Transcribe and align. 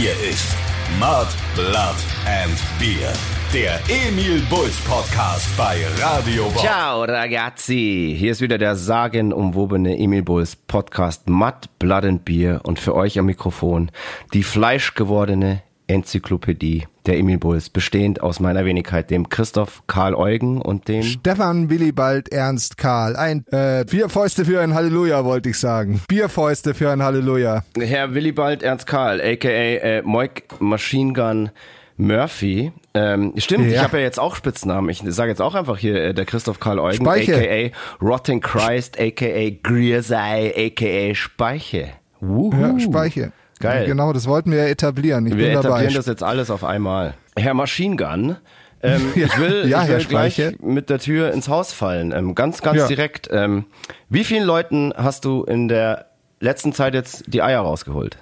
Hier 0.00 0.12
ist 0.30 0.56
Mud, 0.98 1.26
Blood 1.54 1.94
and 2.24 2.58
Beer. 2.78 3.12
Der 3.52 3.78
Emil 3.90 4.40
Bulls 4.48 4.78
Podcast 4.80 5.54
bei 5.58 5.76
Radio 6.00 6.44
Bob. 6.44 6.62
Ciao 6.62 7.04
ragazzi, 7.04 8.16
hier 8.18 8.32
ist 8.32 8.40
wieder 8.40 8.56
der 8.56 8.76
sagenumwobene 8.76 9.98
Emil 9.98 10.22
Bulls 10.22 10.56
Podcast 10.56 11.28
Mud, 11.28 11.68
Blood 11.78 12.04
and 12.06 12.24
Beer 12.24 12.62
und 12.62 12.78
für 12.78 12.94
euch 12.94 13.18
am 13.18 13.26
Mikrofon 13.26 13.90
die 14.32 14.42
fleischgewordene 14.42 15.60
Enzyklopädie 15.90 16.86
der 17.06 17.18
Emil 17.18 17.38
Bulls, 17.38 17.68
bestehend 17.70 18.22
aus 18.22 18.40
meiner 18.40 18.64
Wenigkeit, 18.64 19.10
dem 19.10 19.28
Christoph 19.28 19.82
Karl 19.86 20.14
Eugen 20.14 20.60
und 20.60 20.86
dem 20.88 21.02
Stefan 21.02 21.68
Willibald 21.70 22.30
Ernst 22.30 22.76
Karl. 22.78 23.16
Ein 23.16 23.46
äh, 23.48 23.86
vier 23.86 24.08
Fäuste 24.08 24.44
für 24.44 24.60
ein 24.60 24.74
Halleluja, 24.74 25.24
wollte 25.24 25.48
ich 25.50 25.58
sagen. 25.58 26.00
Bierfäuste 26.08 26.74
für 26.74 26.90
ein 26.90 27.02
Halleluja. 27.02 27.64
Herr 27.78 28.14
Willibald 28.14 28.62
Ernst 28.62 28.86
Karl, 28.86 29.20
aka 29.20 29.48
äh, 29.48 30.02
Moik 30.02 30.44
Machine 30.60 31.12
Gun 31.14 31.50
Murphy. 31.96 32.72
Ähm, 32.94 33.34
stimmt, 33.36 33.66
Ja. 33.66 33.72
ich 33.72 33.78
habe 33.82 33.98
ja 33.98 34.04
jetzt 34.04 34.18
auch 34.18 34.34
Spitznamen. 34.36 34.88
Ich 34.90 35.02
sage 35.06 35.30
jetzt 35.30 35.42
auch 35.42 35.54
einfach 35.54 35.78
hier 35.78 35.96
äh, 36.02 36.14
der 36.14 36.24
Christoph 36.24 36.60
Karl 36.60 36.78
Eugen, 36.78 37.04
Speiche. 37.04 37.34
aka 37.36 37.76
Rotten 38.04 38.40
Christ, 38.40 38.98
aka 39.00 39.50
Griersei, 39.62 40.52
aka 40.56 41.14
Speiche. 41.14 41.88
Wuhu. 42.20 42.54
Ja, 42.60 42.78
Speiche. 42.80 43.32
Geil. 43.60 43.86
Genau, 43.86 44.12
das 44.12 44.26
wollten 44.26 44.50
wir 44.50 44.58
ja 44.58 44.66
etablieren. 44.66 45.26
Ich 45.26 45.36
Wir 45.36 45.44
bin 45.46 45.54
dabei. 45.54 45.68
etablieren 45.68 45.94
das 45.94 46.06
jetzt 46.06 46.22
alles 46.22 46.50
auf 46.50 46.64
einmal. 46.64 47.14
Herr 47.36 47.54
Machine 47.54 47.96
Gun, 47.96 48.36
ähm, 48.82 49.02
ich 49.14 49.38
will, 49.38 49.66
Ja, 49.68 49.82
ich 49.82 49.88
will 49.88 49.98
Herr 49.98 50.04
gleich 50.04 50.42
mit 50.60 50.90
der 50.90 50.98
Tür 50.98 51.32
ins 51.32 51.48
Haus 51.48 51.72
fallen. 51.72 52.12
Ähm, 52.12 52.34
ganz, 52.34 52.62
ganz 52.62 52.78
Ja. 52.78 52.86
direkt. 52.88 53.28
Ähm, 53.30 53.66
wie 54.08 54.24
vielen 54.24 54.44
Leuten 54.44 54.92
hast 54.96 55.24
du 55.24 55.44
in 55.44 55.68
der 55.68 56.06
letzten 56.40 56.72
Zeit 56.72 56.94
jetzt 56.94 57.24
die 57.26 57.42
Eier 57.42 57.60
rausgeholt? 57.60 58.18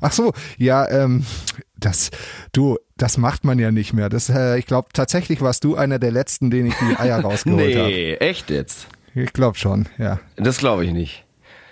Ach 0.00 0.12
so, 0.12 0.32
ja, 0.58 0.88
ähm, 0.88 1.24
das, 1.78 2.10
du, 2.52 2.78
das 2.96 3.18
macht 3.18 3.44
man 3.44 3.58
ja 3.58 3.70
nicht 3.70 3.92
mehr. 3.92 4.08
Das, 4.08 4.28
äh, 4.28 4.58
ich 4.58 4.66
glaube, 4.66 4.88
tatsächlich 4.92 5.40
warst 5.40 5.64
du 5.64 5.76
einer 5.76 5.98
der 5.98 6.10
letzten, 6.10 6.50
denen 6.50 6.68
ich 6.68 6.74
die 6.74 6.96
Eier 6.98 7.20
rausgeholt 7.22 7.76
habe. 7.76 7.88
Nee, 7.88 8.14
echt 8.16 8.50
jetzt? 8.50 8.88
Ich 9.14 9.32
glaube 9.32 9.58
schon, 9.58 9.86
ja. 9.98 10.18
Das 10.36 10.58
glaube 10.58 10.84
ich 10.84 10.92
nicht. 10.92 11.24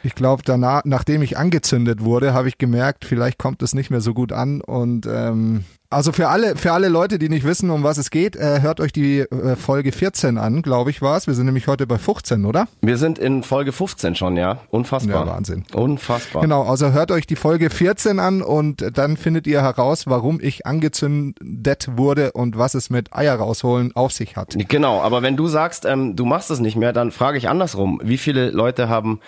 Ich 0.02 0.14
glaube, 0.14 0.42
danach, 0.44 0.82
nachdem 0.84 1.22
ich 1.22 1.36
angezündet 1.36 2.02
wurde, 2.02 2.32
habe 2.34 2.48
ich 2.48 2.58
gemerkt, 2.58 3.04
vielleicht 3.04 3.38
kommt 3.38 3.62
es 3.62 3.74
nicht 3.74 3.90
mehr 3.90 4.00
so 4.00 4.14
gut 4.14 4.32
an. 4.32 4.60
Und 4.60 5.06
ähm, 5.06 5.64
also 5.92 6.12
für 6.12 6.28
alle, 6.28 6.54
für 6.54 6.70
alle 6.70 6.88
Leute, 6.88 7.18
die 7.18 7.28
nicht 7.28 7.44
wissen, 7.44 7.68
um 7.68 7.82
was 7.82 7.98
es 7.98 8.10
geht, 8.10 8.36
äh, 8.36 8.60
hört 8.62 8.78
euch 8.78 8.92
die 8.92 9.20
äh, 9.20 9.56
Folge 9.56 9.90
14 9.90 10.38
an, 10.38 10.62
glaube 10.62 10.90
ich, 10.90 11.02
war 11.02 11.16
es. 11.16 11.26
Wir 11.26 11.34
sind 11.34 11.46
nämlich 11.46 11.66
heute 11.66 11.88
bei 11.88 11.98
15, 11.98 12.44
oder? 12.44 12.68
Wir 12.80 12.96
sind 12.96 13.18
in 13.18 13.42
Folge 13.42 13.72
15 13.72 14.14
schon, 14.14 14.36
ja? 14.36 14.58
Unfassbar. 14.70 15.26
Ja, 15.26 15.32
Wahnsinn. 15.32 15.64
Unfassbar. 15.74 16.42
Genau, 16.42 16.62
also 16.62 16.92
hört 16.92 17.10
euch 17.10 17.26
die 17.26 17.34
Folge 17.34 17.70
14 17.70 18.20
an 18.20 18.40
und 18.40 18.96
dann 18.96 19.16
findet 19.16 19.48
ihr 19.48 19.62
heraus, 19.62 20.06
warum 20.06 20.38
ich 20.40 20.64
angezündet 20.64 21.88
wurde 21.96 22.30
und 22.32 22.56
was 22.56 22.74
es 22.74 22.88
mit 22.88 23.12
Eier 23.12 23.34
rausholen 23.34 23.90
auf 23.96 24.12
sich 24.12 24.36
hat. 24.36 24.54
Genau, 24.68 25.00
aber 25.00 25.22
wenn 25.22 25.36
du 25.36 25.48
sagst, 25.48 25.86
ähm, 25.86 26.14
du 26.14 26.24
machst 26.24 26.52
es 26.52 26.60
nicht 26.60 26.76
mehr, 26.76 26.92
dann 26.92 27.10
frage 27.10 27.36
ich 27.36 27.48
andersrum. 27.48 28.00
Wie 28.04 28.18
viele 28.18 28.50
Leute 28.50 28.88
haben 28.88 29.18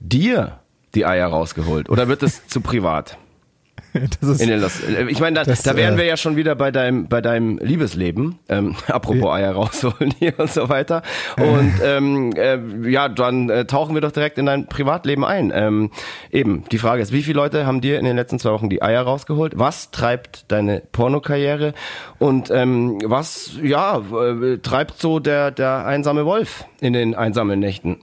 dir 0.00 0.60
die 0.94 1.06
Eier 1.06 1.28
rausgeholt? 1.28 1.88
Oder 1.90 2.08
wird 2.08 2.22
es 2.22 2.46
zu 2.46 2.60
privat? 2.60 3.18
Das 4.20 4.40
ist, 4.40 4.46
Los 4.46 4.82
ich 5.08 5.20
meine, 5.20 5.36
da, 5.36 5.44
Das, 5.44 5.62
da 5.62 5.76
wären 5.76 5.94
äh, 5.94 5.98
wir 5.98 6.04
ja 6.04 6.16
schon 6.16 6.36
wieder 6.36 6.54
bei 6.54 6.70
deinem, 6.70 7.08
bei 7.08 7.20
deinem 7.20 7.58
Liebesleben. 7.58 8.38
Ähm, 8.48 8.76
apropos 8.86 9.32
Eier 9.32 9.52
rausholen 9.52 10.14
hier 10.18 10.38
und 10.38 10.50
so 10.50 10.68
weiter. 10.68 11.02
Und 11.36 11.74
ähm, 11.84 12.32
äh, 12.36 12.58
ja, 12.88 13.08
dann 13.08 13.50
äh, 13.50 13.64
tauchen 13.64 13.94
wir 13.94 14.00
doch 14.00 14.12
direkt 14.12 14.38
in 14.38 14.46
dein 14.46 14.66
Privatleben 14.66 15.24
ein. 15.24 15.52
Ähm, 15.54 15.90
eben, 16.30 16.64
die 16.70 16.78
Frage 16.78 17.02
ist, 17.02 17.12
wie 17.12 17.22
viele 17.22 17.36
Leute 17.36 17.66
haben 17.66 17.80
dir 17.80 17.98
in 17.98 18.04
den 18.04 18.16
letzten 18.16 18.38
zwei 18.38 18.50
Wochen 18.50 18.68
die 18.68 18.82
Eier 18.82 19.02
rausgeholt? 19.02 19.58
Was 19.58 19.90
treibt 19.90 20.50
deine 20.50 20.82
Pornokarriere? 20.92 21.74
Und 22.18 22.50
ähm, 22.50 22.98
was, 23.04 23.52
ja, 23.62 23.98
äh, 23.98 24.58
treibt 24.58 25.00
so 25.00 25.18
der, 25.18 25.50
der 25.50 25.86
einsame 25.86 26.24
Wolf 26.24 26.64
in 26.80 26.92
den 26.92 27.14
einsamen 27.14 27.58
Nächten? 27.58 27.98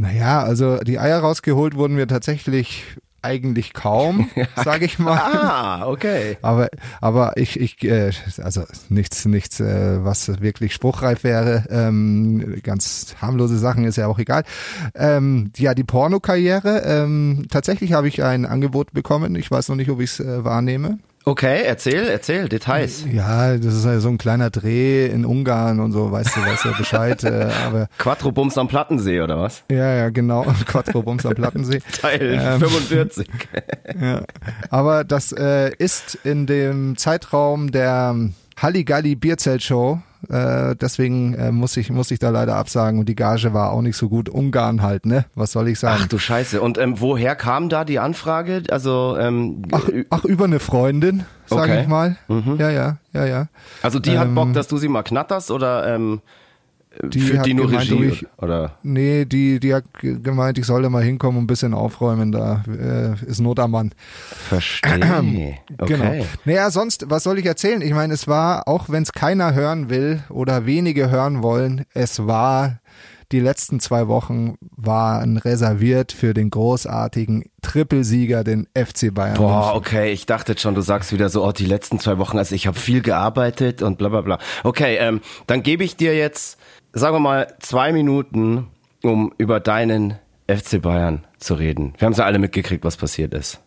Naja, 0.00 0.42
also 0.42 0.78
die 0.78 0.98
Eier 0.98 1.18
rausgeholt 1.18 1.74
wurden 1.74 1.94
mir 1.94 2.06
tatsächlich 2.06 2.84
eigentlich 3.20 3.74
kaum, 3.74 4.30
sage 4.56 4.86
ich 4.86 4.98
mal. 4.98 5.18
Ah, 5.18 5.86
okay. 5.86 6.38
Aber, 6.40 6.68
aber 7.02 7.36
ich, 7.36 7.60
ich, 7.60 7.84
äh, 7.84 8.10
also 8.42 8.64
nichts, 8.88 9.26
nichts, 9.26 9.60
äh, 9.60 10.02
was 10.02 10.40
wirklich 10.40 10.72
spruchreif 10.72 11.22
wäre. 11.22 11.64
Ähm, 11.68 12.62
ganz 12.62 13.14
harmlose 13.20 13.58
Sachen 13.58 13.84
ist 13.84 13.96
ja 13.96 14.06
auch 14.06 14.18
egal. 14.18 14.44
Ähm, 14.94 15.52
ja, 15.58 15.74
die 15.74 15.84
Pornokarriere. 15.84 16.82
Ähm, 16.86 17.46
tatsächlich 17.50 17.92
habe 17.92 18.08
ich 18.08 18.22
ein 18.22 18.46
Angebot 18.46 18.94
bekommen. 18.94 19.36
Ich 19.36 19.50
weiß 19.50 19.68
noch 19.68 19.76
nicht, 19.76 19.90
ob 19.90 20.00
ich 20.00 20.12
es 20.12 20.20
äh, 20.20 20.44
wahrnehme. 20.44 20.98
Okay, 21.24 21.62
erzähl, 21.66 22.08
erzähl, 22.08 22.48
Details. 22.48 23.04
Ja, 23.12 23.56
das 23.58 23.74
ist 23.74 23.84
ja 23.84 24.00
so 24.00 24.08
ein 24.08 24.16
kleiner 24.16 24.48
Dreh 24.48 25.06
in 25.06 25.26
Ungarn 25.26 25.78
und 25.78 25.92
so, 25.92 26.10
weißt 26.10 26.34
du, 26.34 26.40
weißt 26.40 26.64
ja 26.64 26.72
Bescheid. 26.72 27.22
äh, 27.24 27.48
aber 27.66 27.88
Quattro 27.98 28.32
Bums 28.32 28.56
am 28.56 28.68
Plattensee, 28.68 29.20
oder 29.20 29.38
was? 29.38 29.62
ja, 29.70 29.94
ja, 29.94 30.08
genau. 30.08 30.42
Quattro 30.66 31.02
Bums 31.02 31.26
am 31.26 31.34
Plattensee. 31.34 31.80
Teil 32.00 32.38
Ähm, 32.40 32.60
45. 32.60 33.28
Ja. 34.00 34.22
Aber 34.70 35.04
das 35.04 35.32
äh, 35.32 35.74
ist 35.76 36.18
in 36.24 36.46
dem 36.46 36.96
Zeitraum 36.96 37.70
der 37.70 38.16
Halligalli 38.56 39.14
Bierzelt-Show. 39.14 40.00
Äh, 40.28 40.76
deswegen 40.76 41.34
äh, 41.34 41.50
muss 41.50 41.76
ich 41.76 41.90
muss 41.90 42.10
ich 42.10 42.18
da 42.18 42.30
leider 42.30 42.56
absagen 42.56 43.00
und 43.00 43.08
die 43.08 43.14
Gage 43.14 43.54
war 43.54 43.70
auch 43.72 43.80
nicht 43.82 43.96
so 43.96 44.08
gut. 44.08 44.28
Ungarn 44.28 44.82
halt, 44.82 45.06
ne? 45.06 45.24
Was 45.34 45.52
soll 45.52 45.68
ich 45.68 45.78
sagen? 45.78 46.00
Ach 46.02 46.08
du 46.08 46.18
Scheiße. 46.18 46.60
Und 46.60 46.76
ähm, 46.78 47.00
woher 47.00 47.36
kam 47.36 47.68
da 47.68 47.84
die 47.84 47.98
Anfrage? 47.98 48.62
Also, 48.70 49.16
ähm, 49.18 49.62
Ach, 49.72 49.88
ach, 50.10 50.24
über 50.24 50.44
eine 50.44 50.60
Freundin, 50.60 51.24
sage 51.46 51.72
Okay. 51.72 51.82
ich 51.82 51.88
mal. 51.88 52.16
Ja, 52.58 52.70
ja, 52.70 52.98
ja, 53.12 53.24
ja. 53.24 53.46
also 53.82 53.98
die 53.98 54.18
hat 54.18 54.28
ähm, 54.28 54.34
Bock, 54.34 54.52
dass 54.52 54.68
du 54.68 54.76
sie 54.76 54.88
mal 54.88 55.02
knatterst 55.02 55.50
oder 55.50 55.86
ähm, 55.94 56.20
Die 57.04 57.20
führt 57.20 57.46
die 57.46 57.54
nur 57.54 57.68
gemeint, 57.68 57.90
Regie? 57.90 58.04
ich- 58.06 58.26
oder? 58.38 58.76
Nee, 58.82 59.24
die, 59.24 59.60
die 59.60 59.72
hat 59.74 59.84
ge- 60.00 60.18
gemeint, 60.20 60.58
ich 60.58 60.66
soll 60.66 60.82
da 60.82 60.90
mal 60.90 61.02
hinkommen 61.04 61.38
und 61.38 61.44
ein 61.44 61.46
bisschen 61.46 61.72
aufräumen. 61.72 62.32
Da 62.32 62.64
äh, 62.68 63.14
ist 63.26 63.40
Not 63.40 63.60
am 63.60 63.70
Mann. 63.70 63.92
Verstehe. 64.48 65.58
Okay. 65.78 65.94
Genau. 65.96 66.26
Naja, 66.44 66.70
sonst, 66.70 67.06
was 67.08 67.22
soll 67.22 67.38
ich 67.38 67.46
erzählen? 67.46 67.80
Ich 67.80 67.92
meine, 67.92 68.12
es 68.14 68.26
war, 68.28 68.66
auch 68.68 68.88
wenn 68.88 69.02
es 69.04 69.12
keiner 69.12 69.54
hören 69.54 69.88
will 69.88 70.22
oder 70.28 70.66
wenige 70.66 71.10
hören 71.10 71.42
wollen, 71.42 71.84
es 71.94 72.26
war, 72.26 72.80
die 73.32 73.40
letzten 73.40 73.78
zwei 73.80 74.08
Wochen 74.08 74.56
waren 74.76 75.36
reserviert 75.36 76.10
für 76.12 76.34
den 76.34 76.50
großartigen 76.50 77.44
Trippelsieger, 77.62 78.42
den 78.44 78.66
FC 78.74 79.14
Bayern. 79.14 79.36
Boah, 79.36 79.74
okay, 79.76 80.10
ich 80.12 80.26
dachte 80.26 80.58
schon, 80.58 80.74
du 80.74 80.80
sagst 80.80 81.12
wieder 81.12 81.28
so, 81.28 81.46
oh, 81.46 81.52
die 81.52 81.66
letzten 81.66 82.00
zwei 82.00 82.18
Wochen, 82.18 82.36
also 82.38 82.54
ich 82.54 82.66
habe 82.66 82.78
viel 82.78 83.00
gearbeitet 83.00 83.80
und 83.82 83.96
bla 83.98 84.08
bla 84.08 84.20
bla. 84.22 84.38
Okay, 84.64 84.96
ähm, 84.98 85.20
dann 85.46 85.62
gebe 85.62 85.84
ich 85.84 85.96
dir 85.96 86.16
jetzt, 86.16 86.58
sagen 86.92 87.14
wir 87.16 87.20
mal, 87.20 87.54
zwei 87.60 87.92
Minuten, 87.92 88.68
um 89.02 89.32
über 89.38 89.60
deinen 89.60 90.14
FC 90.48 90.80
Bayern 90.82 91.24
zu 91.38 91.54
reden. 91.54 91.94
Wir 91.98 92.06
haben 92.06 92.12
ja 92.14 92.24
alle 92.24 92.38
mitgekriegt, 92.38 92.84
was 92.84 92.96
passiert 92.96 93.34
ist. 93.34 93.60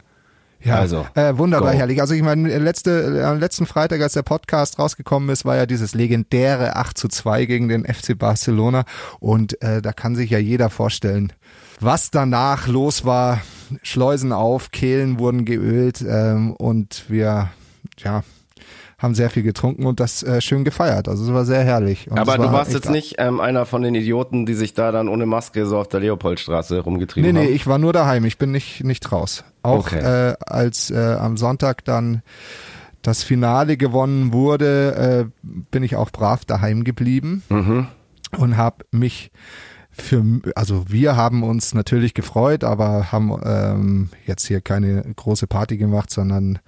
Ja, 0.63 0.79
Also, 0.79 1.05
äh, 1.15 1.37
wunderbar, 1.37 1.73
go. 1.73 1.77
herrlich. 1.77 1.99
Also 1.99 2.13
ich 2.13 2.21
meine, 2.21 2.57
letzte, 2.57 3.19
äh, 3.19 3.23
am 3.23 3.39
letzten 3.39 3.65
Freitag, 3.65 4.01
als 4.01 4.13
der 4.13 4.21
Podcast 4.21 4.79
rausgekommen 4.79 5.27
ist, 5.29 5.43
war 5.43 5.57
ja 5.57 5.65
dieses 5.65 5.93
legendäre 5.93 6.77
8 6.77 6.97
zu 6.97 7.09
2 7.09 7.45
gegen 7.45 7.67
den 7.67 7.83
FC 7.85 8.17
Barcelona. 8.17 8.85
Und 9.19 9.61
äh, 9.61 9.81
da 9.81 9.91
kann 9.91 10.15
sich 10.15 10.29
ja 10.29 10.39
jeder 10.39 10.69
vorstellen, 10.69 11.33
was 11.81 12.11
danach 12.11 12.67
los 12.67 13.03
war. 13.03 13.41
Schleusen 13.81 14.31
auf, 14.31 14.71
Kehlen 14.71 15.19
wurden 15.19 15.43
geölt 15.45 16.01
ähm, 16.07 16.53
und 16.53 17.05
wir, 17.09 17.49
ja, 17.97 18.23
haben 19.03 19.13
sehr 19.13 19.29
viel 19.29 19.43
getrunken 19.43 19.85
und 19.85 19.99
das 19.99 20.23
äh, 20.23 20.41
schön 20.41 20.63
gefeiert. 20.63 21.07
Also 21.07 21.23
es 21.25 21.33
war 21.33 21.45
sehr 21.45 21.63
herrlich. 21.63 22.09
Und 22.09 22.17
Aber 22.17 22.33
es 22.33 22.39
war 22.39 22.47
du 22.47 22.53
warst 22.53 22.73
jetzt 22.73 22.89
nicht 22.89 23.15
ähm, 23.19 23.39
einer 23.41 23.65
von 23.67 23.81
den 23.83 23.93
Idioten, 23.93 24.45
die 24.47 24.53
sich 24.55 24.73
da 24.73 24.91
dann 24.91 25.07
ohne 25.09 25.25
Maske 25.27 25.65
so 25.67 25.77
auf 25.77 25.87
der 25.89 25.99
Leopoldstraße 25.99 26.79
rumgetrieben 26.79 27.31
Nee, 27.31 27.39
nee, 27.39 27.45
haben. 27.47 27.53
ich 27.55 27.67
war 27.67 27.77
nur 27.77 27.93
daheim. 27.93 28.25
Ich 28.25 28.37
bin 28.39 28.51
nicht, 28.51 28.83
nicht 28.83 29.11
raus. 29.11 29.43
Auch 29.61 29.85
Okay. 29.91 29.99
äh, 30.31 30.35
als 30.39 30.89
äh, 30.89 30.97
am 31.19 31.37
Sonntag 31.37 31.83
dann 31.85 32.23
das 33.01 33.21
Finale 33.23 33.75
gewonnen 33.75 34.31
wurde, 34.31 35.29
äh, 35.29 35.47
bin 35.69 35.83
ich 35.83 35.97
auch 35.97 36.09
brav 36.09 36.45
daheim 36.45 36.85
geblieben 36.85 37.43
Mhm. 37.49 37.87
und 38.37 38.55
habe 38.57 38.85
mich 38.91 39.31
für, 39.91 40.23
also 40.55 40.85
wir 40.87 41.15
haben 41.17 41.43
uns 41.43 41.73
natürlich 41.75 42.13
gefreut, 42.13 42.63
aber 42.63 43.11
haben 43.11 43.37
ähm, 43.45 44.09
jetzt 44.25 44.47
hier 44.47 44.61
keine 44.61 45.03
große 45.15 45.45
Party 45.47 45.77
gemacht, 45.77 46.09
sondern 46.09 46.59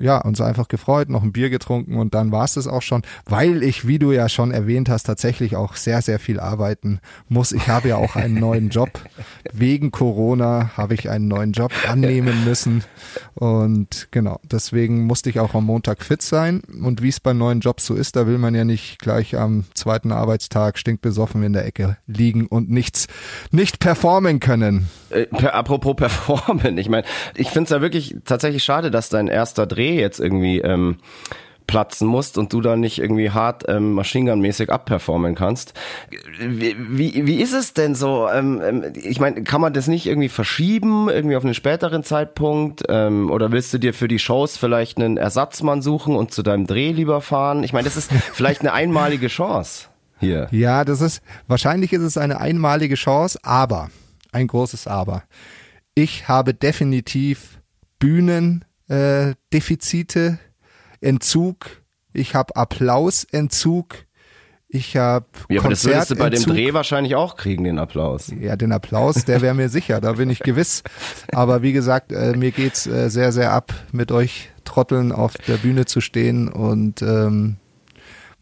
ja, 0.00 0.18
uns 0.18 0.40
einfach 0.40 0.68
gefreut, 0.68 1.08
noch 1.08 1.22
ein 1.22 1.32
Bier 1.32 1.50
getrunken 1.50 1.96
und 1.98 2.14
dann 2.14 2.32
war 2.32 2.44
es 2.44 2.54
das 2.54 2.66
auch 2.66 2.82
schon, 2.82 3.02
weil 3.24 3.62
ich, 3.62 3.86
wie 3.86 3.98
du 3.98 4.12
ja 4.12 4.28
schon 4.28 4.50
erwähnt 4.50 4.88
hast, 4.88 5.04
tatsächlich 5.04 5.56
auch 5.56 5.76
sehr, 5.76 6.02
sehr 6.02 6.18
viel 6.18 6.40
arbeiten 6.40 7.00
muss. 7.28 7.52
Ich 7.52 7.68
habe 7.68 7.88
ja 7.88 7.96
auch 7.96 8.16
einen 8.16 8.34
neuen 8.40 8.70
Job. 8.70 8.90
Wegen 9.52 9.90
Corona 9.90 10.70
habe 10.76 10.94
ich 10.94 11.10
einen 11.10 11.28
neuen 11.28 11.52
Job 11.52 11.72
annehmen 11.88 12.44
müssen 12.44 12.84
und 13.34 14.08
genau, 14.10 14.40
deswegen 14.44 15.06
musste 15.06 15.30
ich 15.30 15.40
auch 15.40 15.54
am 15.54 15.64
Montag 15.64 16.02
fit 16.02 16.22
sein 16.22 16.62
und 16.82 17.02
wie 17.02 17.08
es 17.08 17.20
bei 17.20 17.32
neuen 17.32 17.60
Jobs 17.60 17.86
so 17.86 17.94
ist, 17.94 18.16
da 18.16 18.26
will 18.26 18.38
man 18.38 18.54
ja 18.54 18.64
nicht 18.64 18.98
gleich 19.00 19.36
am 19.36 19.64
zweiten 19.74 20.12
Arbeitstag 20.12 20.78
stinkbesoffen 20.78 21.42
in 21.42 21.52
der 21.52 21.66
Ecke 21.66 21.96
liegen 22.06 22.46
und 22.46 22.70
nichts, 22.70 23.06
nicht 23.50 23.78
performen 23.78 24.40
können. 24.40 24.88
Äh, 25.10 25.26
per, 25.26 25.54
apropos 25.54 25.96
performen, 25.96 26.78
ich 26.78 26.88
meine, 26.88 27.06
ich 27.34 27.48
finde 27.48 27.64
es 27.64 27.70
ja 27.70 27.80
wirklich 27.80 28.16
tatsächlich 28.24 28.64
schade, 28.64 28.90
dass 28.90 29.08
dein 29.08 29.28
erster 29.28 29.66
Dreh 29.66 29.98
jetzt 29.98 30.20
irgendwie 30.20 30.60
ähm, 30.60 30.98
platzen 31.68 32.08
musst 32.08 32.36
und 32.38 32.52
du 32.52 32.60
da 32.60 32.74
nicht 32.74 32.98
irgendwie 32.98 33.30
hart 33.30 33.64
ähm, 33.68 33.92
Machine 33.92 34.30
Gun-mäßig 34.30 34.70
abperformen 34.70 35.36
kannst. 35.36 35.74
Wie, 36.40 36.74
wie, 36.78 37.26
wie 37.26 37.40
ist 37.40 37.52
es 37.52 37.74
denn 37.74 37.94
so? 37.94 38.28
Ähm, 38.28 38.60
ähm, 38.64 38.84
ich 38.94 39.20
meine, 39.20 39.44
kann 39.44 39.60
man 39.60 39.72
das 39.72 39.86
nicht 39.86 40.06
irgendwie 40.06 40.30
verschieben, 40.30 41.08
irgendwie 41.08 41.36
auf 41.36 41.44
einen 41.44 41.54
späteren 41.54 42.02
Zeitpunkt? 42.02 42.82
Ähm, 42.88 43.30
oder 43.30 43.52
willst 43.52 43.72
du 43.72 43.78
dir 43.78 43.94
für 43.94 44.08
die 44.08 44.18
Shows 44.18 44.56
vielleicht 44.56 44.98
einen 44.98 45.16
Ersatzmann 45.16 45.82
suchen 45.82 46.16
und 46.16 46.32
zu 46.32 46.42
deinem 46.42 46.66
Dreh 46.66 46.90
lieber 46.90 47.20
fahren? 47.20 47.62
Ich 47.62 47.72
meine, 47.72 47.84
das 47.84 47.96
ist 47.96 48.10
vielleicht 48.32 48.62
eine 48.62 48.72
einmalige 48.72 49.28
Chance 49.28 49.88
hier. 50.18 50.48
Ja, 50.50 50.84
das 50.84 51.00
ist, 51.00 51.22
wahrscheinlich 51.46 51.92
ist 51.92 52.02
es 52.02 52.16
eine 52.16 52.40
einmalige 52.40 52.96
Chance, 52.96 53.38
aber, 53.42 53.90
ein 54.32 54.46
großes 54.46 54.86
Aber. 54.86 55.24
Ich 55.94 56.28
habe 56.28 56.54
definitiv 56.54 57.60
Bühnendefizite, 57.98 60.38
äh, 61.00 61.06
Entzug, 61.06 61.82
ich 62.12 62.34
habe 62.34 62.56
Applausentzug, 62.56 64.06
ich 64.70 64.96
habe 64.96 65.26
Ja, 65.48 65.60
aber 65.60 65.70
das 65.70 65.84
würdest 65.84 66.10
du 66.10 66.16
bei 66.16 66.28
dem 66.28 66.42
Dreh 66.42 66.74
wahrscheinlich 66.74 67.14
auch 67.14 67.36
kriegen, 67.36 67.64
den 67.64 67.78
Applaus. 67.78 68.30
Ja, 68.38 68.54
den 68.56 68.72
Applaus, 68.72 69.24
der 69.24 69.40
wäre 69.40 69.54
mir 69.54 69.70
sicher, 69.70 70.00
da 70.00 70.12
bin 70.12 70.28
ich 70.28 70.40
gewiss. 70.40 70.82
Aber 71.32 71.62
wie 71.62 71.72
gesagt, 71.72 72.12
äh, 72.12 72.36
mir 72.36 72.50
geht's 72.50 72.86
äh, 72.86 73.08
sehr, 73.08 73.32
sehr 73.32 73.52
ab, 73.52 73.72
mit 73.92 74.12
euch 74.12 74.50
Trotteln 74.64 75.10
auf 75.10 75.38
der 75.38 75.56
Bühne 75.56 75.86
zu 75.86 76.02
stehen 76.02 76.48
und 76.48 77.00
ähm, 77.00 77.56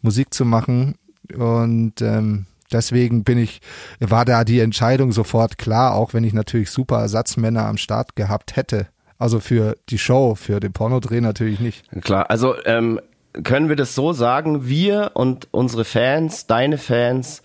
Musik 0.01 0.33
zu 0.33 0.43
machen. 0.43 0.95
Und 1.33 2.01
ähm, 2.01 2.45
deswegen 2.71 3.23
bin 3.23 3.37
ich, 3.37 3.59
war 3.99 4.25
da 4.25 4.43
die 4.43 4.59
Entscheidung 4.59 5.11
sofort 5.11 5.57
klar, 5.57 5.95
auch 5.95 6.13
wenn 6.13 6.23
ich 6.23 6.33
natürlich 6.33 6.69
super 6.69 6.99
Ersatzmänner 6.99 7.65
am 7.65 7.77
Start 7.77 8.15
gehabt 8.15 8.55
hätte. 8.55 8.87
Also 9.17 9.39
für 9.39 9.75
die 9.89 9.97
Show, 9.97 10.35
für 10.35 10.59
den 10.59 10.73
Pornodreh 10.73 11.21
natürlich 11.21 11.59
nicht. 11.59 11.85
Klar, 12.01 12.29
also 12.29 12.55
ähm, 12.65 12.99
können 13.43 13.69
wir 13.69 13.75
das 13.75 13.95
so 13.95 14.13
sagen, 14.13 14.67
wir 14.67 15.11
und 15.13 15.47
unsere 15.51 15.85
Fans, 15.85 16.47
deine 16.47 16.77
Fans, 16.77 17.41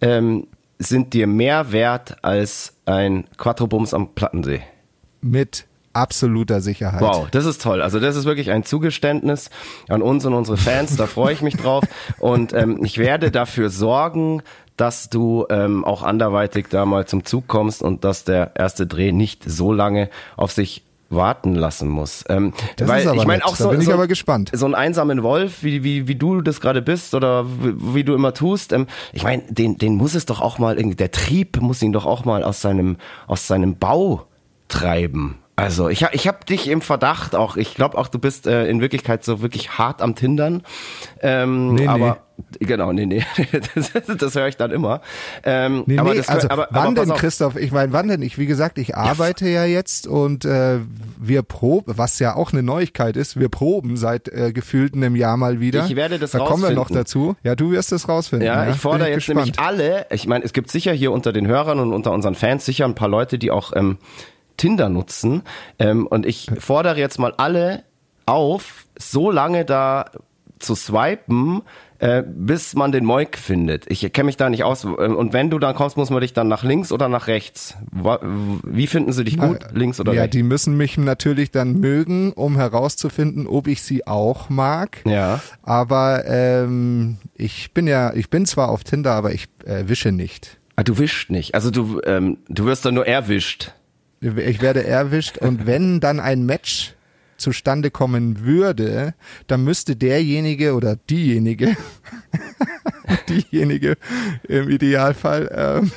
ähm, 0.00 0.46
sind 0.78 1.14
dir 1.14 1.26
mehr 1.26 1.72
wert 1.72 2.16
als 2.22 2.74
ein 2.86 3.24
Quattrobums 3.36 3.94
am 3.94 4.14
Plattensee? 4.14 4.62
Mit 5.20 5.66
absoluter 5.92 6.60
Sicherheit. 6.60 7.00
Wow, 7.00 7.28
das 7.30 7.44
ist 7.44 7.62
toll. 7.62 7.82
Also 7.82 8.00
das 8.00 8.16
ist 8.16 8.24
wirklich 8.24 8.50
ein 8.50 8.64
Zugeständnis 8.64 9.50
an 9.88 10.02
uns 10.02 10.24
und 10.24 10.34
unsere 10.34 10.56
Fans. 10.56 10.96
Da 10.96 11.06
freue 11.06 11.32
ich 11.32 11.42
mich 11.42 11.56
drauf. 11.56 11.84
Und 12.18 12.52
ähm, 12.52 12.84
ich 12.84 12.98
werde 12.98 13.30
dafür 13.30 13.70
sorgen, 13.70 14.42
dass 14.76 15.10
du 15.10 15.46
ähm, 15.50 15.84
auch 15.84 16.02
anderweitig 16.02 16.66
da 16.70 16.86
mal 16.86 17.06
zum 17.06 17.24
Zug 17.24 17.46
kommst 17.46 17.82
und 17.82 18.04
dass 18.04 18.24
der 18.24 18.52
erste 18.56 18.86
Dreh 18.86 19.12
nicht 19.12 19.44
so 19.44 19.72
lange 19.72 20.08
auf 20.36 20.52
sich 20.52 20.82
warten 21.12 21.54
lassen 21.54 21.88
muss. 21.88 22.24
Ähm, 22.28 22.52
Das 22.76 22.88
weil 22.88 23.02
ist 23.02 23.06
aber 23.06 23.20
ich 23.20 23.26
meine 23.26 23.44
auch 23.44 23.54
so, 23.54 23.68
bin 23.68 23.80
ich 23.80 23.86
so, 23.86 23.92
aber 23.92 24.08
gespannt. 24.08 24.50
so 24.54 24.64
einen 24.64 24.74
einsamen 24.74 25.22
Wolf, 25.22 25.62
wie, 25.62 25.84
wie, 25.84 26.08
wie 26.08 26.14
du 26.14 26.40
das 26.40 26.60
gerade 26.60 26.82
bist 26.82 27.14
oder 27.14 27.46
wie, 27.46 27.94
wie 27.94 28.04
du 28.04 28.14
immer 28.14 28.34
tust. 28.34 28.72
Ähm, 28.72 28.86
ich 29.12 29.22
meine, 29.22 29.42
den, 29.48 29.78
den 29.78 29.96
muss 29.96 30.14
es 30.14 30.26
doch 30.26 30.40
auch 30.40 30.58
mal 30.58 30.76
der 30.76 31.10
Trieb 31.10 31.60
muss 31.60 31.82
ihn 31.82 31.92
doch 31.92 32.06
auch 32.06 32.24
mal 32.24 32.42
aus 32.42 32.62
seinem, 32.62 32.96
aus 33.26 33.46
seinem 33.46 33.76
Bau 33.76 34.26
treiben. 34.68 35.38
Also 35.54 35.90
ich, 35.90 36.02
hab- 36.02 36.14
ich 36.14 36.26
habe 36.26 36.44
dich 36.46 36.66
im 36.68 36.80
Verdacht 36.80 37.34
auch, 37.34 37.56
ich 37.58 37.74
glaube 37.74 37.98
auch, 37.98 38.08
du 38.08 38.18
bist 38.18 38.46
äh, 38.46 38.66
in 38.68 38.80
Wirklichkeit 38.80 39.22
so 39.22 39.42
wirklich 39.42 39.76
hart 39.76 40.00
am 40.00 40.14
Tindern. 40.14 40.62
Ähm, 41.20 41.74
Nee, 41.74 41.82
nee. 41.82 41.86
aber 41.88 42.18
genau, 42.58 42.90
nee, 42.94 43.04
nee, 43.04 43.22
das, 43.74 43.92
das 44.18 44.34
höre 44.34 44.48
ich 44.48 44.56
dann 44.56 44.70
immer. 44.70 45.02
Ähm, 45.44 45.84
Nee, 45.86 45.98
aber 45.98 46.12
nee, 46.12 46.16
das, 46.16 46.30
also 46.30 46.48
aber, 46.48 46.68
wann 46.70 46.86
aber 46.86 47.02
denn, 47.02 47.10
auf. 47.12 47.18
Christoph? 47.20 47.56
Ich 47.56 47.70
meine, 47.70 47.92
wann 47.92 48.08
denn? 48.08 48.22
Ich, 48.22 48.38
wie 48.38 48.46
gesagt, 48.46 48.78
ich 48.78 48.96
arbeite 48.96 49.46
ja 49.46 49.66
jetzt 49.66 50.06
und 50.06 50.46
äh, 50.46 50.78
wir 51.20 51.42
proben, 51.42 51.92
was 51.98 52.18
ja 52.18 52.34
auch 52.34 52.52
eine 52.54 52.62
Neuigkeit 52.62 53.18
ist, 53.18 53.38
wir 53.38 53.50
proben 53.50 53.98
seit 53.98 54.28
äh, 54.28 54.52
gefühlt 54.54 54.94
einem 54.94 55.16
Jahr 55.16 55.36
mal 55.36 55.60
wieder. 55.60 55.84
Ich 55.84 55.94
werde 55.96 56.18
das 56.18 56.30
Da 56.30 56.38
kommen 56.38 56.62
wir 56.62 56.70
noch 56.70 56.84
rausfinden. 56.90 56.96
dazu. 57.04 57.36
Ja, 57.44 57.54
du 57.56 57.72
wirst 57.72 57.92
es 57.92 58.08
rausfinden. 58.08 58.46
Ja, 58.46 58.70
ich 58.70 58.76
fordere 58.76 59.04
Bin 59.10 59.18
jetzt 59.18 59.26
gespannt. 59.26 59.46
nämlich 59.48 59.60
alle, 59.60 60.06
ich 60.10 60.26
meine, 60.26 60.44
es 60.46 60.54
gibt 60.54 60.70
sicher 60.70 60.92
hier 60.92 61.12
unter 61.12 61.34
den 61.34 61.46
Hörern 61.46 61.78
und 61.78 61.92
unter 61.92 62.10
unseren 62.12 62.34
Fans 62.34 62.64
sicher 62.64 62.86
ein 62.86 62.94
paar 62.94 63.08
Leute, 63.08 63.38
die 63.38 63.50
auch 63.50 63.72
ähm, 63.76 63.98
Tinder 64.62 64.88
nutzen. 64.88 65.42
Ähm, 65.80 66.06
und 66.06 66.24
ich 66.24 66.48
fordere 66.60 66.96
jetzt 66.96 67.18
mal 67.18 67.34
alle 67.36 67.82
auf, 68.26 68.86
so 68.96 69.32
lange 69.32 69.64
da 69.64 70.04
zu 70.60 70.76
swipen, 70.76 71.62
äh, 71.98 72.22
bis 72.24 72.76
man 72.76 72.92
den 72.92 73.04
Moik 73.04 73.36
findet. 73.36 73.90
Ich 73.90 74.12
kenne 74.12 74.26
mich 74.26 74.36
da 74.36 74.48
nicht 74.48 74.62
aus. 74.62 74.84
Ähm, 74.84 75.16
Und 75.16 75.32
wenn 75.32 75.50
du 75.50 75.58
dann 75.58 75.74
kommst, 75.74 75.96
muss 75.96 76.10
man 76.10 76.20
dich 76.20 76.32
dann 76.32 76.46
nach 76.46 76.62
links 76.62 76.92
oder 76.92 77.08
nach 77.08 77.26
rechts. 77.26 77.74
Wie 78.62 78.86
finden 78.86 79.12
sie 79.12 79.24
dich 79.24 79.36
gut? 79.36 79.58
Links 79.72 79.98
oder 79.98 80.12
ja, 80.12 80.22
rechts? 80.22 80.36
die 80.36 80.44
müssen 80.44 80.76
mich 80.76 80.96
natürlich 80.96 81.50
dann 81.50 81.80
mögen, 81.80 82.32
um 82.32 82.54
herauszufinden, 82.54 83.48
ob 83.48 83.66
ich 83.66 83.82
sie 83.82 84.06
auch 84.06 84.48
mag. 84.48 85.00
Ja. 85.04 85.40
Aber 85.64 86.24
ähm, 86.24 87.16
ich 87.34 87.72
bin 87.74 87.88
ja, 87.88 88.14
ich 88.14 88.30
bin 88.30 88.46
zwar 88.46 88.68
auf 88.68 88.84
Tinder, 88.84 89.14
aber 89.14 89.32
ich 89.32 89.46
äh, 89.64 89.88
wische 89.88 90.12
nicht. 90.12 90.58
Ah, 90.76 90.84
du 90.84 90.98
wischt 90.98 91.30
nicht. 91.30 91.56
Also 91.56 91.72
du, 91.72 92.00
ähm, 92.04 92.38
du 92.48 92.64
wirst 92.64 92.84
dann 92.84 92.94
nur 92.94 93.08
erwischt. 93.08 93.72
Ich 94.22 94.62
werde 94.62 94.86
erwischt 94.86 95.38
und 95.38 95.66
wenn 95.66 95.98
dann 95.98 96.20
ein 96.20 96.46
Match 96.46 96.94
zustande 97.42 97.90
kommen 97.90 98.44
würde, 98.44 99.14
dann 99.48 99.64
müsste 99.64 99.96
derjenige 99.96 100.74
oder 100.74 100.96
diejenige, 100.96 101.76
diejenige 103.28 103.96
im 104.48 104.70
Idealfall 104.70 105.50
ähm, 105.52 105.92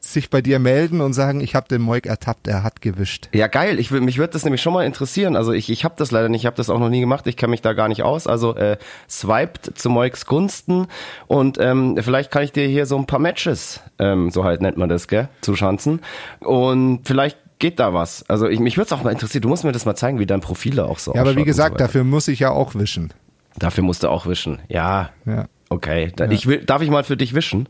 sich 0.00 0.30
bei 0.30 0.40
dir 0.40 0.58
melden 0.58 1.00
und 1.00 1.14
sagen, 1.14 1.40
ich 1.40 1.54
habe 1.54 1.66
den 1.68 1.82
Moik 1.82 2.06
ertappt, 2.06 2.46
er 2.46 2.62
hat 2.62 2.80
gewischt. 2.80 3.28
Ja, 3.32 3.48
geil. 3.48 3.80
Ich, 3.80 3.90
mich 3.90 4.18
würde 4.18 4.34
das 4.34 4.44
nämlich 4.44 4.62
schon 4.62 4.72
mal 4.72 4.84
interessieren. 4.84 5.34
Also 5.34 5.52
ich, 5.52 5.70
ich 5.70 5.84
habe 5.84 5.94
das 5.98 6.10
leider 6.10 6.28
nicht, 6.28 6.42
ich 6.42 6.46
habe 6.46 6.56
das 6.56 6.70
auch 6.70 6.78
noch 6.78 6.88
nie 6.88 7.00
gemacht. 7.00 7.26
Ich 7.26 7.36
kenne 7.36 7.50
mich 7.50 7.62
da 7.62 7.72
gar 7.72 7.88
nicht 7.88 8.02
aus. 8.02 8.26
Also 8.26 8.54
äh, 8.54 8.76
swiped 9.08 9.78
zu 9.78 9.90
Moiks 9.90 10.26
Gunsten 10.26 10.86
und 11.26 11.58
ähm, 11.58 11.96
vielleicht 12.00 12.30
kann 12.30 12.42
ich 12.42 12.52
dir 12.52 12.66
hier 12.66 12.86
so 12.86 12.96
ein 12.96 13.06
paar 13.06 13.18
Matches, 13.18 13.80
ähm, 13.98 14.30
so 14.30 14.44
halt 14.44 14.62
nennt 14.62 14.76
man 14.76 14.88
das, 14.88 15.08
gell, 15.08 15.28
zuschanzen. 15.40 16.00
Und 16.40 17.00
vielleicht 17.04 17.38
geht 17.58 17.80
da 17.80 17.94
was. 17.94 18.28
Also 18.28 18.48
ich, 18.48 18.60
mich 18.60 18.76
würde 18.76 18.86
es 18.86 18.92
auch 18.92 19.02
mal 19.02 19.10
interessieren. 19.12 19.42
Du 19.42 19.48
musst 19.48 19.64
mir 19.64 19.72
das 19.72 19.84
mal 19.86 19.94
zeigen, 19.96 20.18
wie 20.18 20.26
dein 20.26 20.40
Profil 20.40 20.74
da 20.76 20.84
auch 20.84 20.98
so 20.98 21.14
Ja, 21.14 21.20
aber 21.20 21.30
ausschaut 21.30 21.42
wie 21.42 21.46
gesagt, 21.46 21.78
so 21.78 21.84
dafür 21.84 22.04
muss 22.04 22.28
ich 22.28 22.40
ja 22.40 22.50
auch 22.50 22.74
wischen. 22.74 23.12
dafür 23.58 23.84
musst 23.84 24.02
du 24.02 24.08
auch 24.08 24.26
wischen. 24.26 24.60
Ja, 24.68 25.10
Ja. 25.24 25.46
okay. 25.68 26.12
Dann, 26.16 26.30
ich 26.30 26.46
will, 26.46 26.64
darf 26.64 26.82
ich 26.82 26.90
mal 26.90 27.04
für 27.04 27.16
dich 27.16 27.34
wischen? 27.34 27.68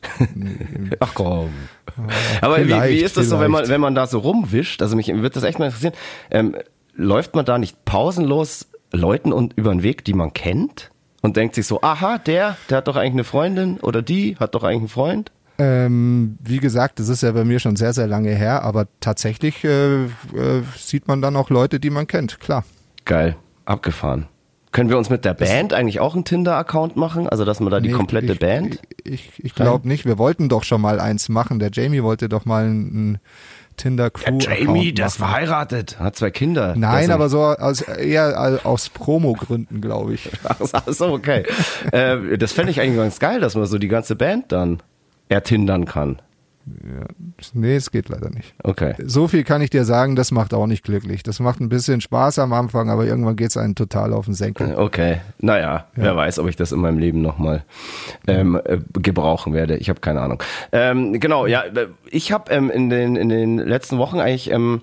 Ach 1.00 1.12
komm. 1.14 1.50
Aber 2.40 2.58
wie, 2.66 2.70
wie 2.72 2.98
ist 2.98 3.16
das 3.16 3.28
so, 3.28 3.40
wenn 3.40 3.50
man, 3.50 3.68
wenn 3.68 3.80
man 3.80 3.94
da 3.94 4.06
so 4.06 4.18
rumwischt? 4.20 4.80
Also 4.82 4.96
mich 4.96 5.08
wird 5.08 5.36
das 5.36 5.42
echt 5.42 5.58
mal 5.58 5.66
interessieren. 5.66 5.94
Ähm, 6.30 6.56
läuft 6.94 7.34
man 7.34 7.44
da 7.44 7.58
nicht 7.58 7.84
pausenlos 7.84 8.68
Leuten 8.92 9.32
und 9.32 9.54
über 9.56 9.70
den 9.70 9.82
Weg, 9.82 10.04
die 10.04 10.14
man 10.14 10.32
kennt? 10.32 10.90
Und 11.20 11.36
denkt 11.36 11.56
sich 11.56 11.66
so, 11.66 11.80
aha, 11.82 12.18
der, 12.18 12.56
der 12.70 12.76
hat 12.78 12.86
doch 12.88 12.94
eigentlich 12.94 13.12
eine 13.14 13.24
Freundin 13.24 13.80
oder 13.80 14.02
die 14.02 14.36
hat 14.36 14.54
doch 14.54 14.62
eigentlich 14.62 14.78
einen 14.82 14.88
Freund? 14.88 15.32
Ähm, 15.58 16.38
wie 16.40 16.58
gesagt, 16.58 17.00
das 17.00 17.08
ist 17.08 17.22
ja 17.22 17.32
bei 17.32 17.44
mir 17.44 17.58
schon 17.58 17.74
sehr, 17.76 17.92
sehr 17.92 18.06
lange 18.06 18.30
her, 18.30 18.62
aber 18.62 18.86
tatsächlich 19.00 19.64
äh, 19.64 20.04
äh, 20.04 20.08
sieht 20.76 21.08
man 21.08 21.20
dann 21.20 21.34
auch 21.34 21.50
Leute, 21.50 21.80
die 21.80 21.90
man 21.90 22.06
kennt, 22.06 22.38
klar. 22.38 22.64
Geil, 23.04 23.36
abgefahren. 23.64 24.28
Können 24.70 24.90
wir 24.90 24.98
uns 24.98 25.08
mit 25.08 25.24
der 25.24 25.34
Band 25.34 25.72
eigentlich 25.72 25.98
auch 25.98 26.14
einen 26.14 26.24
Tinder-Account 26.24 26.96
machen? 26.96 27.28
Also, 27.28 27.44
dass 27.44 27.58
man 27.58 27.70
da 27.70 27.80
die 27.80 27.88
Nee, 27.88 27.94
komplette 27.94 28.34
ich, 28.34 28.38
Band? 28.38 28.80
Ich, 29.02 29.12
ich, 29.12 29.44
ich 29.44 29.54
glaube 29.54 29.88
nicht. 29.88 30.04
Wir 30.04 30.18
wollten 30.18 30.48
doch 30.50 30.62
schon 30.62 30.80
mal 30.80 31.00
eins 31.00 31.30
machen. 31.30 31.58
Der 31.58 31.70
Jamie 31.72 32.02
wollte 32.02 32.28
doch 32.28 32.44
mal 32.44 32.66
ein 32.66 33.18
Tinder 33.78 34.10
Crew. 34.10 34.38
Jamie, 34.38 34.92
der 34.92 35.06
ist 35.06 35.16
verheiratet, 35.16 35.98
hat 35.98 36.16
zwei 36.16 36.30
Kinder. 36.30 36.74
Nein, 36.76 37.10
aber 37.10 37.30
so 37.30 37.40
aus, 37.42 37.80
eher 37.80 38.60
aus 38.64 38.90
Promo-Gründen, 38.90 39.80
glaube 39.80 40.14
ich. 40.14 40.28
Ach 40.44 40.58
so, 40.86 41.12
okay. 41.12 41.44
äh, 41.92 42.36
das 42.36 42.52
fände 42.52 42.70
ich 42.70 42.80
eigentlich 42.80 42.96
ganz 42.96 43.18
geil, 43.18 43.40
dass 43.40 43.54
man 43.54 43.64
so 43.64 43.78
die 43.78 43.88
ganze 43.88 44.16
Band 44.16 44.52
dann 44.52 44.82
ertindern 45.28 45.84
kann. 45.84 46.20
Nee, 47.54 47.76
es 47.76 47.90
geht 47.90 48.08
leider 48.08 48.30
nicht. 48.30 48.54
Okay. 48.62 48.94
So 49.04 49.28
viel 49.28 49.44
kann 49.44 49.62
ich 49.62 49.70
dir 49.70 49.84
sagen, 49.84 50.16
das 50.16 50.30
macht 50.30 50.52
auch 50.52 50.66
nicht 50.66 50.84
glücklich. 50.84 51.22
Das 51.22 51.40
macht 51.40 51.60
ein 51.60 51.68
bisschen 51.68 52.00
Spaß 52.00 52.38
am 52.40 52.52
Anfang, 52.52 52.90
aber 52.90 53.06
irgendwann 53.06 53.36
geht's 53.36 53.56
einen 53.56 53.74
total 53.74 54.12
auf 54.12 54.26
den 54.26 54.34
Senkel. 54.34 54.74
Okay, 54.76 55.20
naja, 55.38 55.86
wer 55.94 56.16
weiß, 56.16 56.38
ob 56.38 56.48
ich 56.48 56.56
das 56.56 56.72
in 56.72 56.80
meinem 56.80 56.98
Leben 56.98 57.22
nochmal 57.22 57.64
ähm, 58.26 58.60
äh, 58.64 58.78
gebrauchen 58.92 59.54
werde. 59.54 59.76
Ich 59.76 59.88
habe 59.88 60.00
keine 60.00 60.20
Ahnung. 60.20 60.42
Ähm, 60.72 61.18
genau, 61.20 61.46
ja, 61.46 61.62
äh, 61.62 61.88
ich 62.10 62.32
habe 62.32 62.52
ähm, 62.52 62.70
in, 62.70 62.90
den, 62.90 63.16
in 63.16 63.28
den 63.28 63.58
letzten 63.58 63.98
Wochen 63.98 64.20
eigentlich 64.20 64.50
ähm, 64.50 64.82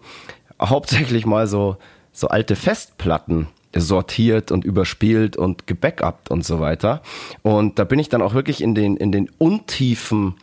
hauptsächlich 0.62 1.26
mal 1.26 1.48
so, 1.48 1.78
so 2.12 2.30
alte 2.30 2.56
Festplatten 2.56 3.48
sortiert 3.76 4.52
und 4.52 4.64
überspielt 4.64 5.38
und 5.38 5.68
gebackupt 5.68 6.32
und 6.32 6.46
so 6.46 6.60
weiter. 6.60 7.02
Und 7.42 7.78
da 7.80 7.84
bin 7.84 8.00
ich 8.00 8.10
dann 8.10 8.22
auch 8.22 8.34
wirklich 8.34 8.62
in 8.62 8.76
den, 8.76 8.98
in 8.98 9.12
den 9.12 9.30
Untiefen 9.38 10.36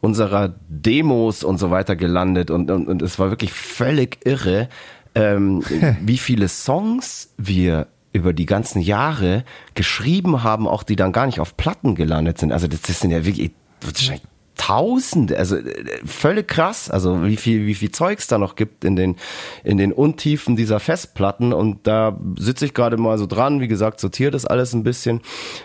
unserer 0.00 0.54
Demos 0.68 1.42
und 1.42 1.58
so 1.58 1.70
weiter 1.70 1.96
gelandet 1.96 2.50
und, 2.50 2.70
und, 2.70 2.86
und 2.86 3.02
es 3.02 3.18
war 3.18 3.30
wirklich 3.30 3.52
völlig 3.52 4.24
irre, 4.24 4.68
ähm, 5.14 5.62
wie 6.00 6.18
viele 6.18 6.48
Songs 6.48 7.34
wir 7.36 7.88
über 8.12 8.32
die 8.32 8.46
ganzen 8.46 8.80
Jahre 8.80 9.44
geschrieben 9.74 10.42
haben, 10.42 10.66
auch 10.66 10.82
die 10.82 10.96
dann 10.96 11.12
gar 11.12 11.26
nicht 11.26 11.40
auf 11.40 11.56
Platten 11.56 11.94
gelandet 11.94 12.38
sind. 12.38 12.52
Also 12.52 12.66
das, 12.66 12.82
das 12.82 13.00
sind 13.00 13.10
ja 13.10 13.26
wirklich 13.26 13.50
wahrscheinlich 13.82 14.22
Tausende, 14.66 15.38
also 15.38 15.56
äh, 15.56 15.84
völlig 16.04 16.48
krass, 16.48 16.90
also 16.90 17.24
wie 17.24 17.36
viel, 17.36 17.66
wie 17.66 17.74
viel 17.74 17.92
Zeugs 17.92 18.26
da 18.26 18.36
noch 18.36 18.56
gibt 18.56 18.84
in 18.84 18.96
den, 18.96 19.14
in 19.62 19.76
den 19.76 19.92
Untiefen 19.92 20.56
dieser 20.56 20.80
Festplatten. 20.80 21.52
Und 21.52 21.86
da 21.86 22.18
sitze 22.36 22.64
ich 22.64 22.74
gerade 22.74 22.96
mal 22.96 23.16
so 23.16 23.26
dran, 23.26 23.60
wie 23.60 23.68
gesagt, 23.68 24.00
sortiert 24.00 24.34
das 24.34 24.44
alles 24.44 24.72
ein 24.72 24.82
bisschen. 24.82 25.20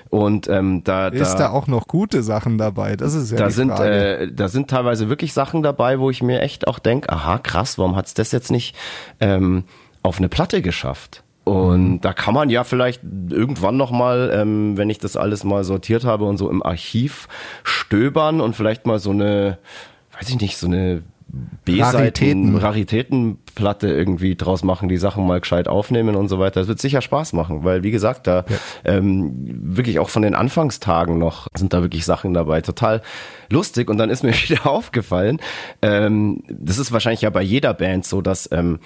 Und 0.09 0.47
ähm, 0.49 0.83
da, 0.83 1.07
Ist 1.07 1.35
da 1.35 1.49
auch 1.49 1.65
noch 1.65 1.87
gute 1.87 2.21
Sachen 2.21 2.59
dabei? 2.59 2.95
Das 2.95 3.15
ist 3.15 3.31
ja 3.31 3.37
da 3.37 3.49
sind, 3.49 3.71
äh, 3.71 4.31
da 4.31 4.47
sind 4.49 4.69
teilweise 4.69 5.09
wirklich 5.09 5.33
Sachen 5.33 5.63
dabei, 5.63 5.99
wo 5.99 6.11
ich 6.11 6.21
mir 6.21 6.41
echt 6.41 6.67
auch 6.67 6.77
denk, 6.77 7.11
aha, 7.11 7.39
krass, 7.39 7.79
warum 7.79 7.95
hat's 7.95 8.13
das 8.13 8.31
jetzt 8.31 8.51
nicht 8.51 8.75
ähm, 9.19 9.63
auf 10.03 10.19
eine 10.19 10.29
Platte 10.29 10.61
geschafft? 10.61 11.23
Und 11.43 12.01
da 12.01 12.13
kann 12.13 12.33
man 12.33 12.49
ja 12.49 12.63
vielleicht 12.63 13.01
irgendwann 13.29 13.75
nochmal, 13.75 14.31
ähm, 14.33 14.77
wenn 14.77 14.89
ich 14.89 14.99
das 14.99 15.17
alles 15.17 15.43
mal 15.43 15.63
sortiert 15.63 16.05
habe 16.05 16.25
und 16.25 16.37
so 16.37 16.49
im 16.49 16.61
Archiv 16.63 17.27
stöbern 17.63 18.41
und 18.41 18.55
vielleicht 18.55 18.85
mal 18.85 18.99
so 18.99 19.09
eine, 19.09 19.57
weiß 20.17 20.29
ich 20.29 20.39
nicht, 20.39 20.57
so 20.57 20.67
eine 20.67 21.01
B-Seiten, 21.63 21.95
Raritäten. 21.95 22.55
Raritätenplatte 22.57 23.87
irgendwie 23.87 24.35
draus 24.35 24.63
machen, 24.63 24.89
die 24.89 24.97
Sachen 24.97 25.25
mal 25.25 25.39
gescheit 25.39 25.67
aufnehmen 25.67 26.15
und 26.15 26.27
so 26.27 26.39
weiter. 26.39 26.59
Das 26.59 26.67
wird 26.67 26.79
sicher 26.79 27.01
Spaß 27.01 27.33
machen, 27.33 27.63
weil 27.63 27.83
wie 27.83 27.91
gesagt, 27.91 28.27
da 28.27 28.43
ähm, 28.83 29.31
wirklich 29.63 29.99
auch 29.99 30.09
von 30.09 30.23
den 30.23 30.35
Anfangstagen 30.35 31.17
noch 31.17 31.47
sind 31.55 31.73
da 31.73 31.81
wirklich 31.81 32.05
Sachen 32.05 32.33
dabei. 32.33 32.61
Total 32.61 33.01
lustig. 33.49 33.89
Und 33.89 33.97
dann 33.97 34.09
ist 34.09 34.23
mir 34.23 34.33
wieder 34.49 34.67
aufgefallen, 34.67 35.39
ähm, 35.81 36.43
das 36.49 36.77
ist 36.77 36.91
wahrscheinlich 36.91 37.21
ja 37.21 37.29
bei 37.29 37.41
jeder 37.41 37.73
Band 37.73 38.05
so, 38.05 38.21
dass 38.21 38.51
ähm, 38.51 38.79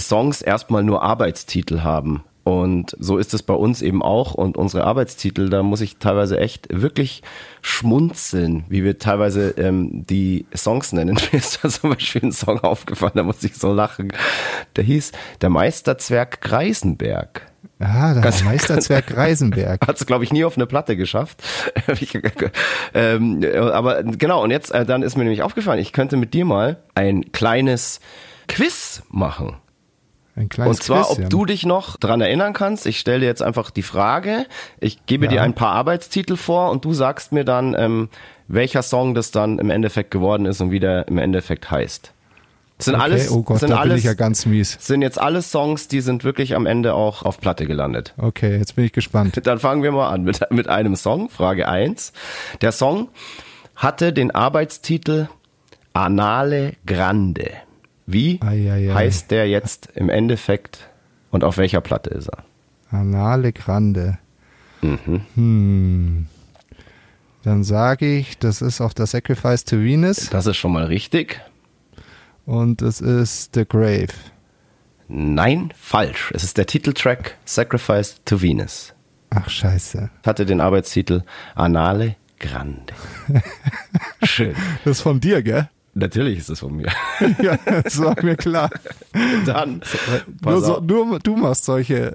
Songs 0.00 0.42
erstmal 0.42 0.82
nur 0.82 1.02
Arbeitstitel 1.02 1.80
haben. 1.80 2.22
Und 2.44 2.94
so 3.00 3.18
ist 3.18 3.34
es 3.34 3.42
bei 3.42 3.54
uns 3.54 3.82
eben 3.82 4.02
auch. 4.04 4.34
Und 4.34 4.56
unsere 4.56 4.84
Arbeitstitel, 4.84 5.48
da 5.48 5.64
muss 5.64 5.80
ich 5.80 5.96
teilweise 5.96 6.38
echt 6.38 6.68
wirklich 6.70 7.22
schmunzeln, 7.60 8.64
wie 8.68 8.84
wir 8.84 8.98
teilweise 8.98 9.50
ähm, 9.58 10.06
die 10.06 10.46
Songs 10.54 10.92
nennen. 10.92 11.18
Mir 11.32 11.38
ist 11.38 11.58
da 11.64 11.68
zum 11.68 11.90
Beispiel 11.90 12.22
ein 12.22 12.30
Song 12.30 12.60
aufgefallen, 12.60 13.14
da 13.16 13.24
muss 13.24 13.42
ich 13.42 13.56
so 13.56 13.72
lachen. 13.72 14.12
Der 14.76 14.84
hieß 14.84 15.10
Der 15.40 15.50
Meisterzwerg 15.50 16.40
Greisenberg. 16.40 17.50
Ah, 17.80 18.14
der 18.14 18.22
Ganz- 18.22 18.44
Meisterzwerg 18.44 19.16
Reisenberg. 19.16 19.84
Hat 19.84 19.96
es, 19.96 20.06
glaube 20.06 20.22
ich, 20.22 20.32
nie 20.32 20.44
auf 20.44 20.56
eine 20.56 20.66
Platte 20.66 20.96
geschafft. 20.96 21.42
ähm, 22.94 23.44
aber 23.72 24.04
genau, 24.04 24.44
und 24.44 24.52
jetzt, 24.52 24.70
äh, 24.70 24.86
dann 24.86 25.02
ist 25.02 25.16
mir 25.16 25.24
nämlich 25.24 25.42
aufgefallen, 25.42 25.80
ich 25.80 25.92
könnte 25.92 26.16
mit 26.16 26.32
dir 26.32 26.44
mal 26.44 26.78
ein 26.94 27.32
kleines 27.32 27.98
Quiz 28.46 29.02
machen. 29.10 29.56
Ein 30.36 30.48
kleines 30.50 30.76
Und 30.78 30.82
zwar, 30.82 31.04
Quiz, 31.06 31.24
ob 31.24 31.30
du 31.30 31.44
dich 31.46 31.64
noch 31.64 31.96
dran 31.96 32.20
erinnern 32.20 32.52
kannst. 32.52 32.86
Ich 32.86 32.98
stelle 33.00 33.20
dir 33.20 33.26
jetzt 33.26 33.42
einfach 33.42 33.70
die 33.70 33.82
Frage. 33.82 34.46
Ich 34.80 35.06
gebe 35.06 35.24
Ja. 35.24 35.30
dir 35.30 35.42
ein 35.42 35.54
paar 35.54 35.72
Arbeitstitel 35.72 36.36
vor 36.36 36.70
und 36.70 36.84
du 36.84 36.92
sagst 36.92 37.32
mir 37.32 37.44
dann, 37.44 37.74
ähm, 37.78 38.08
welcher 38.46 38.82
Song 38.82 39.14
das 39.14 39.30
dann 39.30 39.58
im 39.58 39.70
Endeffekt 39.70 40.10
geworden 40.10 40.44
ist 40.46 40.60
und 40.60 40.70
wie 40.70 40.78
der 40.80 41.08
im 41.08 41.16
Endeffekt 41.18 41.70
heißt. 41.70 42.12
Das 42.78 42.84
sind 42.84 42.94
Okay, 42.96 43.04
alles, 43.04 43.30
oh 43.30 43.42
Gott, 43.42 43.60
sind 43.60 43.70
da 43.70 43.76
bin 43.76 43.90
alles, 43.92 44.00
ich 44.00 44.04
ja 44.04 44.12
ganz 44.12 44.44
mies. 44.44 44.76
sind 44.78 45.00
jetzt 45.00 45.18
alle 45.18 45.40
Songs, 45.40 45.88
die 45.88 46.02
sind 46.02 46.24
wirklich 46.24 46.54
am 46.54 46.66
Ende 46.66 46.92
auch 46.92 47.22
auf 47.22 47.40
Platte 47.40 47.64
gelandet. 47.64 48.12
Okay, 48.18 48.58
jetzt 48.58 48.76
bin 48.76 48.84
ich 48.84 48.92
gespannt. 48.92 49.40
Dann 49.46 49.58
fangen 49.58 49.82
wir 49.82 49.92
mal 49.92 50.10
an 50.10 50.24
mit, 50.24 50.40
mit 50.50 50.68
einem 50.68 50.94
Song. 50.94 51.30
Frage 51.30 51.66
1. 51.66 52.12
Der 52.60 52.72
Song 52.72 53.08
hatte 53.74 54.12
den 54.12 54.30
Arbeitstitel 54.34 55.28
Anale 55.94 56.74
Grande. 56.84 57.50
Wie 58.06 58.40
Ei, 58.42 58.70
ei, 58.70 58.90
ei. 58.90 58.94
heißt 58.94 59.30
der 59.30 59.48
jetzt 59.48 59.88
im 59.94 60.08
Endeffekt 60.08 60.88
und 61.30 61.42
auf 61.44 61.58
welcher 61.58 61.80
Platte 61.80 62.10
ist 62.10 62.28
er? 62.28 62.44
Anale 62.90 63.52
Grande. 63.52 64.18
Mhm. 64.82 65.22
Hm. 65.34 66.26
Dann 67.42 67.64
sage 67.64 68.16
ich, 68.16 68.38
das 68.38 68.62
ist 68.62 68.80
auf 68.80 68.94
der 68.94 69.06
Sacrifice 69.06 69.64
to 69.64 69.76
Venus 69.78 70.30
Das 70.30 70.46
ist 70.46 70.56
schon 70.56 70.72
mal 70.72 70.84
richtig. 70.84 71.40
und 72.44 72.82
es 72.82 73.00
ist 73.00 73.54
The 73.54 73.64
Grave. 73.66 74.08
Nein, 75.08 75.72
falsch. 75.76 76.32
Es 76.34 76.42
ist 76.44 76.58
der 76.58 76.66
Titeltrack 76.66 77.36
Sacrifice 77.44 78.16
to 78.24 78.40
Venus. 78.42 78.92
Ach 79.30 79.48
scheiße. 79.48 80.10
Hatte 80.24 80.46
den 80.46 80.60
Arbeitstitel 80.60 81.22
Anale 81.54 82.16
Grande. 82.38 82.92
Schön. 84.22 84.54
Das 84.84 84.98
ist 84.98 85.00
von 85.02 85.20
dir, 85.20 85.42
gell? 85.42 85.68
Natürlich 85.98 86.38
ist 86.38 86.50
es 86.50 86.60
von 86.60 86.76
mir. 86.76 86.88
ja, 87.42 87.56
das 87.82 87.98
war 87.98 88.14
mir 88.22 88.36
klar. 88.36 88.68
Dann, 89.46 89.80
Nur, 89.80 89.80
pass 90.42 90.64
so, 90.66 90.76
auf. 90.76 90.82
nur 90.82 91.18
du 91.20 91.36
machst 91.36 91.64
solche. 91.64 92.14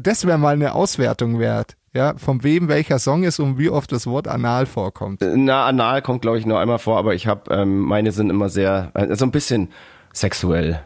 Das 0.00 0.26
wäre 0.26 0.38
mal 0.38 0.54
eine 0.54 0.74
Auswertung 0.74 1.38
wert. 1.38 1.76
Ja, 1.94 2.14
von 2.16 2.42
wem 2.42 2.68
welcher 2.68 2.98
Song 2.98 3.22
ist 3.22 3.38
und 3.38 3.58
wie 3.58 3.68
oft 3.68 3.92
das 3.92 4.06
Wort 4.06 4.26
anal 4.26 4.64
vorkommt. 4.64 5.20
Na, 5.20 5.66
anal 5.66 6.00
kommt, 6.00 6.22
glaube 6.22 6.38
ich, 6.38 6.46
nur 6.46 6.58
einmal 6.58 6.78
vor, 6.78 6.96
aber 6.96 7.14
ich 7.14 7.26
habe, 7.26 7.54
ähm, 7.54 7.80
meine 7.80 8.12
sind 8.12 8.30
immer 8.30 8.48
sehr, 8.48 8.90
äh, 8.94 9.14
so 9.14 9.26
ein 9.26 9.30
bisschen 9.30 9.68
sexuell 10.14 10.80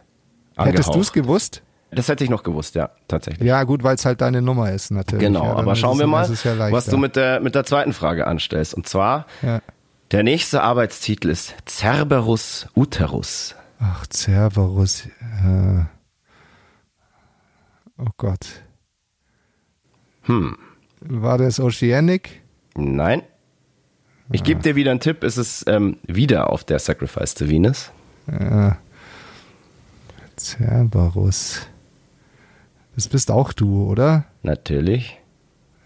angehaucht. 0.57 0.79
Hättest 0.79 0.95
du 0.97 1.01
es 1.01 1.13
gewusst? 1.13 1.63
Das 1.93 2.09
hätte 2.09 2.25
ich 2.25 2.31
noch 2.31 2.43
gewusst, 2.43 2.75
ja, 2.75 2.91
tatsächlich. 3.07 3.47
Ja, 3.47 3.63
gut, 3.63 3.85
weil 3.85 3.95
es 3.95 4.05
halt 4.05 4.21
deine 4.21 4.43
Nummer 4.43 4.73
ist, 4.73 4.91
natürlich. 4.91 5.25
Genau, 5.25 5.45
ja, 5.45 5.53
aber 5.55 5.77
schauen 5.77 6.01
wir 6.01 6.09
mal, 6.09 6.29
ja 6.29 6.73
was 6.73 6.87
du 6.87 6.97
mit 6.97 7.15
der, 7.15 7.39
mit 7.39 7.55
der 7.55 7.63
zweiten 7.65 7.93
Frage 7.93 8.27
anstellst. 8.27 8.75
Und 8.75 8.89
zwar, 8.89 9.27
Ja. 9.43 9.61
Der 10.11 10.23
nächste 10.23 10.63
Arbeitstitel 10.63 11.31
ist 11.31 11.55
Cerberus 11.69 12.67
Uterus. 12.75 13.55
Ach, 13.79 14.07
Cerberus. 14.13 15.07
Äh. 15.07 15.85
Oh 17.99 18.11
Gott. 18.17 18.47
Hm, 20.23 20.57
War 21.01 21.39
das 21.39 21.61
Oceanic? 21.61 22.43
nein. 22.75 23.23
Ich 24.33 24.43
gebe 24.43 24.61
dir 24.61 24.75
wieder 24.75 24.91
einen 24.91 24.99
Tipp, 24.99 25.23
es 25.23 25.37
ist 25.39 25.69
ähm, 25.69 25.99
wieder 26.05 26.51
auf 26.51 26.65
der 26.65 26.81
Sacrifice 26.81 27.35
to 27.35 27.49
Venus. 27.49 27.93
Äh. 28.27 28.73
Cerberus. 30.37 31.69
Das 32.97 33.07
bist 33.07 33.31
auch 33.31 33.53
du, 33.53 33.89
oder? 33.89 34.25
Natürlich. 34.43 35.19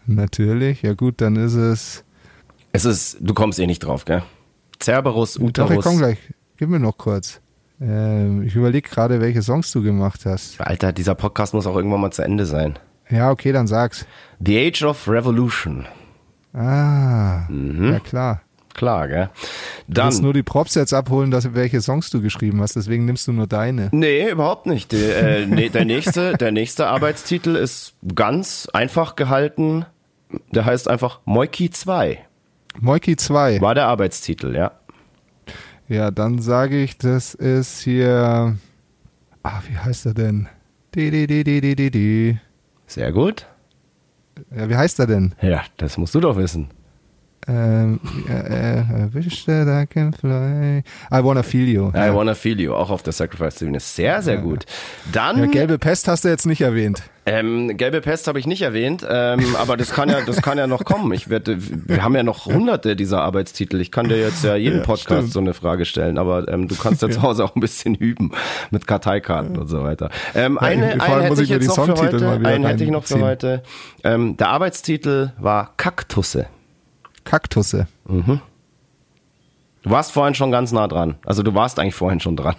Natürlich. 0.06 0.80
Ja 0.82 0.94
gut, 0.94 1.20
dann 1.20 1.36
ist 1.36 1.52
es. 1.54 2.02
Es 2.72 2.84
ist, 2.84 3.18
du 3.20 3.34
kommst 3.34 3.58
eh 3.58 3.66
nicht 3.66 3.80
drauf, 3.80 4.04
gell? 4.04 4.22
Cerberus 4.82 5.34
Doch, 5.34 5.40
ich 5.42 5.48
Uterus. 5.48 5.84
komm 5.84 5.98
gleich. 5.98 6.18
Gib 6.56 6.68
mir 6.68 6.78
noch 6.80 6.96
kurz. 6.96 7.40
Ähm, 7.80 8.42
ich 8.42 8.54
überlege 8.54 8.88
gerade, 8.88 9.20
welche 9.20 9.42
Songs 9.42 9.72
du 9.72 9.82
gemacht 9.82 10.24
hast. 10.26 10.60
Alter, 10.60 10.92
dieser 10.92 11.14
Podcast 11.14 11.54
muss 11.54 11.66
auch 11.66 11.76
irgendwann 11.76 12.00
mal 12.00 12.10
zu 12.10 12.22
Ende 12.22 12.46
sein. 12.46 12.78
Ja, 13.08 13.30
okay, 13.30 13.52
dann 13.52 13.66
sag's. 13.66 14.06
The 14.38 14.58
Age 14.68 14.82
of 14.84 15.08
Revolution. 15.08 15.86
Ah, 16.52 17.46
Mhm. 17.48 17.92
ja 17.92 17.98
klar. 18.00 18.42
Klar, 18.74 19.08
gell? 19.08 19.30
Du 19.88 20.02
willst 20.02 20.18
Dann. 20.18 20.24
nur 20.24 20.32
die 20.32 20.44
Props 20.44 20.76
jetzt 20.76 20.94
abholen, 20.94 21.30
dass, 21.32 21.54
welche 21.54 21.80
Songs 21.80 22.08
du 22.10 22.22
geschrieben 22.22 22.60
hast, 22.62 22.76
deswegen 22.76 23.04
nimmst 23.04 23.26
du 23.26 23.32
nur 23.32 23.48
deine. 23.48 23.88
Nee, 23.92 24.30
überhaupt 24.30 24.66
nicht. 24.66 24.92
Der, 24.92 25.40
äh, 25.40 25.46
nee, 25.46 25.68
der, 25.70 25.84
nächste, 25.84 26.34
der 26.38 26.52
nächste 26.52 26.86
Arbeitstitel 26.86 27.56
ist 27.56 27.94
ganz 28.14 28.68
einfach 28.72 29.16
gehalten. 29.16 29.86
Der 30.52 30.64
heißt 30.64 30.86
einfach 30.88 31.20
Moiki 31.24 31.70
2. 31.70 32.20
Moiki 32.78 33.16
2. 33.16 33.60
War 33.60 33.74
der 33.74 33.86
Arbeitstitel, 33.86 34.54
ja. 34.54 34.72
Ja, 35.88 36.10
dann 36.10 36.40
sage 36.40 36.82
ich, 36.82 36.98
das 36.98 37.34
ist 37.34 37.80
hier. 37.80 38.56
Ah, 39.42 39.60
wie 39.68 39.76
heißt 39.76 40.06
er 40.06 40.14
denn? 40.14 40.48
Di, 40.94 41.10
di, 41.10 41.26
di, 41.26 41.42
di, 41.42 41.60
di, 41.60 41.74
di, 41.74 41.90
di. 41.90 42.38
Sehr 42.86 43.12
gut. 43.12 43.46
Ja, 44.54 44.68
wie 44.68 44.76
heißt 44.76 44.98
er 45.00 45.06
denn? 45.06 45.34
Ja, 45.42 45.62
das 45.76 45.96
musst 45.98 46.14
du 46.14 46.20
doch 46.20 46.36
wissen. 46.36 46.68
Ähm, 47.48 48.00
äh, 48.28 48.78
äh, 48.78 48.80
I 48.80 49.14
wish 49.14 49.44
that 49.46 49.66
I 49.66 49.86
can 49.86 50.12
fly. 50.12 50.82
I 51.10 51.24
wanna 51.24 51.42
feel 51.42 51.66
you. 51.68 51.88
I 51.94 51.96
Ja. 51.96 52.14
Wanna 52.14 52.34
Feel 52.34 52.60
You, 52.60 52.74
auch 52.74 52.90
auf 52.90 53.02
der 53.02 53.12
Sacrifice 53.14 53.56
to 53.56 53.66
Venus. 53.66 53.96
Sehr, 53.96 54.20
sehr 54.22 54.36
gut. 54.36 54.66
Dann, 55.10 55.38
ja, 55.38 55.46
gelbe 55.46 55.78
Pest 55.78 56.06
hast 56.06 56.24
du 56.24 56.28
jetzt 56.28 56.44
nicht 56.46 56.60
erwähnt. 56.60 57.02
ähm, 57.24 57.76
gelbe 57.78 58.00
Pest 58.02 58.26
habe 58.28 58.38
ich 58.38 58.46
nicht 58.46 58.60
erwähnt, 58.62 59.06
ähm, 59.08 59.56
aber 59.58 59.76
das 59.78 59.90
kann 59.92 60.08
ja, 60.10 60.18
das 60.26 60.42
kann 60.42 60.58
ja 60.58 60.66
noch 60.66 60.84
kommen. 60.84 61.12
Ich 61.12 61.30
werde, 61.30 61.56
wir 61.60 62.02
haben 62.02 62.14
ja 62.14 62.22
noch 62.22 62.44
hunderte 62.46 62.94
dieser 62.94 63.22
Arbeitstitel. 63.22 63.80
Ich 63.80 63.90
kann 63.90 64.08
dir 64.08 64.18
jetzt 64.18 64.44
ja 64.44 64.54
jeden 64.56 64.78
Ja, 64.80 64.84
Podcast 64.84 65.06
stimmt. 65.20 65.32
so 65.32 65.40
eine 65.40 65.54
Frage 65.54 65.86
stellen, 65.86 66.18
aber 66.18 66.46
ähm, 66.48 66.68
du 66.68 66.74
kannst 66.76 67.00
ja 67.02 67.08
zu 67.08 67.22
Hause 67.22 67.44
auch 67.44 67.54
ein 67.56 67.60
bisschen 67.60 67.94
üben 67.94 68.32
mit 68.70 68.86
Karteikarten 68.86 69.56
und 69.56 69.68
so 69.68 69.82
weiter. 69.82 70.10
Ähm, 70.34 70.58
Ja, 70.60 70.68
eine, 70.68 71.00
einen 71.00 71.20
hätte 71.22 71.42
ich 71.42 71.48
jetzt 71.48 71.68
noch 71.68 71.86
für 71.86 71.94
heute. 71.94 72.28
Einen 72.44 72.66
hätte 72.66 72.84
ich 72.84 72.90
noch 72.90 73.04
für 73.04 73.20
heute. 73.20 73.62
Ähm, 74.04 74.36
der 74.36 74.48
Arbeitstitel 74.50 75.32
war 75.38 75.72
Kaktusse. 75.78 76.46
Kaktusse. 77.24 77.86
Du 78.06 79.90
warst 79.90 80.12
vorhin 80.12 80.34
schon 80.34 80.50
ganz 80.50 80.72
nah 80.72 80.88
dran. 80.88 81.16
Also 81.24 81.42
du 81.42 81.54
warst 81.54 81.78
eigentlich 81.78 81.94
vorhin 81.94 82.20
schon 82.20 82.36
dran. 82.36 82.56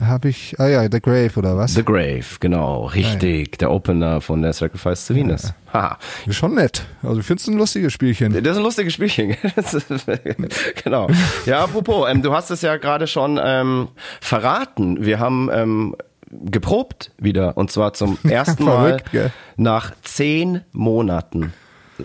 Habe 0.00 0.30
ich. 0.30 0.58
Ah 0.58 0.66
ja, 0.66 0.82
The 0.90 1.00
Grave 1.00 1.32
oder 1.36 1.56
was? 1.58 1.74
The 1.74 1.84
Grave, 1.84 2.24
genau, 2.40 2.86
richtig. 2.86 3.58
Der 3.58 3.70
Opener 3.70 4.20
von 4.22 4.40
der 4.40 4.52
Sacrifice 4.54 5.06
to 5.06 5.14
Venus. 5.14 5.52
Haha. 5.72 5.98
Ist 6.26 6.36
Schon 6.36 6.54
nett. 6.54 6.86
Also 7.02 7.20
ich 7.20 7.26
finde 7.26 7.42
es 7.42 7.48
ein 7.48 7.58
lustiges 7.58 7.92
Spielchen. 7.92 8.32
Das 8.32 8.52
ist 8.52 8.58
ein 8.58 8.62
lustiges 8.62 8.94
Spielchen. 8.94 9.36
Genau. 10.84 11.08
Ja, 11.44 11.64
apropos, 11.64 12.08
ähm, 12.08 12.22
du 12.22 12.32
hast 12.32 12.50
es 12.50 12.62
ja 12.62 12.76
gerade 12.78 13.06
schon 13.06 13.38
ähm, 13.42 13.88
verraten. 14.20 15.04
Wir 15.04 15.18
haben 15.18 15.50
ähm, 15.52 15.96
geprobt 16.30 17.10
wieder 17.18 17.56
und 17.58 17.70
zwar 17.70 17.92
zum 17.92 18.16
ersten 18.24 18.64
Mal 18.64 18.98
Verrückt, 19.04 19.32
nach 19.56 19.92
zehn 20.02 20.62
Monaten. 20.72 21.52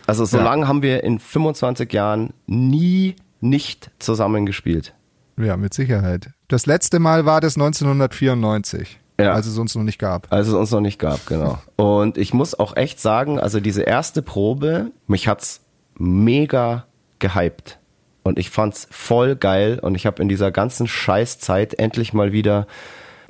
Also 0.08 0.26
so 0.26 0.38
Ja. 0.38 0.44
lange 0.44 0.68
haben 0.68 0.82
wir 0.82 1.04
in 1.04 1.20
25 1.20 1.92
Jahren 1.94 2.34
nie 2.48 3.16
nicht 3.42 3.92
zusammen 4.00 4.46
gespielt. 4.46 4.94
Ja, 5.38 5.58
mit 5.58 5.74
Sicherheit. 5.74 6.30
Das 6.48 6.66
letzte 6.66 7.00
Mal 7.00 7.26
war 7.26 7.42
das 7.42 7.58
1994. 7.58 9.00
Ja. 9.20 9.34
Als 9.34 9.46
es 9.48 9.58
uns 9.58 9.76
noch 9.76 9.84
nicht 9.84 10.00
gab. 10.00 10.32
Als 10.32 10.48
es 10.48 10.54
uns 10.54 10.72
noch 10.72 10.82
nicht 10.82 11.00
gab, 11.00 11.26
genau. 11.26 11.60
Und 11.78 12.18
ich 12.18 12.34
muss 12.34 12.58
auch 12.58 12.76
echt 12.76 13.00
sagen, 13.00 13.40
also 13.40 13.60
diese 13.62 13.84
erste 13.84 14.22
Probe, 14.22 14.92
mich 15.08 15.28
hat's 15.28 15.62
mega 15.98 16.86
gehypt. 17.20 17.80
Und 18.24 18.40
ich 18.40 18.50
fand's 18.50 18.88
voll 18.92 19.36
geil 19.36 19.80
und 19.82 19.96
ich 19.96 20.06
habe 20.06 20.22
in 20.22 20.28
dieser 20.28 20.52
ganzen 20.52 20.88
Scheißzeit 20.88 21.76
endlich 21.76 22.12
mal 22.12 22.32
wieder 22.32 22.66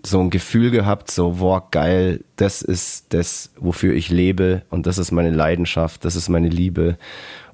so 0.06 0.20
ein 0.20 0.30
Gefühl 0.30 0.72
gehabt, 0.72 1.12
so, 1.12 1.32
boah, 1.40 1.68
geil, 1.72 2.24
das 2.36 2.62
ist 2.62 3.14
das, 3.14 3.52
wofür 3.58 3.94
ich 3.94 4.10
lebe 4.10 4.64
und 4.70 4.86
das 4.88 4.98
ist 4.98 5.12
meine 5.12 5.32
Leidenschaft, 5.32 6.06
das 6.06 6.16
ist 6.16 6.30
meine 6.30 6.50
Liebe. 6.50 6.98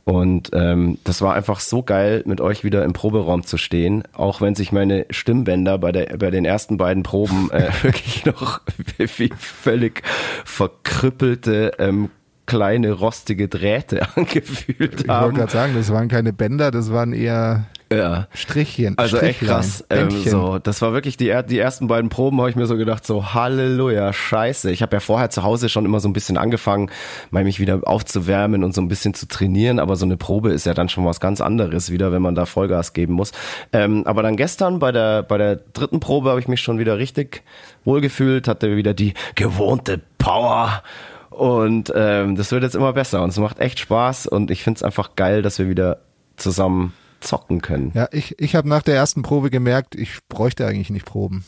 Und 0.03 0.50
ähm, 0.53 0.98
das 1.03 1.22
war 1.22 1.36
einfach 1.36 1.60
so 1.60 1.84
geil, 1.84 2.24
mit 2.25 2.41
euch 2.41 2.63
wieder 2.63 2.84
im 2.84 2.93
Proberaum 2.93 3.43
zu 3.43 3.58
stehen, 3.58 4.03
auch 4.13 4.41
wenn 4.41 4.55
sich 4.55 4.72
meine 4.72 5.05
Stimmbänder 5.12 5.77
bei, 5.77 5.91
der, 5.91 6.17
bei 6.17 6.31
den 6.31 6.43
ersten 6.43 6.77
beiden 6.77 7.03
Proben 7.03 7.51
äh, 7.51 7.70
wirklich 7.84 8.25
noch 8.25 8.62
wie 8.98 9.31
völlig 9.38 10.01
verkrüppelte 10.43 11.74
ähm, 11.77 12.10
kleine 12.48 12.91
rostige 12.93 13.48
Drähte 13.48 14.08
angefühlt 14.15 15.08
haben. 15.08 15.20
Ich 15.20 15.24
wollte 15.24 15.38
gerade 15.38 15.51
sagen, 15.51 15.74
das 15.75 15.91
waren 15.91 16.08
keine 16.08 16.34
Bänder, 16.34 16.72
das 16.72 16.91
waren 16.91 17.13
eher 17.13 17.67
ja. 17.91 18.27
Strichchen. 18.33 18.98
Also 18.98 19.17
echt 19.17 19.41
krass. 19.41 19.83
Ähm, 19.89 20.10
so, 20.10 20.60
das 20.60 20.81
war 20.81 20.93
wirklich 20.93 21.17
die, 21.17 21.36
die 21.48 21.60
ersten 21.60 21.88
beiden 21.88 22.10
Proben, 22.10 22.39
habe 22.39 22.50
ich 22.50 22.55
mir 22.55 22.65
so 22.65 22.77
gedacht, 22.77 23.05
so 23.05 23.33
Halleluja, 23.33 24.13
scheiße. 24.13 24.71
Ich 24.71 24.81
habe 24.81 24.95
ja 24.95 25.00
vorher 25.00 25.29
zu 25.29 25.43
Hause 25.43 25.69
schon 25.69 25.86
immer 25.86 26.00
so 26.00 26.07
ein 26.07 26.13
bisschen 26.13 26.38
angefangen, 26.38 26.89
mal 27.29 27.43
mich 27.43 27.60
wieder 27.60 27.81
aufzuwärmen 27.83 28.63
und 28.63 28.74
so 28.74 28.81
ein 28.81 28.88
bisschen 28.88 29.13
zu 29.13 29.27
trainieren, 29.27 29.79
aber 29.79 29.95
so 29.95 30.05
eine 30.05 30.17
Probe 30.17 30.51
ist 30.51 30.65
ja 30.65 30.74
dann 30.74 30.89
schon 30.89 31.05
was 31.05 31.19
ganz 31.19 31.41
anderes 31.41 31.91
wieder, 31.91 32.12
wenn 32.12 32.21
man 32.21 32.36
da 32.36 32.45
Vollgas 32.45 32.93
geben 32.93 33.13
muss. 33.13 33.31
Ähm, 33.74 34.03
aber 34.05 34.24
dann 34.24 34.38
gestern 34.38 34.79
bei 34.79 34.91
der, 34.91 35.24
bei 35.24 35.38
der 35.38 35.57
dritten 35.74 36.00
Probe 36.00 36.29
habe 36.29 36.39
ich 36.39 36.48
mich 36.48 36.62
schon 36.62 36.79
wieder 36.79 36.98
richtig 36.98 37.43
wohlgefühlt, 37.83 38.48
hatte 38.48 38.75
wieder 38.77 38.93
die 38.93 39.13
gewohnte 39.36 40.00
Power 40.17 40.83
und 41.29 41.91
ähm, 41.95 42.36
das 42.36 42.51
wird 42.51 42.63
jetzt 42.63 42.75
immer 42.75 42.93
besser 42.93 43.24
und 43.24 43.29
es 43.29 43.38
macht 43.38 43.60
echt 43.60 43.79
Spaß 43.79 44.27
und 44.27 44.51
ich 44.51 44.63
finde 44.63 44.77
es 44.77 44.83
einfach 44.83 45.15
geil, 45.15 45.41
dass 45.41 45.60
wir 45.60 45.67
wieder 45.69 46.00
zusammen 46.36 46.93
zocken 47.22 47.62
können. 47.62 47.92
Ja, 47.94 48.08
ich, 48.12 48.40
ich 48.40 48.56
habe 48.56 48.68
nach 48.68 48.82
der 48.82 48.96
ersten 48.96 49.22
Probe 49.22 49.50
gemerkt, 49.50 49.96
ich 49.96 50.20
bräuchte 50.28 50.66
eigentlich 50.66 50.90
nicht 50.90 51.06
Proben. 51.06 51.46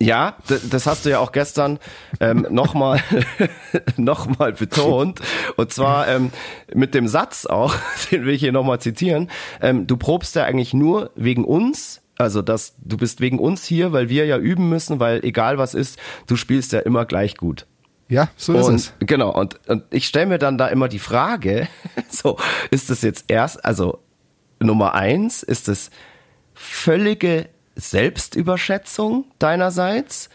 Ja, 0.00 0.36
das 0.70 0.86
hast 0.86 1.04
du 1.04 1.10
ja 1.10 1.20
auch 1.20 1.30
gestern 1.30 1.78
ähm, 2.18 2.46
nochmal 2.50 3.00
noch 3.96 4.38
mal 4.38 4.52
betont. 4.52 5.20
Und 5.56 5.72
zwar 5.72 6.08
ähm, 6.08 6.32
mit 6.74 6.94
dem 6.94 7.06
Satz 7.06 7.46
auch, 7.46 7.74
den 8.10 8.24
will 8.24 8.34
ich 8.34 8.40
hier 8.40 8.52
nochmal 8.52 8.80
zitieren. 8.80 9.30
Ähm, 9.60 9.86
du 9.86 9.96
probst 9.96 10.34
ja 10.34 10.44
eigentlich 10.44 10.74
nur 10.74 11.10
wegen 11.14 11.44
uns. 11.44 12.00
Also 12.18 12.42
dass 12.42 12.74
du 12.78 12.98
bist 12.98 13.20
wegen 13.20 13.38
uns 13.38 13.64
hier, 13.64 13.92
weil 13.92 14.08
wir 14.08 14.26
ja 14.26 14.38
üben 14.38 14.68
müssen, 14.68 15.00
weil 15.00 15.24
egal 15.24 15.58
was 15.58 15.74
ist, 15.74 15.98
du 16.26 16.36
spielst 16.36 16.72
ja 16.72 16.80
immer 16.80 17.06
gleich 17.06 17.36
gut. 17.36 17.66
Ja, 18.08 18.28
so 18.36 18.52
ist 18.52 18.66
und, 18.66 18.74
es. 18.74 18.92
Genau, 19.00 19.30
und, 19.30 19.58
und 19.68 19.84
ich 19.90 20.06
stelle 20.06 20.26
mir 20.26 20.38
dann 20.38 20.58
da 20.58 20.68
immer 20.68 20.88
die 20.88 20.98
Frage, 20.98 21.68
so, 22.10 22.38
ist 22.70 22.90
das 22.90 23.00
jetzt 23.00 23.24
erst, 23.28 23.64
also 23.64 24.00
Nummer 24.62 24.94
eins, 24.94 25.42
ist 25.42 25.68
es 25.68 25.90
völlige 26.54 27.48
Selbstüberschätzung 27.74 29.24
deinerseits? 29.38 30.28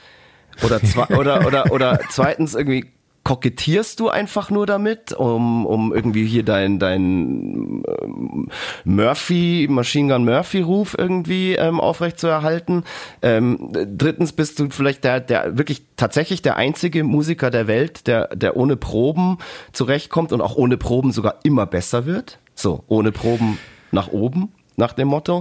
Oder, 0.64 0.82
zwei, 0.82 1.08
oder, 1.18 1.46
oder, 1.46 1.72
oder 1.72 2.00
zweitens 2.10 2.56
irgendwie 2.56 2.92
kokettierst 3.28 4.00
du 4.00 4.08
einfach 4.08 4.52
nur 4.52 4.66
damit, 4.66 5.12
um, 5.12 5.66
um 5.66 5.94
irgendwie 5.94 6.26
hier 6.26 6.44
dein, 6.44 6.80
dein 6.80 7.84
ähm, 8.02 8.48
Murphy, 8.86 9.68
Machine 9.70 10.14
Gun 10.14 10.24
Murphy 10.24 10.62
Ruf 10.62 10.96
irgendwie 10.98 11.56
ähm, 11.56 11.82
aufrechtzuerhalten. 11.82 12.86
Ähm, 13.22 13.74
drittens 13.74 14.32
bist 14.32 14.60
du 14.60 14.70
vielleicht 14.70 15.04
der, 15.04 15.20
der 15.20 15.58
wirklich 15.58 15.84
tatsächlich 15.98 16.42
der 16.42 16.56
einzige 16.56 17.04
Musiker 17.04 17.52
der 17.52 17.68
Welt, 17.68 18.08
der, 18.08 18.34
der 18.34 18.56
ohne 18.56 18.78
Proben 18.78 19.40
zurechtkommt 19.74 20.32
und 20.32 20.40
auch 20.40 20.56
ohne 20.56 20.78
Proben 20.78 21.12
sogar 21.12 21.36
immer 21.44 21.66
besser 21.66 22.06
wird. 22.06 22.40
So, 22.56 22.86
ohne 22.88 23.12
Proben 23.12 23.58
nach 23.92 24.10
oben, 24.10 24.52
nach 24.76 24.94
dem 24.94 25.10
Motto. 25.10 25.40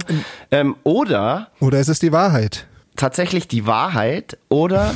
Ähm, 0.51 0.75
oder. 0.83 1.51
Oder 1.59 1.79
ist 1.79 1.89
es 1.89 1.99
die 1.99 2.11
Wahrheit? 2.11 2.67
Tatsächlich 2.95 3.47
die 3.47 3.67
Wahrheit 3.67 4.37
oder 4.49 4.95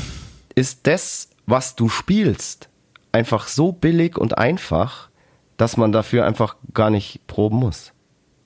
ist 0.55 0.87
das, 0.87 1.29
was 1.45 1.75
du 1.75 1.89
spielst, 1.89 2.69
einfach 3.11 3.47
so 3.47 3.71
billig 3.71 4.17
und 4.17 4.37
einfach, 4.37 5.09
dass 5.57 5.77
man 5.77 5.91
dafür 5.91 6.25
einfach 6.25 6.55
gar 6.73 6.89
nicht 6.89 7.27
proben 7.27 7.57
muss. 7.57 7.93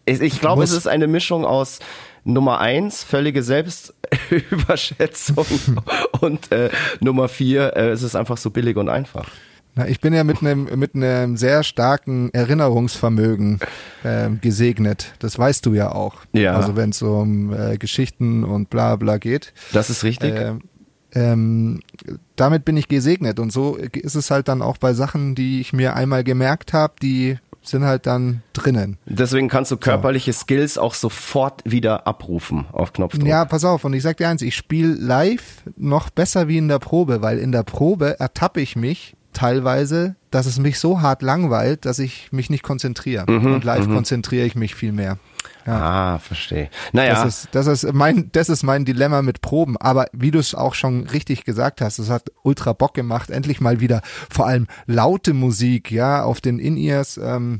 Ich, 0.05 0.21
ich 0.21 0.39
glaube, 0.39 0.63
es 0.63 0.71
ist 0.71 0.87
eine 0.87 1.07
Mischung 1.07 1.45
aus 1.45 1.79
Nummer 2.25 2.59
eins, 2.59 3.03
völlige 3.03 3.43
Selbstüberschätzung 3.43 5.45
und 6.19 6.51
äh, 6.51 6.69
Nummer 6.99 7.27
vier, 7.27 7.75
äh, 7.75 7.89
es 7.89 8.03
ist 8.03 8.15
einfach 8.15 8.37
so 8.37 8.49
billig 8.49 8.77
und 8.77 8.89
einfach. 8.89 9.27
Na, 9.75 9.88
ich 9.88 9.99
bin 9.99 10.13
ja 10.13 10.23
mit 10.23 10.41
einem 10.41 10.69
mit 10.77 10.95
einem 10.95 11.35
sehr 11.35 11.63
starken 11.63 12.33
Erinnerungsvermögen 12.33 13.59
äh, 14.03 14.29
gesegnet. 14.41 15.13
Das 15.19 15.38
weißt 15.38 15.65
du 15.65 15.73
ja 15.73 15.91
auch. 15.91 16.15
Ja. 16.31 16.55
Also 16.55 16.75
wenn 16.75 16.91
es 16.91 17.01
um 17.01 17.53
äh, 17.53 17.77
Geschichten 17.77 18.43
und 18.43 18.69
bla 18.69 18.95
bla 18.95 19.17
geht. 19.17 19.53
Das 19.73 19.89
ist 19.89 20.03
richtig. 20.03 20.33
Äh, 20.33 20.53
ähm, 21.13 21.81
damit 22.35 22.65
bin 22.65 22.75
ich 22.75 22.88
gesegnet 22.88 23.39
und 23.39 23.51
so 23.51 23.75
ist 23.75 24.15
es 24.15 24.31
halt 24.31 24.47
dann 24.49 24.61
auch 24.61 24.77
bei 24.77 24.93
Sachen, 24.93 25.33
die 25.33 25.61
ich 25.61 25.71
mir 25.71 25.95
einmal 25.95 26.25
gemerkt 26.25 26.73
habe, 26.73 26.95
die 27.01 27.38
sind 27.61 27.83
halt 27.83 28.05
dann 28.05 28.43
drinnen. 28.53 28.97
Deswegen 29.05 29.47
kannst 29.47 29.71
du 29.71 29.77
körperliche 29.77 30.33
so. 30.33 30.41
Skills 30.41 30.77
auch 30.77 30.93
sofort 30.93 31.61
wieder 31.65 32.05
abrufen 32.05 32.65
auf 32.71 32.93
Knopfdruck. 32.93 33.27
Ja, 33.27 33.45
pass 33.45 33.63
auf, 33.63 33.83
und 33.85 33.93
ich 33.93 34.03
sag 34.03 34.17
dir 34.17 34.29
eins, 34.29 34.41
ich 34.41 34.55
spiele 34.55 34.93
live 34.93 35.63
noch 35.77 36.09
besser 36.09 36.47
wie 36.47 36.57
in 36.57 36.67
der 36.67 36.79
Probe, 36.79 37.21
weil 37.21 37.39
in 37.39 37.51
der 37.51 37.63
Probe 37.63 38.19
ertappe 38.19 38.61
ich 38.61 38.75
mich 38.75 39.15
teilweise, 39.35 40.15
dass 40.31 40.47
es 40.47 40.57
mich 40.57 40.79
so 40.79 41.01
hart 41.01 41.21
langweilt, 41.21 41.85
dass 41.85 41.99
ich 41.99 42.31
mich 42.31 42.49
nicht 42.49 42.63
konzentriere. 42.63 43.29
Mhm, 43.29 43.53
und 43.53 43.63
live 43.63 43.87
mhm. 43.87 43.93
konzentriere 43.93 44.45
ich 44.45 44.55
mich 44.55 44.73
viel 44.73 44.91
mehr. 44.91 45.19
Ja. 45.67 46.13
Ah, 46.13 46.19
verstehe. 46.19 46.69
Naja. 46.93 47.13
Das 47.13 47.25
ist, 47.25 47.49
das 47.51 47.67
ist 47.67 47.93
mein, 47.93 48.29
das 48.31 48.49
ist 48.49 48.63
mein 48.63 48.85
Dilemma 48.85 49.21
mit 49.21 49.41
Proben. 49.41 49.77
Aber 49.77 50.07
wie 50.13 50.31
du 50.31 50.39
es 50.39 50.55
auch 50.55 50.73
schon 50.73 51.07
richtig 51.07 51.43
gesagt 51.43 51.81
hast, 51.81 51.99
es 51.99 52.09
hat 52.09 52.31
ultra 52.43 52.73
Bock 52.73 52.93
gemacht. 52.93 53.29
Endlich 53.29 53.61
mal 53.61 53.79
wieder 53.79 54.01
vor 54.29 54.47
allem 54.47 54.67
laute 54.85 55.33
Musik, 55.33 55.91
ja, 55.91 56.23
auf 56.23 56.41
den 56.41 56.59
In-Ears, 56.59 57.19
ähm, 57.21 57.59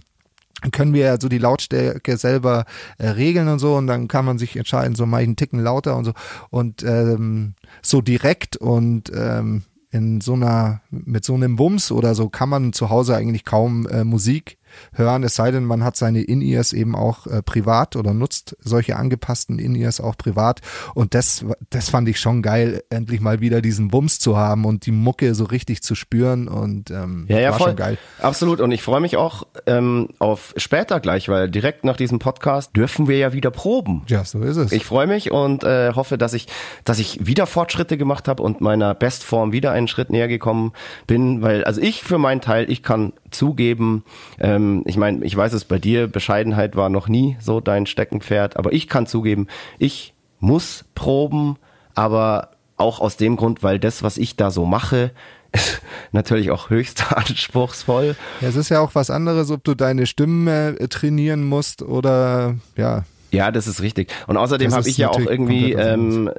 können 0.72 0.94
wir 0.94 1.06
ja 1.06 1.20
so 1.20 1.30
die 1.30 1.38
Lautstärke 1.38 2.18
selber 2.18 2.66
äh, 2.98 3.10
regeln 3.10 3.48
und 3.50 3.60
so 3.60 3.76
und 3.76 3.88
dann 3.88 4.08
kann 4.08 4.26
man 4.26 4.38
sich 4.38 4.56
entscheiden, 4.56 4.96
so 4.96 5.06
mache 5.06 5.22
ich 5.22 5.28
einen 5.28 5.36
Ticken 5.36 5.60
lauter 5.60 5.96
und 5.96 6.06
so 6.06 6.14
und 6.50 6.82
ähm, 6.84 7.54
so 7.82 8.02
direkt 8.02 8.58
und 8.58 9.12
ähm, 9.14 9.64
in 9.96 10.20
so 10.20 10.34
einer, 10.34 10.82
mit 10.90 11.24
so 11.24 11.34
einem 11.34 11.58
Wumms 11.58 11.92
oder 11.92 12.16
so 12.16 12.28
kann 12.28 12.50
man 12.50 12.74
zu 12.74 12.90
Hause 12.90 13.16
eigentlich 13.16 13.46
kaum 13.46 13.88
äh, 13.88 14.04
Musik 14.04 14.58
hören, 14.94 15.24
es 15.24 15.36
sei 15.36 15.52
denn, 15.52 15.66
man 15.66 15.84
hat 15.84 15.98
seine 15.98 16.22
In-Ears 16.22 16.74
eben 16.74 16.96
auch 16.96 17.28
äh, 17.28 17.42
privat 17.42 17.96
oder 17.96 18.14
nutzt 18.14 18.58
solche 18.60 18.96
angepassten 18.96 19.60
In-Ears 19.60 20.02
auch 20.02 20.18
privat. 20.18 20.62
Und 20.94 21.14
das, 21.14 21.46
das 21.70 21.90
fand 21.90 22.10
ich 22.10 22.20
schon 22.20 22.42
geil, 22.42 22.84
endlich 22.90 23.22
mal 23.22 23.42
wieder 23.42 23.62
diesen 23.62 23.90
Bums 23.90 24.20
zu 24.20 24.38
haben 24.38 24.66
und 24.66 24.86
die 24.86 24.92
Mucke 24.92 25.36
so 25.36 25.46
richtig 25.46 25.82
zu 25.82 25.96
spüren 25.96 26.48
und 26.48 26.92
ähm, 26.92 27.26
ja, 27.28 27.40
ja, 27.40 27.52
war 27.52 27.58
voll. 27.58 27.68
schon 27.70 27.76
geil. 27.76 27.98
Absolut. 28.22 28.62
Und 28.62 28.72
ich 28.72 28.82
freue 28.82 29.02
mich 29.02 29.18
auch 29.18 29.44
ähm, 29.66 30.10
auf 30.20 30.54
später 30.58 31.00
gleich, 31.00 31.30
weil 31.30 31.50
direkt 31.50 31.84
nach 31.84 31.98
diesem 31.98 32.20
Podcast 32.20 32.76
dürfen 32.76 33.08
wir 33.08 33.18
ja 33.18 33.34
wieder 33.34 33.52
proben. 33.52 34.04
Ja, 34.08 34.24
so 34.24 34.42
ist 34.42 34.58
es. 34.58 34.72
Ich 34.72 34.86
freue 34.86 35.08
mich 35.08 35.32
und 35.32 35.64
äh, 35.64 35.94
hoffe, 35.94 36.18
dass 36.18 36.34
ich, 36.34 36.48
dass 36.84 37.00
ich 37.00 37.26
wieder 37.26 37.48
Fortschritte 37.48 37.98
gemacht 37.98 38.28
habe 38.28 38.44
und 38.44 38.62
meiner 38.62 38.94
Bestform 38.94 39.52
wieder 39.52 39.72
einen 39.72 39.88
Schritt 39.88 40.10
näher 40.10 40.28
gekommen 40.28 40.74
bin, 41.08 41.42
weil 41.42 41.64
also 41.64 41.82
ich 41.82 42.04
für 42.04 42.18
meinen 42.18 42.42
Teil, 42.42 42.70
ich 42.70 42.84
kann 42.84 43.14
zugeben, 43.32 44.04
ähm, 44.40 44.65
ich 44.86 44.98
meine, 44.98 45.24
ich 45.26 45.36
weiß 45.36 45.54
es 45.54 45.66
bei 45.66 45.80
dir, 45.80 46.08
Bescheidenheit 46.08 46.76
war 46.76 46.90
noch 46.90 47.08
nie 47.08 47.38
so 47.40 47.60
dein 47.60 47.86
Steckenpferd, 47.86 48.58
aber 48.58 48.74
ich 48.74 48.88
kann 48.88 49.08
zugeben, 49.08 49.48
ich 49.80 50.14
muss 50.40 50.86
proben, 50.96 51.58
aber 51.94 52.52
auch 52.78 53.00
aus 53.00 53.18
dem 53.18 53.36
Grund, 53.36 53.64
weil 53.64 53.80
das, 53.80 54.04
was 54.04 54.18
ich 54.18 54.36
da 54.36 54.52
so 54.52 54.66
mache, 54.66 55.12
ist 55.52 55.82
natürlich 56.12 56.52
auch 56.52 56.70
höchst 56.70 57.12
anspruchsvoll. 57.16 58.16
Ja, 58.42 58.48
es 58.48 58.56
ist 58.56 58.70
ja 58.70 58.80
auch 58.80 58.96
was 58.96 59.10
anderes, 59.10 59.52
ob 59.52 59.64
du 59.64 59.74
deine 59.74 60.06
Stimme 60.06 60.76
äh, 60.80 60.88
trainieren 60.88 61.46
musst 61.46 61.82
oder 61.82 62.56
ja. 62.76 63.04
Ja, 63.32 63.52
das 63.52 63.68
ist 63.68 63.82
richtig. 63.82 64.14
Und 64.28 64.38
außerdem 64.38 64.74
habe 64.74 64.88
ich 64.88 64.98
ja 64.98 65.10
auch 65.10 65.20
irgendwie 65.20 65.74
ähm, 65.74 66.30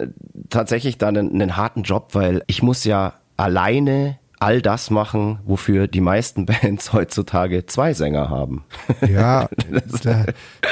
tatsächlich 0.49 0.97
da 0.97 1.09
einen, 1.09 1.31
einen 1.31 1.57
harten 1.57 1.83
Job, 1.83 2.11
weil 2.12 2.43
ich 2.47 2.62
muss 2.62 2.85
ja 2.85 3.15
alleine 3.37 4.19
all 4.38 4.62
das 4.62 4.90
machen, 4.90 5.38
wofür 5.44 5.88
die 5.88 6.01
meisten 6.01 6.46
Bands 6.46 6.92
heutzutage 6.92 7.66
zwei 7.66 7.94
Sänger 7.94 8.29
haben. 8.29 8.64
Ja, 9.09 9.49
da, 10.03 10.25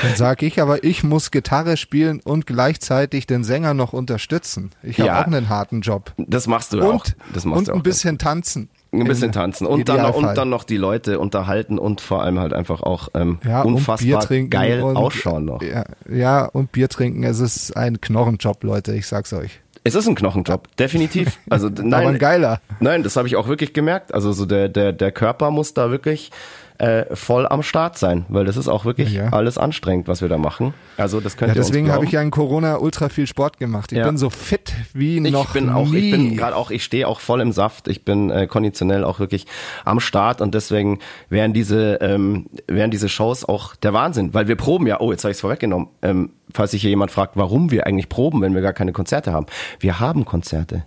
dann 0.02 0.16
sage 0.16 0.46
ich 0.46 0.60
aber, 0.60 0.84
ich 0.84 1.04
muss 1.04 1.30
Gitarre 1.30 1.76
spielen 1.76 2.20
und 2.20 2.46
gleichzeitig 2.46 3.26
den 3.26 3.44
Sänger 3.44 3.74
noch 3.74 3.92
unterstützen. 3.92 4.70
Ich 4.82 4.98
habe 4.98 5.08
ja, 5.08 5.20
auch 5.20 5.26
einen 5.26 5.48
harten 5.48 5.80
Job. 5.80 6.12
Das 6.16 6.46
machst 6.46 6.72
du 6.72 6.78
und, 6.78 6.84
auch. 6.84 7.04
Das 7.32 7.44
machst 7.44 7.60
und 7.60 7.68
du 7.68 7.72
auch 7.72 7.76
ein 7.76 7.82
bisschen 7.82 8.18
tanzen. 8.18 8.68
Ein 8.92 9.08
bisschen 9.08 9.32
tanzen 9.32 9.66
und 9.66 9.88
dann, 9.88 10.02
noch, 10.02 10.14
und 10.14 10.36
dann 10.36 10.48
noch 10.48 10.62
die 10.62 10.76
Leute 10.76 11.18
unterhalten 11.18 11.80
und 11.80 12.00
vor 12.00 12.22
allem 12.22 12.38
halt 12.38 12.52
einfach 12.52 12.80
auch 12.80 13.08
ähm, 13.14 13.38
ja, 13.44 13.62
unfassbar 13.62 14.24
geil 14.48 14.82
und, 14.82 14.96
ausschauen 14.96 15.46
noch. 15.46 15.62
Ja, 15.62 15.84
ja, 16.08 16.44
und 16.44 16.70
Bier 16.70 16.88
trinken. 16.88 17.24
Es 17.24 17.40
ist 17.40 17.76
ein 17.76 18.00
Knochenjob, 18.00 18.62
Leute, 18.62 18.94
ich 18.94 19.08
sag's 19.08 19.32
euch. 19.32 19.63
Es 19.86 19.94
ist 19.94 20.08
ein 20.08 20.14
Knochenjob, 20.14 20.74
definitiv. 20.76 21.38
Also 21.50 21.68
nein, 21.68 21.94
Aber 21.94 22.08
ein 22.08 22.18
geiler. 22.18 22.60
Nein, 22.80 23.02
das 23.02 23.16
habe 23.16 23.28
ich 23.28 23.36
auch 23.36 23.48
wirklich 23.48 23.74
gemerkt. 23.74 24.14
Also 24.14 24.32
so 24.32 24.46
der 24.46 24.70
der 24.70 24.92
der 24.92 25.12
Körper 25.12 25.50
muss 25.50 25.74
da 25.74 25.90
wirklich 25.90 26.30
äh, 26.78 27.14
voll 27.14 27.46
am 27.46 27.62
Start 27.62 27.96
sein, 27.98 28.26
weil 28.28 28.44
das 28.44 28.56
ist 28.56 28.66
auch 28.66 28.84
wirklich 28.84 29.12
ja. 29.12 29.28
alles 29.32 29.58
anstrengend, 29.58 30.08
was 30.08 30.22
wir 30.22 30.28
da 30.28 30.38
machen. 30.38 30.74
Also 30.96 31.20
das 31.20 31.36
könnt 31.36 31.50
ja, 31.50 31.54
deswegen 31.54 31.92
habe 31.92 32.04
ich 32.04 32.10
ja 32.10 32.20
in 32.20 32.32
Corona 32.32 32.78
ultra 32.78 33.08
viel 33.08 33.28
Sport 33.28 33.58
gemacht. 33.58 33.92
Ich 33.92 33.98
ja. 33.98 34.06
bin 34.06 34.18
so 34.18 34.28
fit 34.28 34.72
wie 34.92 35.24
ich 35.24 35.32
noch 35.32 35.52
bin 35.52 35.70
auch, 35.70 35.88
nie. 35.88 35.98
Ich 35.98 36.10
bin 36.10 36.36
gerade 36.36 36.56
auch, 36.56 36.72
ich 36.72 36.82
stehe 36.82 37.06
auch 37.06 37.20
voll 37.20 37.40
im 37.40 37.52
Saft. 37.52 37.86
Ich 37.86 38.04
bin 38.04 38.30
äh, 38.30 38.48
konditionell 38.48 39.04
auch 39.04 39.20
wirklich 39.20 39.46
am 39.84 40.00
Start 40.00 40.40
und 40.40 40.54
deswegen 40.54 40.98
wären 41.28 41.52
diese 41.52 41.98
ähm, 42.00 42.46
wären 42.66 42.90
diese 42.90 43.08
Shows 43.08 43.44
auch 43.44 43.76
der 43.76 43.92
Wahnsinn, 43.92 44.34
weil 44.34 44.48
wir 44.48 44.56
proben 44.56 44.88
ja. 44.88 45.00
Oh, 45.00 45.12
jetzt 45.12 45.22
habe 45.22 45.30
ich 45.30 45.36
es 45.36 45.42
vorweggenommen. 45.42 45.88
Ähm, 46.02 46.30
falls 46.52 46.72
sich 46.72 46.80
hier 46.80 46.90
jemand 46.90 47.12
fragt, 47.12 47.36
warum 47.36 47.70
wir 47.70 47.86
eigentlich 47.86 48.08
proben, 48.08 48.40
wenn 48.40 48.54
wir 48.54 48.62
gar 48.62 48.72
keine 48.72 48.92
Konzerte 48.92 49.32
haben. 49.32 49.46
Wir 49.78 50.00
haben 50.00 50.24
Konzerte 50.24 50.84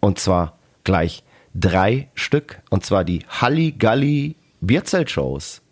und 0.00 0.18
zwar 0.18 0.58
gleich 0.84 1.24
drei 1.54 2.08
Stück 2.14 2.60
und 2.68 2.84
zwar 2.84 3.04
die 3.04 3.24
Halligalli 3.28 4.36
Bierzeltshows. 4.60 5.62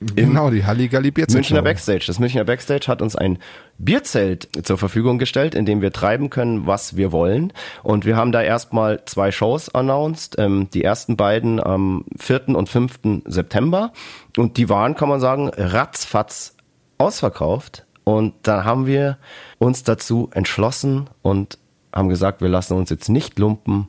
Genau, 0.00 0.50
die 0.50 0.64
Halligalli 0.64 1.10
Bierzelt. 1.10 1.36
Münchner 1.36 1.62
Backstage. 1.62 2.04
Das 2.06 2.18
Münchner 2.18 2.44
Backstage 2.44 2.86
hat 2.88 3.00
uns 3.00 3.16
ein 3.16 3.38
Bierzelt 3.78 4.48
zur 4.62 4.76
Verfügung 4.76 5.18
gestellt, 5.18 5.54
in 5.54 5.64
dem 5.64 5.80
wir 5.80 5.92
treiben 5.92 6.28
können, 6.28 6.66
was 6.66 6.96
wir 6.96 7.12
wollen. 7.12 7.52
Und 7.82 8.04
wir 8.04 8.16
haben 8.16 8.30
da 8.30 8.42
erstmal 8.42 9.04
zwei 9.06 9.32
Shows 9.32 9.74
announced. 9.74 10.36
Ähm, 10.38 10.68
die 10.72 10.84
ersten 10.84 11.16
beiden 11.16 11.60
am 11.60 12.04
4. 12.18 12.48
und 12.48 12.68
5. 12.68 13.22
September. 13.24 13.92
Und 14.36 14.58
die 14.58 14.68
waren, 14.68 14.96
kann 14.96 15.08
man 15.08 15.20
sagen, 15.20 15.48
ratzfatz 15.48 16.56
ausverkauft. 16.98 17.86
Und 18.04 18.34
da 18.42 18.64
haben 18.64 18.86
wir 18.86 19.18
uns 19.58 19.82
dazu 19.82 20.28
entschlossen 20.32 21.08
und 21.22 21.58
haben 21.92 22.08
gesagt, 22.10 22.42
wir 22.42 22.48
lassen 22.48 22.74
uns 22.74 22.90
jetzt 22.90 23.08
nicht 23.08 23.38
lumpen. 23.38 23.88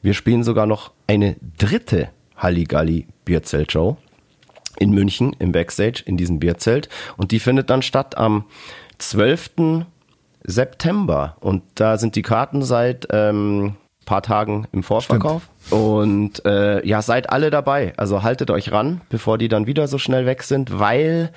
Wir 0.00 0.14
spielen 0.14 0.44
sogar 0.44 0.66
noch 0.66 0.92
eine 1.08 1.36
dritte 1.58 2.08
Halligalli 2.36 3.06
Bierzeltshow 3.30 3.96
in 4.80 4.90
München 4.90 5.36
im 5.38 5.52
Backstage 5.52 6.02
in 6.04 6.16
diesem 6.16 6.40
Bierzelt 6.40 6.88
und 7.16 7.30
die 7.30 7.38
findet 7.38 7.70
dann 7.70 7.82
statt 7.82 8.18
am 8.18 8.44
12. 8.98 9.84
September 10.42 11.36
und 11.38 11.62
da 11.76 11.96
sind 11.96 12.16
die 12.16 12.22
Karten 12.22 12.62
seit 12.62 13.06
ähm, 13.12 13.76
paar 14.04 14.22
Tagen 14.22 14.66
im 14.72 14.82
Vorverkauf 14.82 15.48
Stimmt. 15.66 15.80
und 15.80 16.44
äh, 16.44 16.84
ja 16.84 17.02
seid 17.02 17.30
alle 17.30 17.50
dabei 17.50 17.92
also 17.96 18.24
haltet 18.24 18.50
euch 18.50 18.72
ran 18.72 19.00
bevor 19.10 19.38
die 19.38 19.48
dann 19.48 19.68
wieder 19.68 19.86
so 19.86 19.98
schnell 19.98 20.26
weg 20.26 20.42
sind 20.42 20.80
weil 20.80 21.30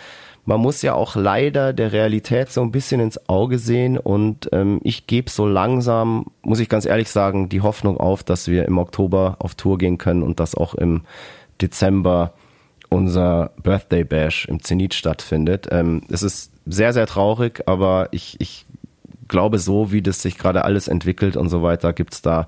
man 0.45 0.59
muss 0.59 0.81
ja 0.81 0.93
auch 0.93 1.15
leider 1.15 1.73
der 1.73 1.93
Realität 1.93 2.51
so 2.51 2.61
ein 2.61 2.71
bisschen 2.71 2.99
ins 2.99 3.29
Auge 3.29 3.59
sehen 3.59 3.97
und 3.97 4.49
ähm, 4.51 4.81
ich 4.83 5.07
gebe 5.07 5.29
so 5.29 5.47
langsam, 5.47 6.25
muss 6.41 6.59
ich 6.59 6.67
ganz 6.67 6.85
ehrlich 6.85 7.09
sagen, 7.09 7.47
die 7.47 7.61
Hoffnung 7.61 7.97
auf, 7.97 8.23
dass 8.23 8.49
wir 8.49 8.65
im 8.65 8.77
Oktober 8.77 9.37
auf 9.39 9.55
Tour 9.55 9.77
gehen 9.77 9.97
können 9.97 10.21
und 10.21 10.41
das 10.41 10.53
auch 10.53 10.75
im 10.75 11.03
Dezember 11.63 12.33
unser 12.89 13.51
Birthday 13.61 14.03
Bash 14.03 14.45
im 14.45 14.61
Zenit 14.61 14.93
stattfindet. 14.93 15.67
Ähm, 15.71 16.03
es 16.09 16.21
ist 16.21 16.51
sehr, 16.65 16.93
sehr 16.93 17.07
traurig, 17.07 17.63
aber 17.65 18.09
ich, 18.11 18.39
ich 18.39 18.65
glaube, 19.27 19.57
so 19.57 19.91
wie 19.91 20.01
das 20.01 20.21
sich 20.21 20.37
gerade 20.37 20.63
alles 20.63 20.87
entwickelt 20.87 21.35
und 21.35 21.49
so 21.49 21.63
weiter, 21.63 21.93
gibt's 21.93 22.21
da 22.21 22.47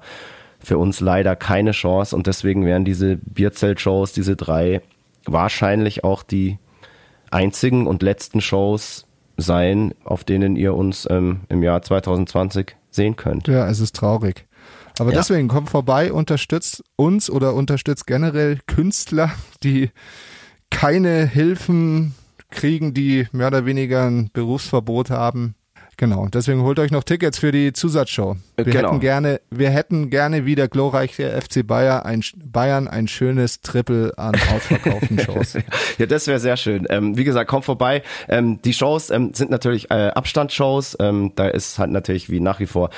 für 0.60 0.78
uns 0.78 1.00
leider 1.00 1.36
keine 1.36 1.72
Chance 1.72 2.16
und 2.16 2.28
deswegen 2.28 2.66
werden 2.66 2.86
diese 2.86 3.18
Bierzelt-Shows, 3.18 4.14
diese 4.14 4.36
drei, 4.36 4.82
wahrscheinlich 5.26 6.04
auch 6.04 6.24
die 6.24 6.60
einzigen 7.32 7.88
und 7.88 8.04
letzten 8.04 8.42
Shows 8.42 9.06
sein, 9.38 9.94
auf 10.04 10.24
denen 10.24 10.56
ihr 10.56 10.76
uns 10.76 11.08
ähm, 11.10 11.42
im 11.50 11.64
Jahr 11.64 11.82
2020 11.82 12.76
sehen 12.92 13.16
könnt. 13.16 13.48
Ja, 13.48 13.68
es 13.68 13.80
ist 13.80 13.96
traurig. 13.96 14.46
Aber 15.00 15.12
ja. 15.12 15.18
deswegen 15.18 15.48
kommt 15.48 15.70
vorbei, 15.70 16.12
unterstützt 16.12 16.84
uns 16.96 17.30
oder 17.30 17.54
unterstützt 17.54 18.08
generell 18.08 18.60
Künstler, 18.68 19.32
die 19.64 19.92
keine 20.70 21.26
Hilfen 21.26 22.16
kriegen, 22.50 22.94
die 22.94 23.28
mehr 23.32 23.48
oder 23.48 23.66
weniger 23.66 24.06
ein 24.06 24.30
Berufsverbot 24.32 25.10
haben. 25.10 25.56
Genau, 25.98 26.28
deswegen 26.28 26.62
holt 26.64 26.78
euch 26.80 26.92
noch 26.92 27.04
Tickets 27.06 27.40
für 27.40 27.54
die 27.54 27.72
Zusatzshow. 27.72 28.36
Wir 28.58 28.66
genau. 28.66 28.90
hätten 28.90 29.00
gerne, 29.00 29.42
wir 29.50 29.70
hätten 29.70 30.10
gerne 30.10 30.46
wieder 30.46 30.68
glorreiche 30.68 31.42
FC 31.42 31.66
Bayern 31.66 32.04
ein, 32.04 32.22
Bayern 32.36 32.90
ein 32.90 33.08
schönes 33.08 33.62
Triple 33.62 34.12
an 34.18 34.36
ausverkauften 34.54 35.20
Shows. 35.26 35.54
ja, 35.98 36.06
das 36.06 36.28
wäre 36.28 36.40
sehr 36.40 36.58
schön. 36.58 36.86
Ähm, 36.90 37.18
wie 37.18 37.24
gesagt, 37.24 37.50
kommt 37.50 37.64
vorbei. 37.64 38.04
Ähm, 38.28 38.62
die 38.62 38.74
Shows 38.74 39.10
ähm, 39.10 39.34
sind 39.34 39.50
natürlich 39.50 39.90
äh, 39.90 40.10
Abstandsshows. 40.10 40.98
Ähm, 41.00 41.32
da 41.36 41.48
ist 41.48 41.80
halt 41.80 41.92
natürlich 41.92 42.30
wie 42.30 42.42
nach 42.42 42.60
wie 42.60 42.68
vor 42.68 42.90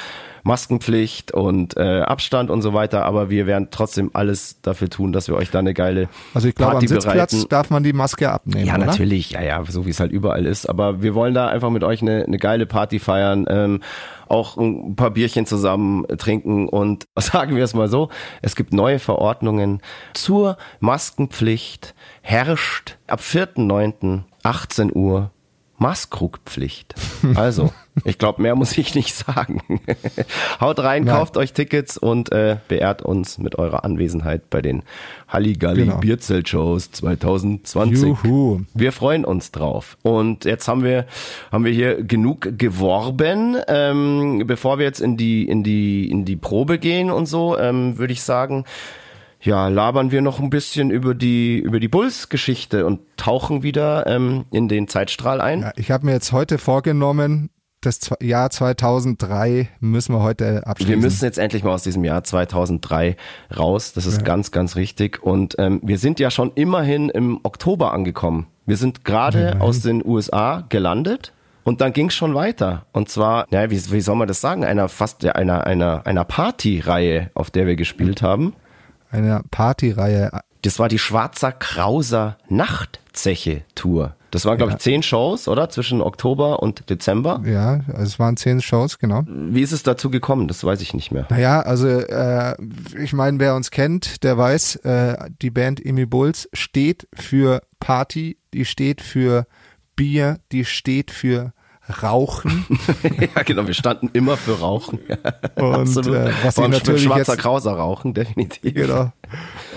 Maskenpflicht 0.48 1.32
und 1.34 1.78
äh, 1.78 2.02
Abstand 2.02 2.50
und 2.50 2.62
so 2.62 2.74
weiter, 2.74 3.06
aber 3.06 3.30
wir 3.30 3.46
werden 3.46 3.68
trotzdem 3.70 4.10
alles 4.14 4.62
dafür 4.62 4.90
tun, 4.90 5.12
dass 5.12 5.28
wir 5.28 5.36
euch 5.36 5.52
da 5.52 5.60
eine 5.60 5.74
geile 5.74 6.10
Also 6.34 6.48
ich 6.48 6.56
glaube, 6.56 6.78
am 6.78 6.88
Sitzplatz 6.88 7.32
bereiten. 7.34 7.50
darf 7.50 7.70
man 7.70 7.84
die 7.84 7.94
Maske 7.94 8.32
abnehmen, 8.32 8.66
Ja, 8.66 8.76
oder? 8.76 8.86
natürlich, 8.88 9.32
ja, 9.32 9.42
ja, 9.42 9.64
so 9.68 9.86
wie 9.86 9.92
es 9.92 10.00
halt 10.00 10.12
überall 10.12 10.46
ist, 10.46 10.68
aber 10.68 11.02
wir 11.02 11.14
wollen 11.14 11.34
da 11.34 11.48
einfach 11.48 11.70
mit 11.70 11.84
euch 11.84 12.02
eine, 12.02 12.24
eine 12.26 12.38
geile 12.38 12.66
Party 12.66 12.98
feiern, 13.00 13.46
ähm, 13.50 13.82
auch 14.28 14.58
ein 14.58 14.96
paar 14.96 15.12
Bierchen 15.12 15.46
zusammen 15.46 16.06
trinken 16.18 16.68
und 16.68 17.06
sagen 17.18 17.56
wir 17.56 17.64
es 17.64 17.74
mal 17.74 17.88
so, 17.90 18.10
es 18.42 18.56
gibt 18.56 18.74
neue 18.74 19.00
Verordnungen 19.00 19.82
zur 20.14 20.58
Maskenpflicht, 20.80 21.94
herrscht 22.22 22.98
ab 23.08 23.20
4.9. 23.20 24.22
18 24.44 24.96
Uhr 24.96 25.32
Maskrugpflicht. 25.78 26.96
Also, 27.36 27.74
ich 28.04 28.18
glaube, 28.18 28.42
mehr 28.42 28.56
muss 28.56 28.78
ich 28.78 28.96
nicht 28.96 29.16
sagen. 29.16 29.62
Haut 30.60 30.80
rein, 30.80 31.04
Nein. 31.04 31.16
kauft 31.16 31.38
euch 31.38 31.54
Tickets 31.54 31.98
und 31.98 32.32
äh, 32.32 32.58
beehrt 32.68 33.02
uns 33.02 33.38
mit 33.38 33.58
eurer 33.58 33.84
Anwesenheit 33.84 34.50
bei 34.50 34.62
den 34.62 34.84
Halligalli 35.28 35.86
genau. 35.86 35.98
Bierzelt-Shows 35.98 36.92
2020. 36.92 38.18
Juhu. 38.24 38.62
Wir 38.74 38.92
freuen 38.92 39.26
uns 39.26 39.52
drauf. 39.52 39.98
Und 40.04 40.46
jetzt 40.46 40.68
haben 40.68 40.84
wir 40.84 41.06
haben 41.52 41.66
wir 41.66 41.72
hier 41.72 42.04
genug 42.04 42.58
geworben. 42.58 43.58
Ähm, 43.68 44.44
bevor 44.46 44.80
wir 44.80 44.86
jetzt 44.86 45.02
in 45.02 45.18
die 45.18 45.48
in 45.48 45.64
die 45.64 46.10
in 46.10 46.26
die 46.26 46.36
Probe 46.36 46.80
gehen 46.80 47.12
und 47.12 47.26
so, 47.26 47.58
ähm, 47.58 47.98
würde 47.98 48.14
ich 48.14 48.22
sagen, 48.22 48.66
ja, 49.42 49.68
labern 49.68 50.12
wir 50.12 50.22
noch 50.22 50.40
ein 50.40 50.50
bisschen 50.50 50.92
über 50.92 51.14
die, 51.14 51.60
über 51.60 51.80
die 51.80 51.88
Bulls-Geschichte 51.88 52.86
und 52.86 53.00
tauchen 53.18 53.64
wieder 53.64 54.08
ähm, 54.08 54.46
in 54.52 54.68
den 54.68 54.88
Zeitstrahl 54.88 55.42
ein. 55.42 55.62
Ja, 55.62 55.72
ich 55.76 55.92
habe 55.92 56.06
mir 56.06 56.14
jetzt 56.14 56.32
heute 56.32 56.58
vorgenommen, 56.58 57.50
das 57.82 58.12
Jahr 58.22 58.50
2003 58.50 59.70
müssen 59.80 60.13
wir 60.13 60.22
heute 60.22 60.66
abschließen. 60.66 60.90
Wir 60.90 60.98
müssen 60.98 61.24
jetzt 61.24 61.38
endlich 61.38 61.63
mal 61.63 61.74
aus 61.74 61.84
diesem 61.84 62.04
Jahr 62.04 62.24
2003 62.24 63.16
raus. 63.56 63.94
Das 63.94 64.06
ist 64.06 64.18
ja. 64.18 64.24
ganz, 64.24 64.52
ganz 64.52 64.76
richtig. 64.76 65.22
Und 65.24 65.56
ähm, 65.60 65.80
wir 65.84 65.98
sind 65.98 66.20
ja 66.20 66.32
schon 66.32 66.52
immerhin 66.56 67.10
im 67.10 67.40
Oktober 67.44 67.94
angekommen. 67.94 68.48
Wir 68.66 68.78
sind 68.78 69.06
gerade 69.06 69.62
aus 69.62 69.82
den 69.82 70.06
USA 70.06 70.66
gelandet. 70.70 71.34
Und 71.63 71.82
dann 71.82 71.92
ging 71.92 72.08
es 72.08 72.16
schon 72.16 72.34
weiter. 72.34 72.86
Und 72.94 73.10
zwar, 73.10 73.46
ja, 73.52 73.70
wie, 73.70 73.92
wie 73.92 74.02
soll 74.02 74.16
man 74.16 74.28
das 74.28 74.40
sagen, 74.40 74.63
einer 74.63 74.88
fast 74.88 75.26
einer, 75.26 75.68
einer, 75.68 76.08
einer 76.08 76.24
Partyreihe, 76.24 77.30
auf 77.34 77.52
der 77.52 77.68
wir 77.68 77.76
gespielt 77.76 78.22
haben 78.22 78.54
einer 79.12 79.44
Partyreihe. 79.52 80.32
Das 80.62 80.80
war 80.80 80.90
die 80.90 81.00
Schwarzer 81.00 81.52
Krauser 81.52 82.38
Nachtzeche 82.50 83.63
Tour. 83.76 84.16
Das 84.32 84.46
waren, 84.46 84.58
glaube 84.58 84.72
ja. 84.72 84.78
ich, 84.78 84.84
zehn 84.84 85.04
Shows, 85.04 85.48
oder? 85.48 85.70
Zwischen 85.70 86.02
Oktober 86.02 86.62
und 86.62 86.90
Dezember. 86.90 87.42
Ja, 87.46 87.82
also 87.88 88.04
es 88.04 88.20
waren 88.20 88.38
zehn 88.38 88.62
Shows, 88.62 89.00
genau. 89.00 89.24
Wie 89.28 89.62
ist 89.62 89.72
es 89.72 89.84
dazu 89.84 90.10
gekommen? 90.10 90.48
Das 90.48 90.63
weiß 90.63 90.82
ich 90.82 90.94
nicht 90.94 91.12
mehr. 91.12 91.28
Naja, 91.30 91.62
also 91.62 91.88
äh, 91.88 92.56
ich 93.02 93.13
meine, 93.13 93.40
wer 93.40 93.56
uns 93.56 93.72
kennt, 93.72 94.24
der 94.24 94.38
weiß, 94.38 94.78
äh, 94.78 95.30
die 95.42 95.50
Band 95.50 95.84
Emi 95.86 96.06
Bulls 96.06 96.50
steht 96.54 97.08
für 97.13 97.62
Party, 97.80 98.38
die 98.54 98.66
steht 98.66 99.02
für 99.02 99.46
Bier, 99.96 100.40
die 100.52 100.66
steht 100.66 101.12
für 101.12 101.54
Rauchen. 102.04 102.66
ja, 103.36 103.44
genau, 103.44 103.66
wir 103.66 103.74
standen 103.74 104.10
immer 104.13 104.36
für 104.36 104.60
Rauchen. 104.60 105.00
und 105.56 106.08
äh, 106.08 106.32
was 106.44 106.56
sie 106.56 106.68
natürlich 106.68 107.04
schwarzer 107.04 107.34
jetzt, 107.34 107.42
Krauser 107.42 107.72
rauchen, 107.74 108.13
definitiv. 108.13 108.74
Genau. 108.74 109.13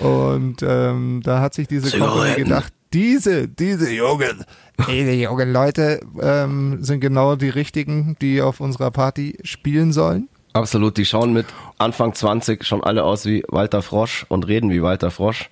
Und 0.01 0.57
ähm, 0.61 1.21
da 1.23 1.39
hat 1.39 1.53
sich 1.53 1.67
diese 1.67 1.97
Company 1.97 2.35
gedacht, 2.35 2.73
diese, 2.93 3.47
diese 3.47 3.91
jungen, 3.91 4.45
diese 4.89 5.11
jungen 5.11 5.53
Leute 5.53 6.01
ähm, 6.21 6.83
sind 6.83 6.99
genau 6.99 7.35
die 7.35 7.49
richtigen, 7.49 8.17
die 8.21 8.41
auf 8.41 8.59
unserer 8.59 8.91
Party 8.91 9.37
spielen 9.43 9.93
sollen. 9.93 10.29
Absolut, 10.53 10.97
die 10.97 11.05
schauen 11.05 11.31
mit 11.31 11.45
Anfang 11.77 12.13
20 12.13 12.65
schon 12.65 12.83
alle 12.83 13.03
aus 13.03 13.25
wie 13.25 13.43
Walter 13.47 13.81
Frosch 13.81 14.25
und 14.27 14.47
reden 14.47 14.69
wie 14.69 14.81
Walter 14.81 15.09
Frosch. 15.11 15.49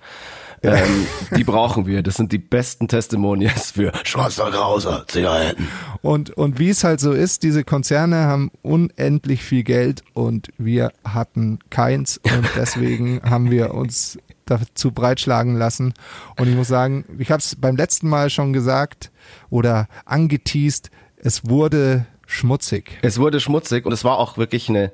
Ähm, 0.62 1.06
die 1.36 1.44
brauchen 1.44 1.86
wir. 1.86 2.02
Das 2.02 2.16
sind 2.16 2.32
die 2.32 2.38
besten 2.38 2.86
Testimonials 2.86 3.70
für 3.70 3.92
Schwarzer 4.04 4.50
Krauser 4.50 5.04
Zigaretten. 5.06 5.68
Und, 6.02 6.30
und 6.30 6.58
wie 6.58 6.68
es 6.68 6.84
halt 6.84 7.00
so 7.00 7.12
ist, 7.12 7.42
diese 7.42 7.64
Konzerne 7.64 8.24
haben 8.26 8.50
unendlich 8.62 9.42
viel 9.42 9.62
Geld 9.62 10.02
und 10.12 10.48
wir 10.58 10.92
hatten 11.04 11.60
keins 11.70 12.18
und 12.18 12.46
deswegen 12.56 13.22
haben 13.22 13.50
wir 13.50 13.72
uns 13.72 14.18
dazu 14.50 14.92
breitschlagen 14.92 15.56
lassen. 15.56 15.94
Und 16.38 16.48
ich 16.48 16.54
muss 16.54 16.68
sagen, 16.68 17.04
ich 17.18 17.30
habe 17.30 17.40
es 17.40 17.56
beim 17.56 17.76
letzten 17.76 18.08
Mal 18.08 18.30
schon 18.30 18.52
gesagt 18.52 19.10
oder 19.48 19.88
angeteased, 20.04 20.90
es 21.16 21.48
wurde 21.48 22.06
schmutzig. 22.26 22.98
Es 23.02 23.18
wurde 23.18 23.40
schmutzig 23.40 23.86
und 23.86 23.92
es 23.92 24.04
war 24.04 24.18
auch 24.18 24.38
wirklich 24.38 24.68
eine, 24.68 24.92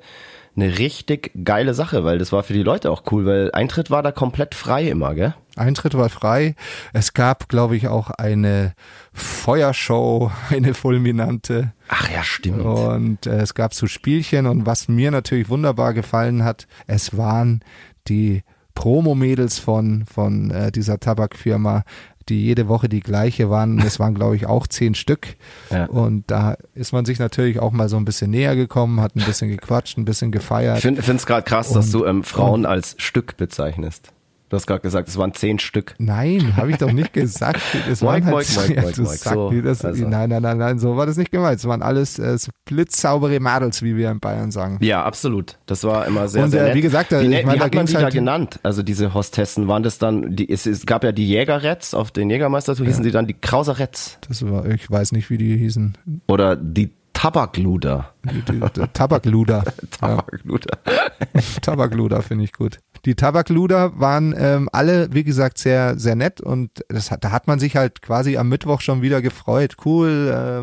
eine 0.55 0.77
richtig 0.79 1.31
geile 1.43 1.73
Sache, 1.73 2.03
weil 2.03 2.17
das 2.17 2.31
war 2.31 2.43
für 2.43 2.53
die 2.53 2.63
Leute 2.63 2.91
auch 2.91 3.03
cool, 3.11 3.25
weil 3.25 3.51
Eintritt 3.51 3.91
war 3.91 4.03
da 4.03 4.11
komplett 4.11 4.55
frei 4.55 4.87
immer, 4.87 5.13
gell? 5.13 5.35
Eintritt 5.55 5.95
war 5.95 6.09
frei. 6.09 6.55
Es 6.93 7.13
gab, 7.13 7.49
glaube 7.49 7.75
ich, 7.75 7.87
auch 7.87 8.11
eine 8.11 8.73
Feuershow, 9.13 10.31
eine 10.49 10.73
fulminante. 10.73 11.73
Ach 11.87 12.09
ja, 12.09 12.23
stimmt. 12.23 12.61
Und 12.61 13.25
äh, 13.25 13.41
es 13.41 13.53
gab 13.53 13.73
so 13.73 13.87
Spielchen 13.87 14.45
und 14.45 14.65
was 14.65 14.87
mir 14.87 15.11
natürlich 15.11 15.49
wunderbar 15.49 15.93
gefallen 15.93 16.43
hat, 16.43 16.67
es 16.85 17.17
waren 17.17 17.61
die 18.07 18.43
Promo-Mädels 18.77 19.57
von, 19.57 20.05
von 20.05 20.51
äh, 20.51 20.71
dieser 20.71 20.99
Tabakfirma, 20.99 21.83
die 22.29 22.45
jede 22.45 22.67
Woche 22.67 22.87
die 22.87 22.99
gleiche 22.99 23.49
waren. 23.49 23.79
Es 23.79 23.99
waren, 23.99 24.13
glaube 24.13 24.35
ich, 24.35 24.45
auch 24.45 24.67
zehn 24.67 24.93
Stück. 24.93 25.35
Ja. 25.71 25.85
Und 25.85 26.25
da 26.27 26.57
ist 26.75 26.93
man 26.93 27.03
sich 27.03 27.17
natürlich 27.17 27.59
auch 27.59 27.71
mal 27.71 27.89
so 27.89 27.97
ein 27.97 28.05
bisschen 28.05 28.29
näher 28.29 28.55
gekommen, 28.55 29.01
hat 29.01 29.15
ein 29.15 29.25
bisschen 29.25 29.49
gequatscht, 29.49 29.97
ein 29.97 30.05
bisschen 30.05 30.31
gefeiert. 30.31 30.77
Ich 30.77 30.83
finde 30.83 31.01
es 31.01 31.25
gerade 31.25 31.41
krass, 31.41 31.69
und, 31.69 31.77
dass 31.77 31.89
du 31.89 32.05
ähm, 32.05 32.23
Frauen 32.23 32.67
als 32.67 32.93
Stück 32.99 33.35
bezeichnest. 33.37 34.11
Du 34.49 34.55
hast 34.55 34.65
gerade 34.65 34.79
gesagt, 34.79 35.09
es 35.09 35.17
waren 35.17 35.33
zehn 35.33 35.59
Stück. 35.59 35.95
Nein, 35.97 36.55
habe 36.55 36.71
ich 36.71 36.77
doch 36.77 36.91
nicht 36.91 37.11
gesagt. 37.11 37.59
Es 37.89 38.01
waren 38.01 38.25
halt 38.25 38.35
Mike, 38.35 38.51
Mike, 38.57 38.81
Mike, 38.81 39.01
Mike, 39.01 39.17
so, 39.17 39.51
das, 39.61 39.83
also. 39.83 40.07
Nein, 40.07 40.29
nein, 40.29 40.41
nein, 40.41 40.57
nein, 40.57 40.79
so 40.79 40.95
war 40.95 41.05
das 41.05 41.17
nicht 41.17 41.31
gemeint. 41.31 41.59
Es 41.59 41.65
waren 41.65 41.81
alles 41.81 42.17
äh, 42.17 42.37
blitzsaubere 42.65 43.41
Mädels, 43.41 43.83
wie 43.83 43.97
wir 43.97 44.09
in 44.09 44.19
Bayern 44.21 44.51
sagen. 44.51 44.77
Ja, 44.81 45.03
absolut. 45.03 45.57
Das 45.65 45.83
war 45.83 46.05
immer 46.05 46.29
sehr, 46.29 46.45
Und, 46.45 46.51
sehr 46.51 46.63
äh, 46.63 46.65
nett. 46.67 46.75
wie 46.75 46.81
gesagt, 46.81 47.11
da, 47.11 47.21
wie, 47.21 47.25
ich 47.25 47.45
meine, 47.45 47.59
wie 47.59 47.63
hat 47.63 47.75
man 47.75 47.85
die 47.85 47.95
halt 47.95 48.05
da 48.05 48.09
genannt? 48.09 48.59
Also 48.63 48.83
diese 48.83 49.13
Hostessen, 49.13 49.67
waren 49.67 49.83
das 49.83 49.97
dann, 49.97 50.35
die, 50.35 50.49
es, 50.49 50.65
es 50.65 50.85
gab 50.85 51.03
ja 51.03 51.11
die 51.11 51.27
Jägerretz 51.27 51.93
auf 51.93 52.11
den 52.11 52.29
Jägermeistertour, 52.29 52.85
hießen 52.85 53.03
ja. 53.03 53.07
die 53.07 53.11
dann 53.11 53.27
die 53.27 53.33
Krauseretz? 53.33 54.17
Das 54.29 54.49
war, 54.49 54.65
ich 54.65 54.89
weiß 54.89 55.11
nicht, 55.11 55.29
wie 55.29 55.37
die 55.37 55.57
hießen. 55.57 55.97
Oder 56.27 56.55
die 56.55 56.91
Tabakluder. 57.17 58.13
Tabakluder. 58.93 59.63
Tabakluder. 59.99 60.77
Tabakluder 61.61 62.21
finde 62.21 62.43
ich 62.43 62.53
gut. 62.53 62.79
Die 63.05 63.15
Tabakluder 63.15 63.99
waren 63.99 64.35
ähm, 64.37 64.69
alle, 64.71 65.09
wie 65.13 65.23
gesagt, 65.23 65.57
sehr, 65.59 65.97
sehr 65.97 66.15
nett 66.15 66.41
und 66.41 66.83
das 66.89 67.11
hat, 67.11 67.23
da 67.23 67.31
hat 67.31 67.47
man 67.47 67.59
sich 67.59 67.75
halt 67.75 68.01
quasi 68.01 68.37
am 68.37 68.49
Mittwoch 68.49 68.81
schon 68.81 69.01
wieder 69.01 69.21
gefreut. 69.21 69.75
Cool, 69.85 70.09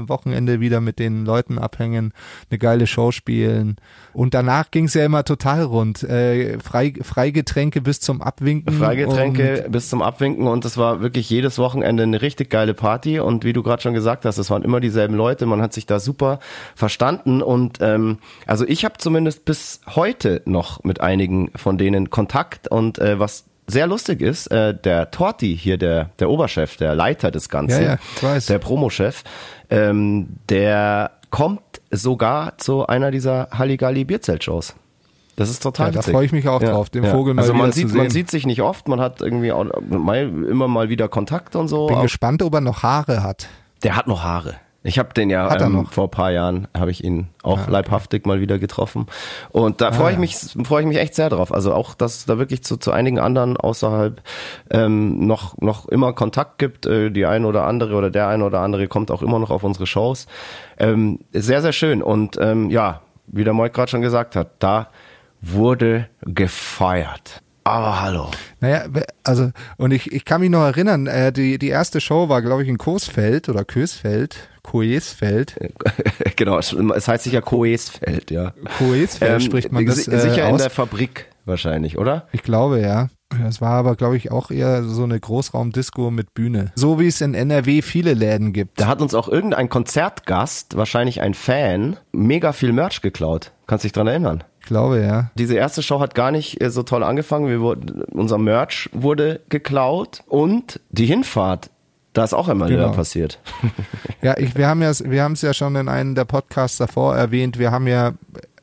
äh, 0.04 0.08
Wochenende 0.08 0.60
wieder 0.60 0.80
mit 0.80 0.98
den 0.98 1.24
Leuten 1.24 1.58
abhängen, 1.58 2.12
eine 2.50 2.58
geile 2.58 2.86
Show 2.86 3.12
spielen. 3.12 3.76
Und 4.12 4.34
danach 4.34 4.70
ging 4.70 4.86
es 4.86 4.94
ja 4.94 5.04
immer 5.04 5.24
total 5.24 5.62
rund. 5.62 6.02
Äh, 6.02 6.58
Frei, 6.58 6.94
Freigetränke 7.00 7.80
bis 7.80 8.00
zum 8.00 8.20
Abwinken. 8.20 8.74
Freigetränke 8.74 9.66
bis 9.70 9.88
zum 9.88 10.02
Abwinken 10.02 10.46
und 10.46 10.64
es 10.64 10.76
war 10.76 11.00
wirklich 11.00 11.30
jedes 11.30 11.58
Wochenende 11.58 12.02
eine 12.02 12.20
richtig 12.20 12.50
geile 12.50 12.74
Party 12.74 13.20
und 13.20 13.44
wie 13.44 13.52
du 13.52 13.62
gerade 13.62 13.82
schon 13.82 13.94
gesagt 13.94 14.24
hast, 14.24 14.38
es 14.38 14.50
waren 14.50 14.62
immer 14.62 14.80
dieselben 14.80 15.14
Leute, 15.14 15.46
man 15.46 15.62
hat 15.62 15.72
sich 15.72 15.86
da 15.86 15.98
super 15.98 16.40
verstanden 16.74 17.42
und 17.42 17.53
ähm, 17.80 18.18
also 18.46 18.64
ich 18.66 18.84
habe 18.84 18.98
zumindest 18.98 19.44
bis 19.44 19.80
heute 19.94 20.42
noch 20.44 20.82
mit 20.84 21.00
einigen 21.00 21.50
von 21.56 21.78
denen 21.78 22.10
Kontakt 22.10 22.68
und 22.68 22.98
äh, 22.98 23.18
was 23.18 23.44
sehr 23.66 23.86
lustig 23.86 24.20
ist, 24.20 24.48
äh, 24.48 24.74
der 24.74 25.10
Torti 25.10 25.56
hier, 25.56 25.78
der, 25.78 26.10
der 26.18 26.28
Oberchef, 26.28 26.76
der 26.76 26.94
Leiter 26.94 27.30
des 27.30 27.48
Ganzen, 27.48 27.82
ja, 27.82 27.98
ja, 28.22 28.38
der 28.40 28.58
Promochef, 28.58 29.24
ähm, 29.70 30.36
der 30.48 31.12
kommt 31.30 31.62
sogar 31.90 32.58
zu 32.58 32.86
einer 32.86 33.10
dieser 33.10 33.48
Halligalli 33.50 34.04
Bierzeltshows. 34.04 34.74
Das 35.36 35.50
ist 35.50 35.62
total 35.62 35.88
ja, 35.88 36.00
da 36.00 36.02
freue 36.02 36.24
ich 36.26 36.32
mich 36.32 36.46
auch 36.46 36.62
Ja, 36.62 36.70
drauf, 36.70 36.90
den 36.90 37.04
ja. 37.04 37.10
Vogel 37.10 37.34
mal 37.34 37.42
Also 37.42 37.54
man 37.54 37.72
sieht, 37.72 37.92
man 37.92 38.10
sieht 38.10 38.30
sich 38.30 38.46
nicht 38.46 38.62
oft, 38.62 38.86
man 38.86 39.00
hat 39.00 39.20
irgendwie 39.20 39.50
auch 39.50 39.64
mal, 39.88 40.22
immer 40.22 40.68
mal 40.68 40.88
wieder 40.90 41.08
Kontakt 41.08 41.56
und 41.56 41.66
so. 41.66 41.86
Bin 41.86 42.02
gespannt, 42.02 42.42
ob 42.42 42.54
er 42.54 42.60
noch 42.60 42.82
Haare 42.82 43.22
hat. 43.22 43.48
der 43.82 43.96
hat 43.96 44.06
noch 44.06 44.22
Haare. 44.22 44.54
Ich 44.86 44.98
habe 44.98 45.14
den 45.14 45.30
ja 45.30 45.50
ähm, 45.60 45.72
noch? 45.72 45.92
vor 45.92 46.04
ein 46.04 46.10
paar 46.10 46.30
Jahren 46.30 46.68
habe 46.76 46.90
ich 46.90 47.02
ihn 47.02 47.28
auch 47.42 47.68
leibhaftig 47.68 48.26
mal 48.26 48.42
wieder 48.42 48.58
getroffen 48.58 49.06
und 49.50 49.80
da 49.80 49.92
freue 49.92 50.12
ich 50.12 50.18
mich 50.18 50.36
freue 50.36 50.82
ich 50.82 50.86
mich 50.86 50.98
echt 50.98 51.14
sehr 51.14 51.30
drauf. 51.30 51.54
Also 51.54 51.72
auch, 51.72 51.94
dass 51.94 52.16
es 52.18 52.26
da 52.26 52.38
wirklich 52.38 52.62
zu, 52.62 52.76
zu 52.76 52.92
einigen 52.92 53.18
anderen 53.18 53.56
außerhalb 53.56 54.22
ähm, 54.70 55.26
noch 55.26 55.56
noch 55.58 55.88
immer 55.88 56.12
Kontakt 56.12 56.58
gibt. 56.58 56.84
Äh, 56.84 57.10
die 57.10 57.24
eine 57.24 57.46
oder 57.46 57.64
andere 57.64 57.94
oder 57.94 58.10
der 58.10 58.28
eine 58.28 58.44
oder 58.44 58.60
andere 58.60 58.86
kommt 58.86 59.10
auch 59.10 59.22
immer 59.22 59.38
noch 59.38 59.50
auf 59.50 59.64
unsere 59.64 59.86
Shows. 59.86 60.26
Ähm, 60.78 61.20
sehr 61.32 61.62
sehr 61.62 61.72
schön 61.72 62.02
und 62.02 62.36
ähm, 62.38 62.68
ja, 62.68 63.00
wie 63.26 63.44
der 63.44 63.54
Moik 63.54 63.72
gerade 63.72 63.90
schon 63.90 64.02
gesagt 64.02 64.36
hat, 64.36 64.50
da 64.58 64.88
wurde 65.40 66.08
gefeiert. 66.20 67.42
Aber 67.64 68.02
hallo. 68.02 68.30
Naja, 68.60 68.84
also, 69.22 69.50
und 69.78 69.90
ich, 69.90 70.12
ich 70.12 70.26
kann 70.26 70.42
mich 70.42 70.50
noch 70.50 70.64
erinnern, 70.64 71.06
äh, 71.06 71.32
die, 71.32 71.58
die 71.58 71.68
erste 71.68 72.00
Show 72.00 72.28
war, 72.28 72.42
glaube 72.42 72.62
ich, 72.62 72.68
in 72.68 72.76
Coesfeld 72.76 73.48
oder 73.48 73.64
Kösfeld, 73.64 74.48
Coesfeld. 74.62 75.56
genau, 76.36 76.58
es 76.58 76.72
es 76.72 77.08
heißt 77.08 77.24
sicher 77.24 77.40
Coesfeld, 77.40 78.30
ja. 78.30 78.52
Coesfeld 78.78 79.42
spricht 79.42 79.72
man 79.72 79.86
das 79.86 80.06
äh, 80.06 80.18
sicher 80.18 80.46
in 80.46 80.54
aus. 80.54 80.60
der 80.60 80.70
Fabrik 80.70 81.26
wahrscheinlich, 81.46 81.96
oder? 81.96 82.28
Ich 82.32 82.42
glaube, 82.42 82.80
ja. 82.80 83.08
Es 83.48 83.60
war 83.60 83.72
aber, 83.72 83.96
glaube 83.96 84.16
ich, 84.16 84.30
auch 84.30 84.50
eher 84.50 84.84
so 84.84 85.02
eine 85.02 85.18
Großraumdisco 85.18 86.10
mit 86.10 86.34
Bühne. 86.34 86.70
So 86.76 87.00
wie 87.00 87.08
es 87.08 87.20
in 87.20 87.34
NRW 87.34 87.82
viele 87.82 88.14
Läden 88.14 88.52
gibt. 88.52 88.80
Da 88.80 88.86
hat 88.86 89.00
uns 89.00 89.14
auch 89.14 89.28
irgendein 89.28 89.68
Konzertgast, 89.68 90.76
wahrscheinlich 90.76 91.20
ein 91.20 91.34
Fan, 91.34 91.96
mega 92.12 92.52
viel 92.52 92.72
Merch 92.72 93.00
geklaut. 93.00 93.52
Kannst 93.66 93.84
dich 93.84 93.92
dran 93.92 94.06
erinnern? 94.06 94.44
Glaube, 94.66 95.02
ja. 95.02 95.30
Diese 95.36 95.54
erste 95.56 95.82
Show 95.82 96.00
hat 96.00 96.14
gar 96.14 96.30
nicht 96.30 96.60
äh, 96.62 96.70
so 96.70 96.82
toll 96.82 97.02
angefangen. 97.02 97.48
Wir 97.48 97.60
wurden, 97.60 98.02
unser 98.12 98.38
Merch 98.38 98.88
wurde 98.92 99.40
geklaut 99.48 100.22
und 100.26 100.80
die 100.90 101.06
Hinfahrt, 101.06 101.70
da 102.14 102.24
ist 102.24 102.32
auch 102.32 102.48
einmal 102.48 102.68
Genau. 102.68 102.84
wieder 102.84 102.92
passiert. 102.92 103.38
Ja, 104.22 104.38
ich, 104.38 104.56
wir 104.56 104.68
haben 104.68 104.80
ja, 104.80 104.90
wir 105.00 105.22
haben 105.22 105.32
es 105.32 105.42
ja 105.42 105.52
schon 105.52 105.76
in 105.76 105.86
einem 105.86 106.14
der 106.14 106.24
Podcasts 106.24 106.78
davor 106.78 107.14
erwähnt. 107.14 107.58
Wir 107.58 107.70
haben 107.72 107.86
ja 107.86 108.14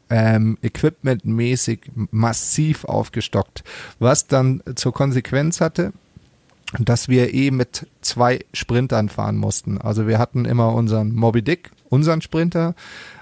ähm, 0.09 0.57
equipmentmäßig 0.63 1.81
massiv 2.09 2.83
aufgestockt, 2.85 3.63
was 3.99 4.25
dann 4.25 4.63
zur 4.73 4.91
Konsequenz 4.91 5.61
hatte, 5.61 5.93
dass 6.79 7.09
wir 7.09 7.33
eh 7.35 7.51
mit 7.51 7.85
zwei 8.01 8.39
Sprintern 8.53 9.07
fahren 9.09 9.37
mussten. 9.37 9.77
Also 9.79 10.07
wir 10.07 10.17
hatten 10.17 10.45
immer 10.45 10.73
unseren 10.73 11.13
Moby 11.13 11.43
Dick, 11.43 11.69
unseren 11.89 12.21
Sprinter 12.21 12.73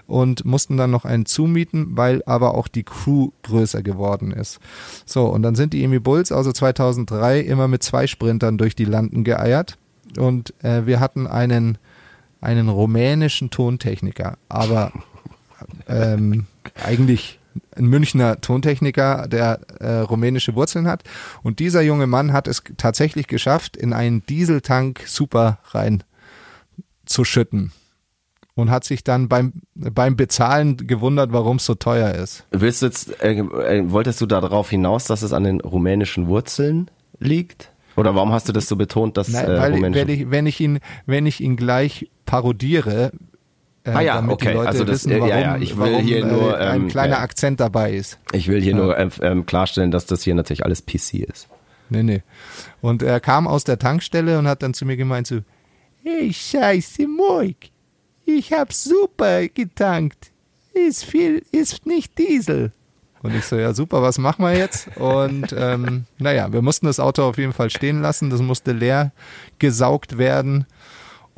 und 0.10 0.44
mussten 0.44 0.78
dann 0.78 0.92
noch 0.92 1.06
einen 1.06 1.26
zumieten, 1.26 1.98
weil 1.98 2.24
aber 2.26 2.56
auch 2.56 2.68
die 2.68 2.84
Crew 2.84 3.30
größer 3.44 3.82
geworden 3.84 4.32
ist. 4.32 4.60
So, 5.06 5.26
und 5.28 5.44
dann 5.44 5.56
sind 5.56 5.74
die 5.74 5.84
Emi 5.84 6.00
Bulls 6.00 6.32
also 6.32 6.52
2003 6.52 7.40
immer 7.40 7.68
mit 7.68 7.84
zwei 7.84 8.08
Sprintern 8.08 8.58
durch 8.58 8.76
die 8.76 8.86
Landen 8.86 9.24
geeiert 9.24 9.78
und 10.18 10.54
äh, 10.64 10.86
wir 10.86 11.00
hatten 11.00 11.28
einen 11.28 11.78
einen 12.42 12.70
rumänischen 12.70 13.50
Tontechniker, 13.50 14.38
aber 14.48 14.94
ähm, 15.88 16.46
eigentlich 16.82 17.40
ein 17.76 17.86
Münchner 17.86 18.40
Tontechniker, 18.42 19.28
der 19.28 19.60
äh, 19.80 20.00
rumänische 20.00 20.56
Wurzeln 20.56 20.88
hat. 20.88 21.04
Und 21.44 21.60
dieser 21.60 21.82
junge 21.82 22.08
Mann 22.08 22.32
hat 22.32 22.48
es 22.48 22.64
tatsächlich 22.78 23.28
geschafft, 23.28 23.76
in 23.76 23.94
einen 23.94 24.26
Dieseltank 24.26 25.04
super 25.06 25.60
rein 25.72 26.04
zu 27.06 27.26
schütten. 27.26 27.72
Und 28.60 28.70
hat 28.70 28.84
sich 28.84 29.04
dann 29.04 29.30
beim, 29.30 29.54
beim 29.76 30.16
Bezahlen 30.16 30.76
gewundert, 30.76 31.32
warum 31.32 31.58
es 31.58 31.66
so 31.66 31.76
teuer 31.76 32.14
ist. 32.14 32.46
Willst 32.52 32.82
du 32.82 32.88
jetzt, 32.88 33.22
äh, 33.22 33.40
äh, 33.40 33.92
wolltest 33.92 34.20
du 34.22 34.26
darauf 34.26 34.70
hinaus, 34.70 35.06
dass 35.06 35.22
es 35.22 35.34
an 35.34 35.44
den 35.44 35.62
rumänischen 35.62 36.28
Wurzeln 36.28 36.92
liegt? 37.20 37.72
Oder 37.96 38.16
warum 38.16 38.32
hast 38.32 38.48
du 38.50 38.54
das 38.54 38.68
so 38.68 38.76
betont, 38.76 39.18
dass 39.18 39.30
Nein, 39.30 39.46
äh, 39.46 39.58
weil 39.58 39.74
rumänische 39.74 40.08
wenn, 40.08 40.14
ich, 40.14 40.32
wenn, 40.32 40.46
ich 40.46 40.60
ihn, 40.60 40.80
wenn 41.06 41.26
ich 41.26 41.42
ihn 41.42 41.56
gleich 41.58 42.10
parodiere, 42.26 43.12
äh, 43.84 43.92
Ah 43.92 44.02
ja, 44.02 44.16
damit 44.16 44.42
die 44.42 44.46
okay, 44.48 44.54
Leute 44.54 44.68
also 44.68 44.84
das- 44.84 45.06
wissen, 45.06 45.12
ja, 45.12 45.20
warum, 45.20 45.30
ja, 45.30 45.58
ich 45.58 45.78
will 45.78 45.92
warum 45.92 46.06
hier 46.06 46.26
nur, 46.26 46.60
äh, 46.60 46.64
ein 46.68 46.82
ähm, 46.82 46.88
kleiner 46.90 47.16
ja. 47.16 47.22
Akzent 47.22 47.60
dabei 47.60 47.94
ist. 47.94 48.20
Ich 48.32 48.48
will 48.48 48.62
hier 48.62 48.76
nur 48.76 48.98
ähm, 48.98 49.10
ähm, 49.22 49.46
klarstellen, 49.46 49.92
dass 49.92 50.06
das 50.06 50.24
hier 50.24 50.36
natürlich 50.36 50.66
alles 50.66 50.86
PC 50.86 51.26
ist. 51.30 51.48
Nee, 51.90 52.04
nee. 52.04 52.24
Und 52.82 53.02
er 53.04 53.20
kam 53.20 53.48
aus 53.48 53.64
der 53.64 53.80
Tankstelle 53.80 54.38
und 54.38 54.48
hat 54.48 54.62
dann 54.64 54.74
zu 54.74 54.86
mir 54.86 54.96
gemeint 54.98 55.28
so, 55.28 55.40
hey, 56.04 56.32
scheiße 56.32 57.08
Moik, 57.08 57.72
ich 58.38 58.54
hab 58.54 58.74
super 58.74 59.48
getankt. 59.48 60.32
Ist 60.74 61.06
viel, 61.06 61.44
ist 61.52 61.86
nicht 61.86 62.18
Diesel. 62.18 62.72
Und 63.22 63.36
ich 63.36 63.44
so, 63.44 63.58
ja 63.58 63.74
super, 63.74 64.02
was 64.02 64.18
machen 64.18 64.46
wir 64.46 64.56
jetzt? 64.56 64.88
Und 64.96 65.54
ähm, 65.58 66.06
naja, 66.20 66.54
wir 66.54 66.62
mussten 66.62 66.86
das 66.86 67.00
Auto 67.00 67.24
auf 67.24 67.38
jeden 67.38 67.52
Fall 67.52 67.70
stehen 67.70 68.02
lassen. 68.02 68.30
Das 68.30 68.42
musste 68.42 68.72
leer 68.72 69.12
gesaugt 69.58 70.18
werden. 70.18 70.66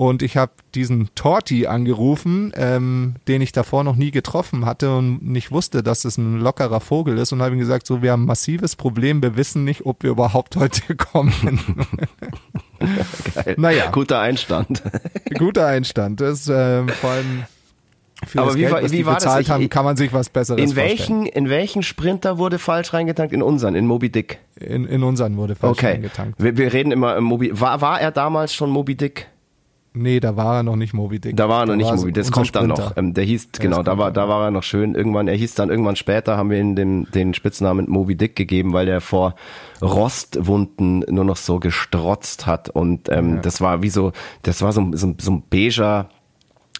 Und 0.01 0.23
ich 0.23 0.35
habe 0.35 0.51
diesen 0.73 1.09
Torti 1.13 1.67
angerufen, 1.67 2.51
ähm, 2.55 3.17
den 3.27 3.39
ich 3.39 3.51
davor 3.51 3.83
noch 3.83 3.95
nie 3.95 4.09
getroffen 4.09 4.65
hatte 4.65 4.95
und 4.97 5.21
nicht 5.21 5.51
wusste, 5.51 5.83
dass 5.83 6.05
es 6.05 6.17
ein 6.17 6.39
lockerer 6.39 6.79
Vogel 6.79 7.19
ist 7.19 7.31
und 7.33 7.41
habe 7.43 7.53
ihm 7.53 7.59
gesagt, 7.59 7.85
so 7.85 8.01
wir 8.01 8.11
haben 8.13 8.23
ein 8.23 8.25
massives 8.25 8.75
Problem, 8.75 9.21
wir 9.21 9.37
wissen 9.37 9.63
nicht, 9.63 9.85
ob 9.85 10.01
wir 10.01 10.09
überhaupt 10.09 10.55
heute 10.55 10.95
kommen. 11.11 11.31
Geil. 13.35 13.55
Naja. 13.57 13.91
Guter 13.91 14.19
Einstand. 14.21 14.81
Guter 15.37 15.67
Einstand. 15.67 16.19
Das 16.19 16.47
ähm, 16.47 16.89
vor 16.89 17.11
allem 17.11 17.43
Für 18.25 18.39
Aber 18.39 18.47
das 18.47 18.55
wie 18.55 18.61
Geld, 18.61 18.73
war- 18.73 18.81
was 18.83 18.91
wie 18.91 18.97
die 18.97 19.05
war 19.05 19.13
das? 19.15 19.23
bezahlt 19.23 19.41
Ich- 19.45 19.49
haben, 19.51 19.69
kann 19.69 19.85
man 19.85 19.97
sich 19.97 20.11
was 20.13 20.29
Besseres 20.29 20.59
In 20.61 20.75
welchen, 20.75 21.27
in 21.27 21.47
welchen 21.49 21.83
Sprinter 21.83 22.39
wurde 22.39 22.57
falsch 22.57 22.91
reingetankt? 22.93 23.33
In 23.33 23.43
unseren, 23.43 23.75
in 23.75 23.85
Moby 23.85 24.09
Dick. 24.11 24.39
vorstellen. 24.57 24.85
In, 24.85 24.89
in 24.89 25.03
unseren 25.03 25.37
wurde 25.37 25.53
falsch 25.53 25.77
Okay. 25.77 25.93
eingetankt. 25.93 26.41
Wir, 26.41 26.57
wir 26.57 26.73
reden 26.73 26.91
immer 26.91 27.15
im 27.17 27.23
Moby. 27.25 27.51
War, 27.59 27.81
war 27.81 28.01
er 28.01 28.09
damals 28.11 28.53
schon 28.55 28.71
Moby 28.71 28.95
Dick? 28.95 29.27
Nee, 29.93 30.21
da 30.21 30.37
war 30.37 30.57
er 30.57 30.63
noch 30.63 30.77
nicht 30.77 30.93
Moby 30.93 31.19
Dick. 31.19 31.35
Da 31.35 31.49
war 31.49 31.63
er 31.63 31.65
noch 31.65 31.75
nicht 31.75 31.85
war 31.85 31.97
Moby. 31.97 32.13
Das 32.13 32.27
unser 32.27 32.33
kommt 32.33 32.55
dann 32.55 32.63
Sprinter. 32.65 32.89
noch. 32.89 32.97
Ähm, 32.97 33.13
der 33.13 33.25
hieß, 33.25 33.49
genau, 33.59 33.77
das 33.77 33.85
da 33.85 33.97
war, 33.97 34.11
dann 34.11 34.23
da 34.23 34.29
war 34.29 34.45
er 34.45 34.51
noch 34.51 34.63
schön. 34.63 34.95
Irgendwann, 34.95 35.27
er 35.27 35.35
hieß 35.35 35.53
dann 35.55 35.69
irgendwann 35.69 35.97
später, 35.97 36.37
haben 36.37 36.49
wir 36.49 36.59
ihm 36.59 36.75
den, 36.75 37.07
den 37.13 37.33
Spitznamen 37.33 37.89
Moby 37.89 38.15
Dick 38.15 38.35
gegeben, 38.37 38.71
weil 38.71 38.87
er 38.87 39.01
vor 39.01 39.35
Rostwunden 39.81 40.99
nur 41.09 41.25
noch 41.25 41.35
so 41.35 41.59
gestrotzt 41.59 42.45
hat. 42.45 42.69
Und 42.69 43.09
ähm, 43.09 43.41
das 43.41 43.59
war 43.59 43.81
wie 43.81 43.89
so, 43.89 44.13
das 44.43 44.61
war 44.61 44.71
so, 44.71 44.91
so, 44.93 45.13
so 45.19 45.31
ein 45.31 45.43
beiger, 45.49 46.09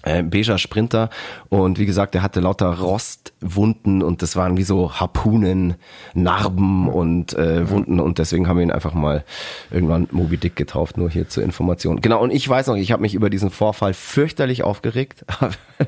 äh, 0.04 0.24
beiger 0.24 0.58
Sprinter 0.58 1.10
und 1.50 1.80
wie 1.80 1.86
gesagt, 1.86 2.14
der 2.14 2.22
hatte 2.22 2.40
lauter 2.40 2.68
Rostwunden 2.68 4.04
und 4.04 4.22
das 4.22 4.36
waren 4.36 4.58
wie 4.58 4.64
so 4.64 4.94
Harpunen, 4.94 5.76
Narben 6.14 6.88
und 6.88 7.34
äh, 7.34 7.70
Wunden 7.70 8.00
und 8.00 8.18
deswegen 8.18 8.48
haben 8.48 8.58
wir 8.58 8.64
ihn 8.64 8.72
einfach 8.72 8.94
mal 8.94 9.24
irgendwann 9.70 10.08
Moby 10.12 10.38
Dick 10.38 10.56
getauft, 10.56 10.98
nur 10.98 11.10
hier 11.10 11.30
zur 11.30 11.44
Information. 11.44 12.02
Genau, 12.02 12.22
und 12.22 12.32
ich 12.32 12.48
weiß 12.48 12.68
noch, 12.68 12.76
ich 12.76 12.92
habe 12.92 13.02
mich 13.02 13.14
über 13.14 13.30
diesen 13.30 13.50
Vorfall 13.50 13.94
fürchterlich 13.94 14.64
aufgeregt. 14.64 15.26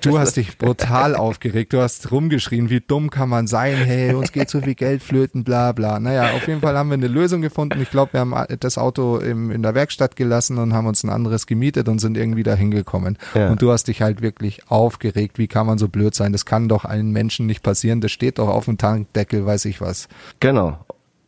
Du 0.02 0.17
hast 0.17 0.38
dich 0.38 0.58
brutal 0.58 1.15
aufgeregt. 1.15 1.73
Du 1.73 1.80
hast 1.80 2.12
rumgeschrien, 2.12 2.71
wie 2.71 2.82
dumm 2.82 3.12
kann 3.12 3.30
man 3.30 3.45
sein? 3.45 3.76
Hey, 3.76 4.13
uns 4.13 4.32
geht 4.32 4.49
so 4.49 4.62
viel 4.62 4.76
Geld 4.76 5.04
flöten, 5.04 5.43
bla 5.43 5.71
bla. 5.71 5.99
Naja, 5.99 6.32
auf 6.34 6.47
jeden 6.47 6.62
Fall 6.62 6.76
haben 6.76 6.89
wir 6.89 6.95
eine 6.95 7.08
Lösung 7.08 7.41
gefunden. 7.41 7.80
Ich 7.82 7.91
glaube, 7.91 8.13
wir 8.13 8.19
haben 8.21 8.34
das 8.60 8.78
Auto 8.78 9.17
im, 9.17 9.52
in 9.52 9.62
der 9.62 9.76
Werkstatt 9.76 10.15
gelassen 10.15 10.58
und 10.58 10.73
haben 10.73 10.88
uns 10.88 11.04
ein 11.04 11.10
anderes 11.10 11.45
gemietet 11.45 11.88
und 11.89 11.99
sind 11.99 12.17
irgendwie 12.17 12.43
da 12.43 12.56
hingekommen. 12.56 13.17
Ja. 13.36 13.49
Und 13.52 13.62
du 13.62 13.71
hast 13.71 13.88
dich 13.88 14.02
halt 14.04 14.22
wirklich 14.22 14.70
aufgeregt. 14.70 15.38
Wie 15.39 15.48
kann 15.48 15.66
man 15.66 15.78
so 15.78 15.88
blöd 15.88 16.13
sein? 16.13 16.32
Das 16.32 16.46
kann 16.46 16.70
doch 16.70 16.86
einem 16.86 17.12
Menschen 17.12 17.46
nicht 17.46 17.63
passieren. 17.63 18.02
Das 18.02 18.12
steht 18.12 18.38
doch 18.38 18.50
auf 18.50 18.66
dem 18.66 18.78
Tankdeckel, 18.78 19.46
weiß 19.46 19.66
ich 19.66 19.82
was. 19.82 20.08
genau. 20.39 20.78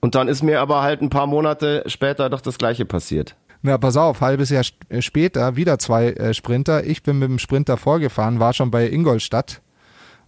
Und 0.02 0.14
dann 0.14 0.28
ist 0.28 0.44
mir 0.44 0.62
aber 0.62 0.84
halt 0.84 1.02
ein 1.02 1.10
paar 1.10 1.26
Monate 1.26 1.84
später 1.88 2.30
doch 2.30 2.42
das 2.42 2.60
gleiche 2.60 2.86
passiert. 2.86 3.36
Na, 3.64 3.80
pass 3.80 3.98
auf, 3.98 4.22
halbes 4.22 4.52
Jahr 4.52 4.64
äh, 4.90 5.02
später 5.02 5.56
wieder 5.56 5.80
zwei 5.80 6.10
äh, 6.10 6.36
Sprinter. 6.36 6.86
Ich 6.86 7.02
bin 7.02 7.18
mit 7.18 7.28
dem 7.28 7.40
Sprinter 7.40 7.78
vorgefahren, 7.78 8.40
war 8.40 8.54
schon 8.54 8.70
bei 8.70 8.88
Ingolstadt 8.88 9.64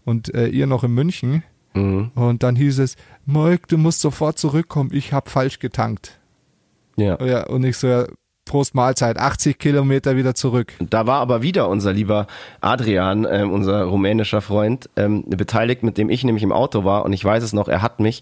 und 0.04 0.34
äh, 0.34 0.48
ihr 0.48 0.66
noch 0.66 0.84
in 0.84 0.92
München. 0.96 1.44
Mhm. 1.76 2.10
Und 2.16 2.42
dann 2.42 2.56
hieß 2.56 2.80
es, 2.80 2.96
Moik, 3.28 3.68
du 3.68 3.78
musst 3.78 4.02
sofort 4.02 4.40
zurückkommen, 4.40 4.90
ich 4.92 5.14
hab 5.14 5.30
falsch 5.30 5.60
getankt. 5.60 6.20
Ja. 6.96 7.24
Ja, 7.24 7.46
und 7.46 7.64
ich 7.64 7.78
so, 7.78 7.86
ja, 7.88 8.08
Prost 8.48 8.76
Mahlzeit, 8.76 9.18
80 9.18 9.60
Kilometer 9.60 10.16
wieder 10.16 10.36
zurück. 10.36 10.74
Da 10.80 11.06
war 11.06 11.20
aber 11.20 11.42
wieder 11.42 11.70
unser 11.70 11.94
lieber 11.94 12.28
Adrian, 12.62 13.28
ähm, 13.30 13.52
unser 13.52 13.84
rumänischer 13.84 14.42
Freund, 14.42 14.90
ähm, 14.96 15.24
beteiligt, 15.28 15.84
mit 15.84 15.98
dem 15.98 16.10
ich 16.10 16.24
nämlich 16.24 16.44
im 16.44 16.52
Auto 16.52 16.84
war. 16.84 17.06
Und 17.06 17.14
ich 17.14 17.24
weiß 17.24 17.44
es 17.44 17.54
noch, 17.54 17.68
er 17.68 17.82
hat 17.82 18.00
mich 18.00 18.22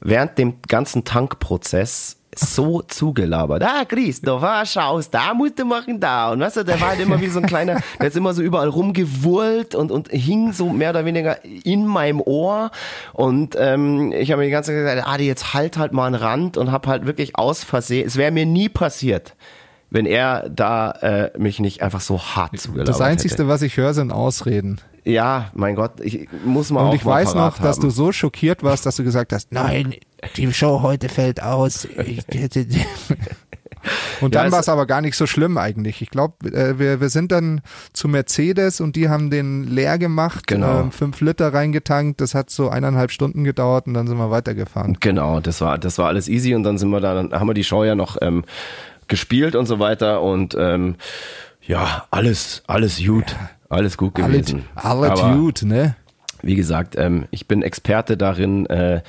während 0.00 0.38
dem 0.38 0.54
ganzen 0.68 1.04
Tankprozess 1.04 2.18
so 2.34 2.80
zugelabert. 2.82 3.62
Ah, 3.62 3.84
Christoph, 3.84 4.42
ah, 4.42 4.64
schaust, 4.64 5.12
da 5.12 5.34
musst 5.34 5.58
du 5.58 5.64
machen, 5.64 6.00
da. 6.00 6.32
Und 6.32 6.40
weißt 6.40 6.58
du, 6.58 6.64
der 6.64 6.80
war 6.80 6.88
halt 6.88 7.00
immer 7.00 7.20
wie 7.20 7.28
so 7.28 7.40
ein 7.40 7.46
kleiner, 7.46 7.80
der 8.00 8.08
ist 8.08 8.16
immer 8.16 8.32
so 8.32 8.42
überall 8.42 8.68
rumgewurlt 8.68 9.74
und, 9.74 9.90
und 9.90 10.08
hing 10.08 10.52
so 10.52 10.70
mehr 10.70 10.90
oder 10.90 11.04
weniger 11.04 11.44
in 11.44 11.86
meinem 11.86 12.20
Ohr. 12.20 12.70
Und 13.12 13.54
ähm, 13.58 14.12
ich 14.12 14.30
habe 14.30 14.40
mir 14.40 14.46
die 14.46 14.52
ganze 14.52 14.70
Zeit 14.70 14.80
gesagt, 14.80 15.06
Adi, 15.06 15.26
jetzt 15.26 15.52
halt 15.52 15.76
halt 15.76 15.92
mal 15.92 16.06
einen 16.06 16.14
Rand 16.14 16.56
und 16.56 16.72
hab 16.72 16.86
halt 16.86 17.06
wirklich 17.06 17.36
aus 17.36 17.64
Versehen, 17.64 18.06
es 18.06 18.16
wäre 18.16 18.30
mir 18.30 18.46
nie 18.46 18.70
passiert, 18.70 19.34
wenn 19.92 20.06
er 20.06 20.48
da 20.48 20.90
äh, 20.92 21.38
mich 21.38 21.60
nicht 21.60 21.82
einfach 21.82 22.00
so 22.00 22.18
hart 22.20 22.58
zugelabert 22.58 22.88
Das 22.88 23.00
Einzige, 23.00 23.34
hätte. 23.34 23.48
was 23.48 23.62
ich 23.62 23.76
höre, 23.76 23.94
sind 23.94 24.10
Ausreden. 24.10 24.80
Ja, 25.04 25.50
mein 25.54 25.74
Gott, 25.74 26.00
ich 26.00 26.28
muss 26.44 26.70
mal 26.70 26.80
Und 26.82 26.88
auch 26.90 26.94
ich 26.94 27.04
mal 27.04 27.12
weiß 27.22 27.34
noch, 27.34 27.58
dass 27.58 27.76
haben. 27.76 27.82
du 27.82 27.90
so 27.90 28.12
schockiert 28.12 28.62
warst, 28.62 28.86
dass 28.86 28.96
du 28.96 29.02
gesagt 29.04 29.32
hast, 29.32 29.50
nein, 29.52 29.94
die 30.36 30.52
Show 30.52 30.80
heute 30.82 31.08
fällt 31.08 31.42
aus. 31.42 31.88
Und 34.20 34.32
Ja, 34.32 34.42
dann 34.42 34.46
es- 34.46 34.52
war 34.52 34.60
es 34.60 34.68
aber 34.68 34.86
gar 34.86 35.00
nicht 35.00 35.16
so 35.16 35.26
schlimm 35.26 35.58
eigentlich. 35.58 36.02
Ich 36.02 36.10
glaube, 36.10 36.48
äh, 36.52 36.78
wir, 36.78 37.00
wir 37.00 37.08
sind 37.08 37.32
dann 37.32 37.62
zu 37.92 38.06
Mercedes 38.06 38.80
und 38.80 38.94
die 38.94 39.08
haben 39.08 39.28
den 39.28 39.64
leer 39.64 39.98
gemacht, 39.98 40.46
Genau. 40.46 40.82
ähm, 40.82 40.92
fünf 40.92 41.20
Liter 41.20 41.52
reingetankt. 41.52 42.20
Das 42.20 42.32
hat 42.36 42.48
so 42.50 42.68
eineinhalb 42.68 43.10
Stunden 43.10 43.42
gedauert 43.42 43.88
und 43.88 43.94
dann 43.94 44.06
sind 44.06 44.18
wir 44.18 44.30
weitergefahren. 44.30 44.98
Genau, 45.00 45.40
das 45.40 45.60
war, 45.60 45.78
das 45.78 45.98
war 45.98 46.06
alles 46.06 46.28
easy 46.28 46.54
und 46.54 46.62
dann 46.62 46.78
sind 46.78 46.90
wir 46.90 47.00
da, 47.00 47.14
dann 47.14 47.32
haben 47.32 47.48
wir 47.48 47.54
die 47.54 47.64
Show 47.64 47.82
ja 47.82 47.96
noch 47.96 48.16
ähm, 48.22 48.44
gespielt 49.08 49.54
und 49.56 49.66
so 49.66 49.78
weiter 49.78 50.22
und 50.22 50.56
ähm, 50.58 50.96
ja, 51.66 52.06
alles, 52.10 52.62
alles 52.66 53.04
gut, 53.04 53.36
alles 53.68 53.96
gut 53.96 54.18
Alles, 54.18 54.46
gewesen. 54.46 54.64
alles 54.74 55.10
Aber 55.20 55.36
gut, 55.36 55.62
ne? 55.62 55.96
wie 56.42 56.56
gesagt, 56.56 56.96
ähm, 56.98 57.26
ich 57.30 57.46
bin 57.46 57.62
Experte 57.62 58.16
darin, 58.16 58.66
äh, 58.66 59.02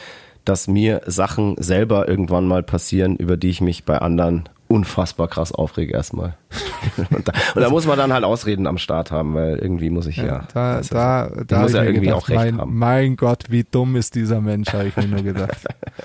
dass 0.46 0.68
mir 0.68 1.02
Sachen 1.06 1.56
selber 1.58 2.08
irgendwann 2.08 2.46
mal 2.48 2.64
passieren, 2.64 3.16
über 3.16 3.38
die 3.38 3.50
ich 3.50 3.62
mich 3.62 3.86
bei 3.86 3.98
anderen 3.98 4.50
unfassbar 4.74 5.28
krass 5.28 5.52
aufrege 5.52 5.94
erstmal. 5.94 6.36
und, 7.12 7.28
da, 7.28 7.34
und 7.56 7.62
da 7.62 7.70
muss 7.70 7.86
man 7.86 7.98
dann 7.98 8.12
halt 8.12 8.24
Ausreden 8.24 8.66
am 8.68 8.78
Start 8.78 9.12
haben, 9.12 9.34
weil 9.36 9.58
irgendwie 9.58 9.90
muss 9.90 10.08
ich 10.08 10.18
ja. 10.18 10.48
Da, 10.54 10.74
das 10.78 10.82
ist- 10.88 10.94
da, 10.94 11.30
da 11.48 11.62
muss 11.62 11.74
ja 11.74 11.84
irgendwie 11.84 12.08
gedacht, 12.08 12.24
auch 12.24 12.30
recht 12.30 12.38
mein, 12.40 12.58
haben. 12.60 12.78
mein 12.78 13.16
Gott, 13.16 13.46
wie 13.50 13.64
dumm 13.64 13.96
ist 13.96 14.16
dieser 14.16 14.42
Mensch, 14.42 14.74
habe 14.74 14.88
ich 14.88 14.98
mir 14.98 15.08
nur 15.08 15.22
gedacht. 15.24 15.58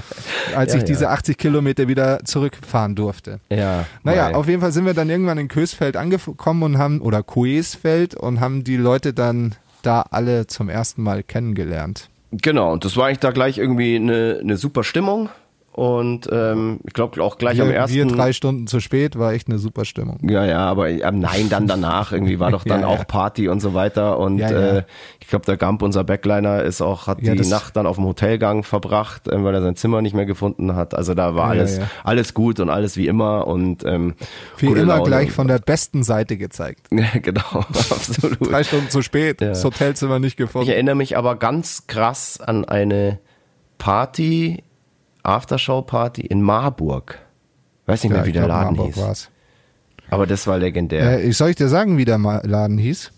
Als 0.55 0.73
Ja, 0.73 0.79
ich 0.79 0.85
diese 0.85 1.05
ja. 1.05 1.11
80 1.11 1.37
Kilometer 1.39 1.89
wieder 1.89 2.25
zurückfahren 2.25 2.95
durfte. 2.95 3.41
Ja. 3.51 3.87
Naja, 4.03 4.27
weil- 4.27 4.35
auf 4.35 4.47
jeden 4.49 4.61
Fall 4.61 4.73
sind 4.73 4.85
wir 4.87 4.95
dann 4.95 5.09
irgendwann 5.11 5.39
in 5.39 5.49
Kösfeld 5.49 5.97
angekommen 5.97 6.63
und 6.63 6.79
haben, 6.79 7.01
oder 7.01 7.23
Coesfeld 7.23 8.15
und 8.15 8.41
haben 8.41 8.65
die 8.65 8.77
Leute 8.77 9.13
dann 9.15 9.55
da 9.83 10.03
alle 10.11 10.47
zum 10.47 10.69
ersten 10.69 11.03
Mal 11.03 11.23
kennengelernt. 11.23 12.09
Genau, 12.31 12.73
und 12.73 12.85
das 12.85 12.97
war 12.97 13.07
eigentlich 13.07 13.21
da 13.21 13.31
gleich 13.31 13.57
irgendwie 13.59 13.97
eine, 13.97 14.39
eine 14.43 14.57
super 14.59 14.85
Stimmung. 14.85 15.31
Und 15.79 16.29
ähm, 16.33 16.81
ich 16.85 16.93
glaube 16.93 17.23
auch 17.23 17.39
gleich 17.39 17.61
am 17.61 17.69
Wir, 17.69 17.77
ersten. 17.77 17.95
wir 17.97 18.07
drei 18.07 18.33
Stunden 18.33 18.67
zu 18.67 18.81
spät, 18.81 19.17
war 19.17 19.33
echt 19.33 19.47
eine 19.47 19.59
super 19.59 19.85
Stimmung. 19.85 20.19
ja, 20.29 20.45
ja, 20.45 20.59
aber 20.59 20.89
ähm, 20.91 21.21
nein, 21.21 21.49
dann 21.51 21.69
danach 21.69 22.11
irgendwie 22.11 22.41
war 22.41 22.51
doch 22.51 22.65
dann 22.67 22.81
Ja, 22.81 22.89
ja. 22.91 22.99
auch 23.01 23.07
Party 23.07 23.49
und 23.49 23.61
so 23.61 23.75
weiter. 23.75 24.19
Und 24.19 24.39
Ja, 24.39 24.51
ja. 24.51 24.77
Äh, 24.79 24.83
ich 25.21 25.29
glaube, 25.29 25.47
der 25.47 25.57
Gump, 25.57 25.83
unser 25.83 26.03
Backliner, 26.03 26.63
ist 26.65 26.81
auch, 26.81 27.07
hat 27.07 27.23
Ja, 27.23 27.37
die 27.37 27.47
Nacht 27.49 27.77
dann 27.77 27.87
auf 27.87 27.95
dem 27.95 28.07
Hotelgang 28.07 28.65
verbracht, 28.65 29.29
ähm, 29.31 29.45
weil 29.45 29.55
er 29.55 29.63
sein 29.63 29.77
Zimmer 29.77 30.03
nicht 30.03 30.15
mehr 30.17 30.27
gefunden 30.27 30.75
hat. 30.75 30.95
Also 30.95 31.15
da 31.15 31.37
war 31.37 31.55
Ja, 31.55 31.61
alles, 31.61 31.79
ja. 31.79 31.85
alles 32.03 32.35
gut 32.35 32.59
und 32.59 32.71
alles 32.71 32.97
wie 32.97 33.07
immer 33.07 33.47
und 33.47 33.85
ähm, 33.85 34.15
Wie 34.57 34.67
immer 34.67 34.83
Laune 34.97 35.05
gleich 35.05 35.31
von 35.31 35.47
der 35.47 35.61
besten 35.61 36.03
Seite 36.03 36.37
gezeigt. 36.39 36.89
genau, 37.23 37.43
absolut. 37.69 38.51
Drei 38.51 38.65
Stunden 38.65 38.91
zu 38.91 39.01
spät, 39.03 39.41
Ja. 39.41 39.51
das 39.51 39.65
Hotelzimmer 39.65 40.19
nicht 40.19 40.33
Ich 40.33 40.37
gefunden. 40.39 40.69
erinnere 40.71 40.97
mich 40.97 41.17
aber 41.17 41.37
ganz 41.37 41.87
krass 41.87 42.41
an 42.41 42.65
eine 42.65 43.21
Party, 43.79 44.65
Aftershow-Party 45.29 46.23
in 46.23 46.43
Marburg. 46.43 47.19
Weiß 47.87 48.03
nicht 48.03 48.13
mehr, 48.13 48.27
wie 48.27 48.33
der 48.33 48.45
glaub, 48.45 48.57
Laden 48.63 48.77
Marburg 48.77 48.95
hieß. 48.95 49.03
war's. 49.03 49.31
Aber 50.11 50.27
das 50.27 50.47
war 50.47 50.59
legendär. 50.59 51.23
Äh, 51.25 51.33
soll 51.33 51.51
ich 51.51 51.57
dir 51.57 51.69
sagen, 51.69 51.99
wie 51.99 52.05
der 52.05 52.19
Laden 52.19 52.79
hieß? 52.79 53.13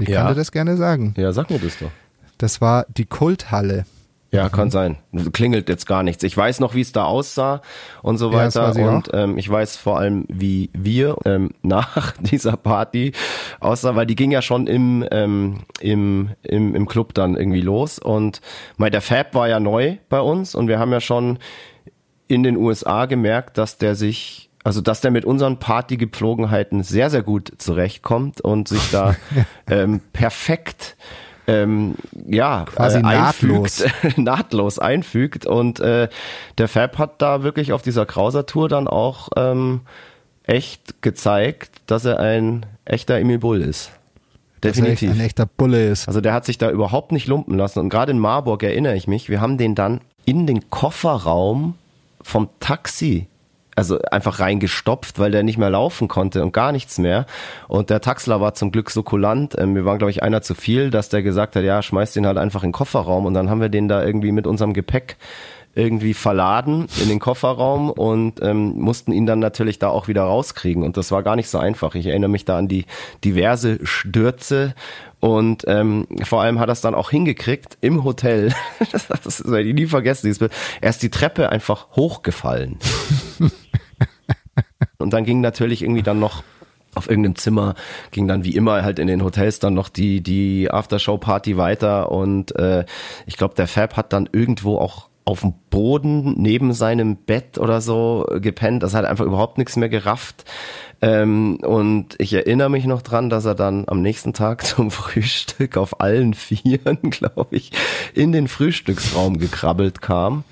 Ich 0.00 0.08
Ja. 0.08 0.20
kann 0.22 0.28
dir 0.32 0.34
das 0.38 0.52
gerne 0.52 0.76
sagen. 0.76 1.14
ja, 1.16 1.32
sag 1.32 1.50
mir 1.50 1.58
das 1.58 1.78
doch. 1.78 1.90
Das 2.38 2.60
war 2.60 2.86
die 2.88 3.04
Kulthalle. 3.06 3.84
Ja, 4.32 4.48
kann 4.48 4.70
sein. 4.70 4.96
Klingelt 5.32 5.68
jetzt 5.68 5.86
gar 5.86 6.04
nichts. 6.04 6.22
Ich 6.22 6.36
weiß 6.36 6.60
noch, 6.60 6.74
wie 6.76 6.82
es 6.82 6.92
da 6.92 7.04
aussah 7.04 7.62
und 8.02 8.16
so 8.16 8.30
Ja, 8.30 8.38
weiter. 8.38 8.70
ich 8.70 8.78
und 8.78 9.10
ähm, 9.12 9.36
ich 9.38 9.50
weiß 9.50 9.76
vor 9.76 9.98
allem, 9.98 10.24
wie 10.28 10.70
wir 10.72 11.16
ähm, 11.24 11.50
nach 11.62 12.12
dieser 12.18 12.56
Party 12.56 13.12
aussah, 13.58 13.96
weil 13.96 14.06
die 14.06 14.14
ging 14.14 14.30
ja 14.30 14.40
schon 14.40 14.68
im, 14.68 15.04
ähm, 15.10 15.60
im, 15.80 16.30
im, 16.42 16.76
im 16.76 16.86
Club 16.86 17.12
dann 17.14 17.34
irgendwie 17.34 17.60
los. 17.60 17.98
Und 17.98 18.40
mein, 18.76 18.92
der 18.92 19.00
Fab 19.00 19.34
war 19.34 19.48
ja 19.48 19.58
neu 19.58 19.96
bei 20.08 20.20
uns 20.20 20.54
und 20.54 20.68
wir 20.68 20.78
haben 20.78 20.92
ja 20.92 21.00
schon 21.00 21.38
in 22.28 22.44
den 22.44 22.56
USA 22.56 23.06
gemerkt, 23.06 23.58
dass 23.58 23.78
der 23.78 23.96
sich, 23.96 24.48
also 24.62 24.80
dass 24.80 25.00
der 25.00 25.10
mit 25.10 25.24
unseren 25.24 25.58
Partygepflogenheiten 25.58 26.84
sehr, 26.84 27.10
sehr 27.10 27.22
gut 27.24 27.50
zurechtkommt 27.58 28.40
und 28.40 28.68
sich 28.68 28.92
da 28.92 29.16
ähm, 29.68 30.00
perfekt 30.12 30.96
ähm, 31.50 31.94
ja, 32.28 32.64
Quasi 32.64 32.98
äh, 32.98 33.02
nahtlos. 33.02 33.82
einfügt, 33.82 34.18
nahtlos 34.18 34.78
einfügt. 34.78 35.46
Und 35.46 35.80
äh, 35.80 36.08
der 36.58 36.68
Fab 36.68 36.98
hat 36.98 37.22
da 37.22 37.42
wirklich 37.42 37.72
auf 37.72 37.82
dieser 37.82 38.06
Krauser-Tour 38.06 38.68
dann 38.68 38.88
auch 38.88 39.28
ähm, 39.36 39.80
echt 40.44 41.02
gezeigt, 41.02 41.70
dass 41.86 42.04
er 42.04 42.18
ein 42.20 42.66
echter 42.84 43.18
Emil 43.18 43.38
Bull 43.38 43.62
ist. 43.62 43.92
Dass 44.60 44.76
er 44.76 44.84
Definitiv. 44.84 45.10
ein 45.12 45.20
echter 45.20 45.46
Bulle 45.46 45.88
ist. 45.88 46.06
Also 46.08 46.20
der 46.20 46.34
hat 46.34 46.44
sich 46.44 46.58
da 46.58 46.70
überhaupt 46.70 47.12
nicht 47.12 47.28
lumpen 47.28 47.56
lassen. 47.56 47.78
Und 47.78 47.88
gerade 47.88 48.12
in 48.12 48.18
Marburg 48.18 48.62
erinnere 48.62 48.96
ich 48.96 49.08
mich, 49.08 49.30
wir 49.30 49.40
haben 49.40 49.56
den 49.56 49.74
dann 49.74 50.00
in 50.26 50.46
den 50.46 50.68
Kofferraum 50.68 51.74
vom 52.20 52.48
Taxi 52.60 53.26
also 53.80 53.98
einfach 54.10 54.40
reingestopft, 54.40 55.18
weil 55.18 55.30
der 55.30 55.42
nicht 55.42 55.56
mehr 55.56 55.70
laufen 55.70 56.06
konnte 56.06 56.42
und 56.42 56.52
gar 56.52 56.70
nichts 56.70 56.98
mehr. 56.98 57.24
Und 57.66 57.88
der 57.88 58.02
Taxler 58.02 58.38
war 58.38 58.52
zum 58.52 58.72
Glück 58.72 58.90
so 58.90 59.02
kulant. 59.02 59.56
Ähm, 59.58 59.74
wir 59.74 59.86
waren, 59.86 59.96
glaube 59.96 60.10
ich, 60.10 60.22
einer 60.22 60.42
zu 60.42 60.54
viel, 60.54 60.90
dass 60.90 61.08
der 61.08 61.22
gesagt 61.22 61.56
hat, 61.56 61.64
ja, 61.64 61.80
schmeißt 61.80 62.14
den 62.14 62.26
halt 62.26 62.36
einfach 62.36 62.62
in 62.62 62.68
den 62.68 62.74
Kofferraum. 62.74 63.24
Und 63.24 63.32
dann 63.32 63.48
haben 63.48 63.62
wir 63.62 63.70
den 63.70 63.88
da 63.88 64.04
irgendwie 64.04 64.32
mit 64.32 64.46
unserem 64.46 64.74
Gepäck 64.74 65.16
irgendwie 65.74 66.14
verladen 66.14 66.88
in 67.00 67.08
den 67.08 67.20
Kofferraum 67.20 67.90
und 67.90 68.42
ähm, 68.42 68.72
mussten 68.76 69.12
ihn 69.12 69.24
dann 69.24 69.38
natürlich 69.38 69.78
da 69.78 69.88
auch 69.88 70.08
wieder 70.08 70.24
rauskriegen. 70.24 70.82
Und 70.82 70.96
das 70.96 71.10
war 71.12 71.22
gar 71.22 71.36
nicht 71.36 71.48
so 71.48 71.58
einfach. 71.58 71.94
Ich 71.94 72.06
erinnere 72.06 72.30
mich 72.30 72.44
da 72.44 72.58
an 72.58 72.68
die 72.68 72.86
diverse 73.24 73.78
Stürze 73.84 74.74
und 75.20 75.64
ähm, 75.68 76.06
vor 76.24 76.40
allem 76.42 76.58
hat 76.58 76.68
er 76.68 76.72
es 76.72 76.80
dann 76.80 76.94
auch 76.94 77.10
hingekriegt 77.10 77.78
im 77.82 78.04
Hotel. 78.04 78.52
das 79.24 79.44
werde 79.44 79.68
ich 79.68 79.74
nie 79.74 79.86
vergessen. 79.86 80.34
Er 80.80 80.90
ist 80.90 81.02
die 81.02 81.10
Treppe 81.10 81.50
einfach 81.50 81.88
hochgefallen. 81.94 82.78
und 85.00 85.10
dann 85.12 85.24
ging 85.24 85.40
natürlich 85.40 85.82
irgendwie 85.82 86.02
dann 86.02 86.20
noch 86.20 86.42
auf 86.94 87.08
irgendeinem 87.08 87.36
Zimmer 87.36 87.74
ging 88.10 88.26
dann 88.26 88.42
wie 88.44 88.56
immer 88.56 88.82
halt 88.82 88.98
in 88.98 89.06
den 89.06 89.22
Hotels 89.22 89.60
dann 89.60 89.74
noch 89.74 89.88
die 89.88 90.22
die 90.22 90.70
Aftershow 90.70 91.18
Party 91.18 91.56
weiter 91.56 92.10
und 92.10 92.56
äh, 92.56 92.84
ich 93.26 93.36
glaube 93.36 93.54
der 93.54 93.68
Fab 93.68 93.96
hat 93.96 94.12
dann 94.12 94.28
irgendwo 94.32 94.76
auch 94.76 95.10
auf 95.24 95.42
dem 95.42 95.54
Boden 95.70 96.34
neben 96.38 96.72
seinem 96.72 97.16
Bett 97.16 97.56
oder 97.58 97.80
so 97.80 98.26
gepennt. 98.40 98.82
Das 98.82 98.94
hat 98.94 99.04
einfach 99.04 99.24
überhaupt 99.24 99.58
nichts 99.58 99.76
mehr 99.76 99.88
gerafft. 99.88 100.44
Ähm, 101.02 101.58
und 101.62 102.16
ich 102.18 102.32
erinnere 102.32 102.68
mich 102.68 102.84
noch 102.84 103.00
dran, 103.00 103.30
dass 103.30 103.44
er 103.44 103.54
dann 103.54 103.84
am 103.86 104.02
nächsten 104.02 104.32
Tag 104.32 104.66
zum 104.66 104.90
Frühstück 104.90 105.76
auf 105.76 106.00
allen 106.00 106.34
Vieren, 106.34 106.98
glaube 107.10 107.56
ich, 107.56 107.70
in 108.12 108.32
den 108.32 108.48
Frühstücksraum 108.48 109.38
gekrabbelt 109.38 110.02
kam 110.02 110.44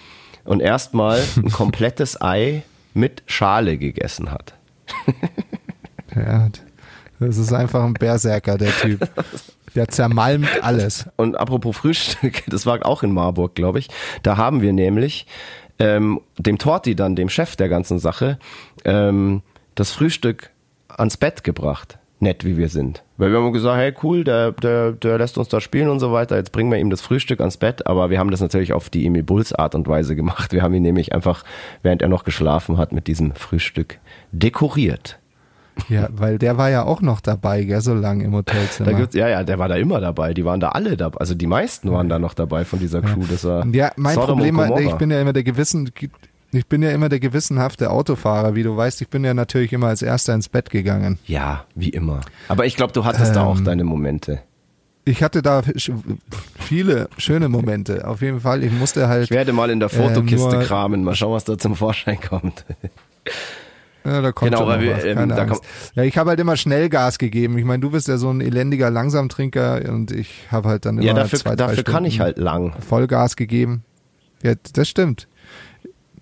und 0.44 0.61
erstmal 0.61 1.22
ein 1.36 1.51
komplettes 1.51 2.20
Ei 2.22 2.62
mit 2.99 3.22
Schale 3.26 3.78
gegessen 3.78 4.30
hat. 4.30 4.55
ja, 6.14 6.49
das 7.20 7.38
ist 7.38 7.53
einfach 7.53 7.84
ein 7.84 7.94
Berserker, 7.94 8.59
der 8.59 8.72
Typ. 8.72 9.09
Der 9.74 9.88
zermalmt 9.88 10.49
alles. 10.62 11.07
Und 11.16 11.36
apropos 11.36 11.76
Frühstück, 11.76 12.42
das 12.49 12.66
war 12.66 12.84
auch 12.84 13.03
in 13.03 13.12
Marburg, 13.12 13.55
glaube 13.55 13.78
ich. 13.78 13.88
Da 14.22 14.36
haben 14.36 14.61
wir 14.61 14.72
nämlich 14.72 15.26
ähm, 15.78 16.20
dem 16.36 16.59
Torti 16.59 16.96
dann, 16.96 17.16
dem 17.16 17.28
Chef 17.28 17.57
der 17.57 17.68
ganzen 17.68 17.99
Sache, 17.99 18.38
ähm, 18.84 19.42
das 19.74 19.92
Frühstück 19.92 20.51
ans 20.88 21.16
Bett 21.16 21.44
gebracht. 21.44 21.99
Nett, 22.21 22.45
wie 22.45 22.57
wir 22.57 22.69
sind. 22.69 23.05
Weil 23.16 23.31
wir 23.31 23.39
haben 23.39 23.53
gesagt, 23.53 23.79
hey 23.79 23.95
cool, 24.03 24.25
der, 24.25 24.53
der, 24.53 24.93
der 24.93 25.19
lässt 25.19 25.39
uns 25.39 25.49
da 25.49 25.61
spielen 25.61 25.89
und 25.89 26.01
so 26.01 26.12
weiter, 26.12 26.37
jetzt 26.37 26.51
bringen 26.53 26.71
wir 26.71 26.79
ihm 26.79 26.91
das 26.91 27.01
Frühstück 27.01 27.41
ans 27.41 27.57
Bett, 27.57 27.87
aber 27.87 28.11
wir 28.11 28.19
haben 28.19 28.31
das 28.31 28.41
natürlich 28.41 28.73
auf 28.73 28.91
die 28.91 29.07
Emil 29.07 29.23
Bulls 29.23 29.53
Art 29.53 29.75
und 29.75 29.87
Weise 29.87 30.16
gemacht. 30.16 30.53
Wir 30.53 30.62
haben 30.62 30.75
ihn 30.75 30.83
nämlich 30.83 31.14
einfach, 31.14 31.45
während 31.83 32.03
er 32.03 32.09
noch 32.09 32.25
geschlafen 32.25 32.77
hat, 32.77 32.93
mit 32.93 33.07
diesem 33.07 33.35
Frühstück 33.35 33.99
dekoriert. 34.33 35.19
Ja, 35.89 36.09
weil 36.11 36.39
der 36.39 36.59
war 36.59 36.71
ja 36.71 36.85
auch 36.85 37.03
noch 37.03 37.21
dabei, 37.21 37.62
gell, 37.62 37.81
so 37.81 37.95
lange 37.95 38.25
im 38.25 38.35
Hotelzimmer. 38.35 38.91
Da 38.91 38.97
gibt's, 38.97 39.14
ja, 39.14 39.29
ja, 39.29 39.45
der 39.45 39.59
war 39.59 39.69
da 39.69 39.77
immer 39.77 40.01
dabei. 40.01 40.35
Die 40.35 40.45
waren 40.45 40.59
da 40.59 40.71
alle 40.71 40.97
dabei. 40.97 41.19
Also 41.19 41.35
die 41.35 41.47
meisten 41.47 41.93
waren 41.93 42.09
da 42.09 42.19
noch 42.19 42.35
dabei 42.35 42.64
von 42.64 42.81
dieser 42.81 43.01
Crew. 43.01 43.23
Das 43.31 43.45
war 43.45 43.64
ja, 43.66 43.93
mein 43.97 44.14
Sodom 44.14 44.41
Problem, 44.41 44.59
ich 44.79 44.95
bin 44.95 45.11
ja 45.11 45.21
immer 45.21 45.33
der 45.33 45.45
Gewissen, 45.45 45.93
ich 46.53 46.66
bin 46.66 46.82
ja 46.82 46.90
immer 46.90 47.09
der 47.09 47.20
gewissenhafte 47.20 47.90
Autofahrer, 47.90 48.55
wie 48.55 48.62
du 48.62 48.76
weißt. 48.76 49.03
Ich 49.03 49.09
bin 49.09 49.24
ja 49.24 49.34
natürlich 49.34 49.72
immer 49.72 49.88
als 49.88 50.01
Erster 50.01 50.34
ins 50.34 50.49
Bett 50.49 50.70
gegangen. 50.70 51.18
Ja, 51.26 51.64
wie 51.74 51.90
immer. 51.90 52.20
Aber 52.49 52.64
ich 52.64 52.76
glaube, 52.76 52.92
du 52.92 53.05
hattest 53.05 53.28
ähm, 53.28 53.34
da 53.34 53.44
auch 53.44 53.59
ähm, 53.59 53.64
deine 53.64 53.84
Momente. 53.84 54.40
Ich 55.05 55.22
hatte 55.22 55.42
da 55.42 55.62
viele 56.59 57.09
schöne 57.18 57.49
Momente. 57.49 58.07
Auf 58.07 58.22
jeden 58.22 58.40
Fall. 58.40 58.62
Ich 58.62 58.72
musste 58.72 59.09
halt. 59.09 59.24
Ich 59.24 59.30
werde 59.30 59.53
mal 59.53 59.70
in 59.70 59.80
der 59.80 59.88
Fotokiste 59.88 60.57
äh, 60.57 60.64
kramen. 60.64 61.05
Mal 61.05 61.14
schauen, 61.14 61.32
was 61.32 61.44
da 61.44 61.59
zum 61.59 61.76
Vorschein 61.76 62.20
kommt. 62.20 62.64
Ja, 64.05 64.22
da 64.22 64.32
kommt 64.32 64.53
genau, 64.53 64.70
schon 64.70 64.80
wir, 64.80 65.05
ähm, 65.05 65.28
da 65.28 65.44
kommt 65.44 65.61
ja, 65.94 66.03
ich 66.03 66.16
habe 66.16 66.30
halt 66.30 66.40
immer 66.40 66.57
schnell 66.57 66.88
Gas 66.88 67.18
gegeben. 67.18 67.59
Ich 67.59 67.64
meine, 67.66 67.80
du 67.80 67.90
bist 67.90 68.09
ja 68.09 68.16
so 68.16 68.30
ein 68.30 68.40
elendiger 68.40 68.90
Langsamtrinker 68.90 69.82
und 69.92 70.12
ich 70.12 70.46
habe 70.51 70.68
halt 70.68 70.86
dann 70.86 70.96
immer 70.96 71.07
ja, 71.07 71.12
dafür, 71.12 71.38
zwei, 71.38 71.57
dafür 71.57 71.82
kann 71.82 72.07
ich 72.07 72.18
halt 72.20 72.38
lang. 72.38 72.72
Vollgas 72.80 73.36
gegeben. 73.36 73.82
Ja, 74.42 74.55
das 74.72 74.88
stimmt 74.88 75.28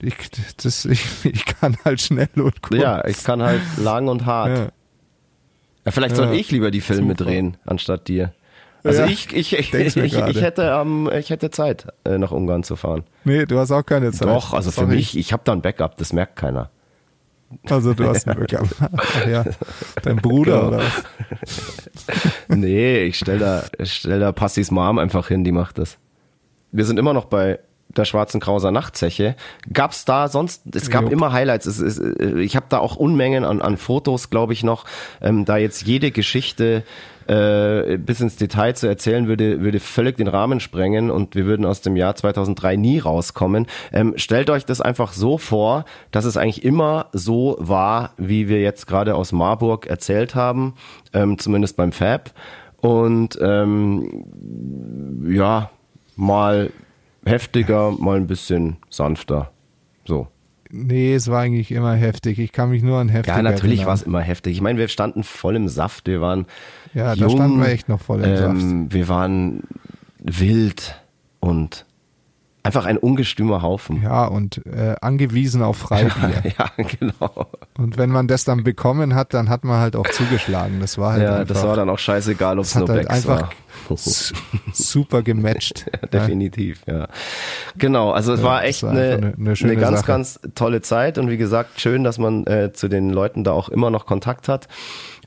ich, 0.00 0.14
das, 0.62 0.84
ich, 0.84 1.24
ich 1.24 1.44
kann 1.44 1.76
halt 1.84 2.00
schnell 2.00 2.28
und 2.36 2.62
kurz. 2.62 2.80
Ja, 2.80 3.04
ich 3.06 3.22
kann 3.24 3.42
halt 3.42 3.60
lang 3.78 4.08
und 4.08 4.26
hart. 4.26 4.58
Ja. 4.58 4.68
Ja, 5.84 5.92
vielleicht 5.92 6.16
soll 6.16 6.34
ich 6.34 6.50
lieber 6.50 6.72
die 6.72 6.80
Filme 6.80 7.12
Super. 7.12 7.24
drehen, 7.24 7.56
anstatt 7.64 8.08
dir. 8.08 8.32
Also 8.82 9.02
ja, 9.02 9.08
ich, 9.08 9.32
ich, 9.32 9.52
ich, 9.52 9.72
ich, 9.72 9.96
ich, 9.96 10.40
hätte, 10.40 10.62
ähm, 10.62 11.08
ich 11.16 11.30
hätte 11.30 11.50
Zeit, 11.50 11.86
äh, 12.04 12.18
nach 12.18 12.32
Ungarn 12.32 12.62
zu 12.62 12.76
fahren. 12.76 13.04
Nee, 13.24 13.46
du 13.46 13.58
hast 13.58 13.70
auch 13.70 13.84
keine 13.84 14.12
Zeit. 14.12 14.28
Doch, 14.28 14.52
also 14.52 14.70
für 14.70 14.86
mich, 14.86 15.16
ich 15.16 15.32
habe 15.32 15.42
da 15.44 15.52
ein 15.52 15.62
Backup, 15.62 15.96
das 15.96 16.12
merkt 16.12 16.36
keiner. 16.36 16.70
Also 17.68 17.94
du 17.94 18.08
hast 18.08 18.28
ein 18.28 18.36
Backup. 18.38 18.68
Ach 18.96 19.26
ja, 19.26 19.44
dein 20.02 20.16
Bruder 20.16 20.56
genau. 20.56 20.68
oder 20.68 20.78
was? 20.78 21.04
nee, 22.48 23.04
ich 23.04 23.18
stell 23.18 23.38
da, 23.38 23.64
ich 23.78 23.92
stell 23.92 24.20
da 24.20 24.32
Passis 24.32 24.70
Mom 24.70 24.98
einfach 24.98 25.28
hin, 25.28 25.44
die 25.44 25.52
macht 25.52 25.78
das. 25.78 25.98
Wir 26.72 26.84
sind 26.84 26.98
immer 26.98 27.12
noch 27.12 27.26
bei 27.26 27.60
der 27.88 28.04
Schwarzen 28.04 28.40
Krauser 28.40 28.70
Nachtzeche. 28.70 29.36
Gab's 29.72 30.04
da 30.04 30.28
sonst, 30.28 30.62
es 30.74 30.90
gab 30.90 31.04
jo. 31.04 31.10
immer 31.10 31.32
Highlights. 31.32 31.66
Es, 31.66 31.78
es, 31.78 31.98
ich 31.98 32.56
habe 32.56 32.66
da 32.68 32.78
auch 32.78 32.96
Unmengen 32.96 33.44
an, 33.44 33.62
an 33.62 33.76
Fotos, 33.76 34.30
glaube 34.30 34.52
ich, 34.52 34.62
noch. 34.62 34.84
Ähm, 35.20 35.44
da 35.44 35.56
jetzt 35.56 35.86
jede 35.86 36.10
Geschichte 36.10 36.82
äh, 37.26 37.98
bis 37.98 38.20
ins 38.20 38.36
Detail 38.36 38.74
zu 38.74 38.86
erzählen, 38.86 39.26
würde, 39.28 39.60
würde 39.60 39.80
völlig 39.80 40.16
den 40.16 40.28
Rahmen 40.28 40.60
sprengen 40.60 41.10
und 41.10 41.34
wir 41.34 41.46
würden 41.46 41.66
aus 41.66 41.80
dem 41.80 41.96
Jahr 41.96 42.14
2003 42.14 42.76
nie 42.76 42.98
rauskommen. 42.98 43.66
Ähm, 43.92 44.14
stellt 44.16 44.50
euch 44.50 44.64
das 44.64 44.80
einfach 44.80 45.12
so 45.12 45.38
vor, 45.38 45.84
dass 46.10 46.24
es 46.24 46.36
eigentlich 46.36 46.64
immer 46.64 47.06
so 47.12 47.56
war, 47.58 48.12
wie 48.16 48.48
wir 48.48 48.60
jetzt 48.60 48.86
gerade 48.86 49.14
aus 49.14 49.32
Marburg 49.32 49.86
erzählt 49.86 50.34
haben, 50.34 50.74
ähm, 51.12 51.38
zumindest 51.38 51.76
beim 51.76 51.92
Fab. 51.92 52.32
Und 52.80 53.38
ähm, 53.40 54.26
ja, 55.28 55.70
mal 56.14 56.70
heftiger, 57.26 57.92
mal 57.92 58.16
ein 58.16 58.26
bisschen 58.26 58.76
sanfter. 58.88 59.52
So. 60.06 60.28
Nee, 60.70 61.14
es 61.14 61.28
war 61.28 61.40
eigentlich 61.40 61.70
immer 61.70 61.94
heftig. 61.94 62.38
Ich 62.38 62.52
kann 62.52 62.70
mich 62.70 62.82
nur 62.82 62.98
an 62.98 63.08
heftig 63.08 63.34
Ja, 63.34 63.42
natürlich 63.42 63.86
war 63.86 63.94
es 63.94 64.02
immer 64.02 64.20
heftig. 64.20 64.54
Ich 64.54 64.60
meine, 64.60 64.78
wir 64.78 64.88
standen 64.88 65.22
voll 65.22 65.56
im 65.56 65.68
Saft. 65.68 66.06
Wir 66.06 66.20
waren 66.20 66.46
Ja, 66.92 67.14
jung, 67.14 67.28
da 67.28 67.30
standen 67.30 67.60
wir 67.60 67.68
echt 67.68 67.88
noch 67.88 68.00
voll 68.00 68.22
im 68.22 68.30
ähm, 68.30 68.36
Saft. 68.36 68.94
Wir 68.94 69.08
waren 69.08 69.62
wild 70.18 71.00
und 71.40 71.85
Einfach 72.66 72.84
ein 72.84 72.98
ungestümer 72.98 73.62
Haufen. 73.62 74.02
Ja, 74.02 74.26
und 74.26 74.60
äh, 74.66 74.96
angewiesen 75.00 75.62
auf 75.62 75.76
Freibier. 75.76 76.42
ja, 76.58 76.70
genau. 76.76 77.46
Und 77.78 77.96
wenn 77.96 78.10
man 78.10 78.28
das 78.28 78.44
dann 78.44 78.64
bekommen 78.64 79.14
hat, 79.14 79.34
dann 79.34 79.48
hat 79.48 79.64
man 79.64 79.80
halt 79.80 79.96
auch 79.96 80.08
zugeschlagen. 80.08 80.80
Das 80.80 80.98
war 80.98 81.12
halt 81.12 81.22
Ja, 81.22 81.36
einfach, 81.36 81.54
das 81.54 81.64
war 81.64 81.76
dann 81.76 81.88
auch 81.90 81.98
scheißegal, 81.98 82.58
ob 82.58 82.64
es 82.64 82.74
nur 82.74 82.88
halt 82.88 83.08
einfach 83.08 83.50
war. 83.88 83.96
super 84.72 85.22
gematcht. 85.22 85.86
ja, 86.02 86.08
definitiv, 86.08 86.82
ja. 86.86 87.08
Genau, 87.76 88.10
also 88.10 88.32
es 88.32 88.40
ja, 88.40 88.46
war 88.46 88.64
echt 88.64 88.82
war 88.82 88.90
eine, 88.90 89.00
eine, 89.00 89.34
eine, 89.38 89.52
eine, 89.52 89.76
ganz, 89.76 89.98
Sache. 89.98 90.06
ganz 90.06 90.40
tolle 90.54 90.82
Zeit 90.82 91.18
und 91.18 91.30
wie 91.30 91.36
gesagt, 91.36 91.80
schön, 91.80 92.04
dass 92.04 92.18
man 92.18 92.46
äh, 92.46 92.72
zu 92.72 92.88
den 92.88 93.10
Leuten 93.10 93.44
da 93.44 93.52
auch 93.52 93.68
immer 93.68 93.90
noch 93.90 94.06
Kontakt 94.06 94.48
hat. 94.48 94.68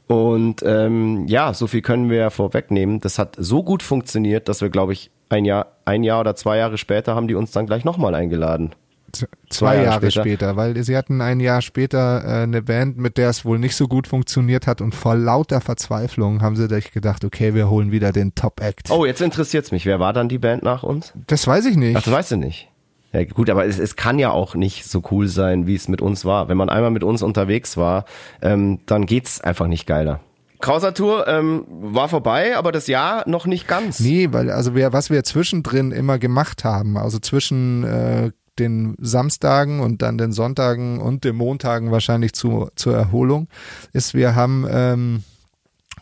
Und 0.07 0.63
ähm, 0.65 1.27
ja, 1.27 1.53
so 1.53 1.67
viel 1.67 1.83
können 1.83 2.09
wir 2.09 2.17
ja 2.17 2.29
vorwegnehmen. 2.31 2.99
Das 2.99 3.19
hat 3.19 3.35
so 3.37 3.61
gut 3.61 3.83
funktioniert, 3.83 4.49
dass 4.49 4.59
wir, 4.61 4.69
glaube 4.69 4.93
ich, 4.93 5.11
ein 5.29 5.45
Jahr, 5.45 5.67
ein 5.85 6.03
Jahr 6.03 6.19
oder 6.19 6.35
zwei 6.35 6.57
Jahre 6.57 6.77
später 6.77 7.15
haben 7.15 7.27
die 7.27 7.35
uns 7.35 7.51
dann 7.51 7.65
gleich 7.65 7.85
nochmal 7.85 8.15
eingeladen. 8.15 8.71
Zwei, 9.11 9.27
zwei 9.49 9.75
Jahre, 9.75 9.85
Jahre 9.85 10.11
später. 10.11 10.21
später. 10.21 10.55
weil 10.55 10.83
sie 10.83 10.95
hatten 10.95 11.21
ein 11.21 11.39
Jahr 11.39 11.61
später 11.61 12.23
äh, 12.23 12.43
eine 12.43 12.61
Band, 12.61 12.97
mit 12.97 13.17
der 13.17 13.29
es 13.29 13.43
wohl 13.43 13.57
nicht 13.57 13.75
so 13.75 13.87
gut 13.87 14.07
funktioniert 14.07 14.67
hat 14.67 14.81
und 14.81 14.93
vor 14.93 15.15
lauter 15.15 15.61
Verzweiflung 15.61 16.41
haben 16.41 16.55
sie 16.55 16.67
sich 16.67 16.91
gedacht, 16.91 17.23
okay, 17.25 17.55
wir 17.55 17.69
holen 17.69 17.91
wieder 17.91 18.11
den 18.11 18.35
Top-Act. 18.35 18.91
Oh, 18.91 19.05
jetzt 19.05 19.21
interessiert's 19.21 19.71
mich. 19.71 19.85
Wer 19.85 19.99
war 19.99 20.13
dann 20.13 20.29
die 20.29 20.37
Band 20.37 20.63
nach 20.63 20.83
uns? 20.83 21.13
Das 21.27 21.47
weiß 21.47 21.65
ich 21.65 21.75
nicht. 21.75 21.95
Ach, 21.95 22.03
das 22.03 22.13
weißt 22.13 22.31
du 22.31 22.37
nicht. 22.37 22.69
Ja, 23.11 23.23
gut, 23.23 23.49
aber 23.49 23.65
es, 23.65 23.79
es 23.79 23.95
kann 23.95 24.19
ja 24.19 24.29
auch 24.29 24.53
nicht 24.53 24.85
so 24.85 25.01
cool 25.09 25.27
sein, 25.27 25.65
wie 25.65 25.73
es 25.73 25.87
mit 25.87 26.01
uns 26.01 26.25
war. 26.25 26.47
Wenn 26.47 26.57
man 26.57 26.69
einmal 26.69 26.91
mit 26.91 27.03
uns 27.03 27.23
unterwegs 27.23 27.75
war, 27.77 28.05
ähm, 28.41 28.79
dann 28.85 29.07
geht's 29.07 29.41
einfach 29.41 29.65
nicht 29.65 29.87
geiler. 29.87 30.19
Krauser-Tour 30.59 31.27
ähm, 31.27 31.65
war 31.69 32.09
vorbei, 32.09 32.57
aber 32.57 32.71
das 32.71 32.87
Jahr 32.87 33.27
noch 33.27 33.45
nicht 33.45 33.67
ganz. 33.67 33.99
Nee, 33.99 34.29
weil 34.31 34.51
also 34.51 34.75
wir, 34.75 34.91
was 34.91 35.09
wir 35.09 35.23
zwischendrin 35.23 35.91
immer 35.91 36.19
gemacht 36.19 36.63
haben, 36.63 36.97
also 36.97 37.19
zwischen 37.19 37.83
äh, 37.83 38.31
den 38.59 38.95
Samstagen 38.99 39.79
und 39.79 40.01
dann 40.01 40.17
den 40.17 40.33
Sonntagen 40.33 40.99
und 40.99 41.23
den 41.23 41.35
Montagen 41.35 41.91
wahrscheinlich 41.91 42.33
zu, 42.33 42.69
zur 42.75 42.95
Erholung, 42.95 43.47
ist, 43.93 44.13
wir 44.13 44.35
haben 44.35 44.67
ähm, 44.69 45.23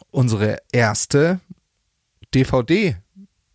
unsere 0.10 0.58
erste 0.72 1.40
DVD 2.34 2.96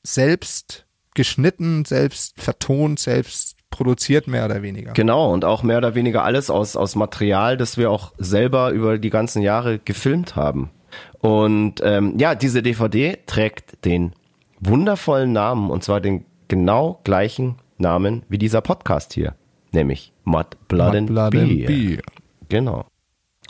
selbst 0.05 0.87
geschnitten, 1.15 1.85
selbst 1.85 2.41
vertont, 2.41 3.01
selbst 3.01 3.57
produziert, 3.71 4.29
mehr 4.29 4.45
oder 4.45 4.63
weniger. 4.63 4.93
Genau, 4.93 5.33
und 5.33 5.45
auch 5.45 5.63
mehr 5.63 5.79
oder 5.79 5.95
weniger 5.95 6.25
alles 6.25 6.51
aus, 6.51 6.77
aus 6.77 6.95
Material, 6.95 7.57
das 7.57 7.77
wir 7.77 7.91
auch 7.91 8.13
selber 8.19 8.71
über 8.71 8.99
die 8.99 9.11
ganzen 9.11 9.43
Jahre 9.43 9.79
gefilmt 9.79 10.37
haben. 10.37 10.71
Und 11.21 11.81
ähm, 11.83 12.19
ja, 12.19 12.35
diese 12.35 12.63
DVD 12.63 13.19
trägt 13.27 13.85
den 13.85 14.13
wundervollen 14.61 15.33
Namen, 15.33 15.71
und 15.71 15.83
zwar 15.85 16.01
den 16.01 16.25
genau 16.49 17.01
gleichen 17.05 17.57
Namen 17.79 18.23
wie 18.29 18.39
dieser 18.39 18.61
Podcast 18.61 19.13
hier, 19.13 19.35
nämlich 19.73 20.13
Mud, 20.25 20.47
Blood, 20.69 20.89
Mud, 20.89 20.97
and, 20.97 21.07
Blood 21.09 21.31
Beer. 21.31 21.43
and 21.43 21.67
Beer. 21.67 22.03
Genau. 22.49 22.87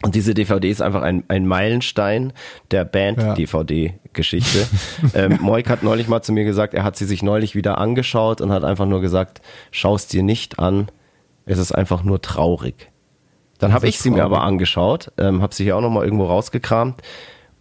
Und 0.03 0.17
diese 0.17 0.35
DVD 0.35 0.69
ist 0.69 0.83
einfach 0.83 1.03
ein, 1.03 1.23
ein 1.29 1.47
Meilenstein 1.47 2.33
der 2.73 2.85
Band-DVD-Geschichte. 2.85 4.67
ähm, 5.15 5.39
Moik 5.41 5.69
hat 5.69 5.85
neulich 5.85 6.09
mal 6.09 6.23
zu 6.23 6.33
mir 6.33 6.45
gesagt, 6.45 6.75
er 6.75 6.83
hat 6.83 6.97
sie 6.97 7.05
sich 7.05 7.23
neulich 7.23 7.55
wieder 7.55 7.79
angeschaut 7.79 8.41
und 8.41 8.51
hat 8.51 8.65
einfach 8.65 8.87
nur 8.87 9.01
gesagt, 9.01 9.43
schaust 9.71 10.13
dir 10.13 10.25
nicht 10.25 10.59
an, 10.59 10.89
es 11.47 11.59
ist 11.59 11.73
einfach 11.73 12.03
nur 12.03 12.21
traurig. 12.21 12.91
Dann 13.59 13.73
habe 13.73 13.87
ich 13.87 14.01
sie 14.01 14.11
mir 14.11 14.25
aber 14.25 14.43
angeschaut, 14.43 15.13
ähm, 15.19 15.41
habe 15.41 15.55
sie 15.55 15.63
hier 15.63 15.77
auch 15.77 15.81
nochmal 15.81 16.05
irgendwo 16.05 16.27
rausgekramt 16.27 17.01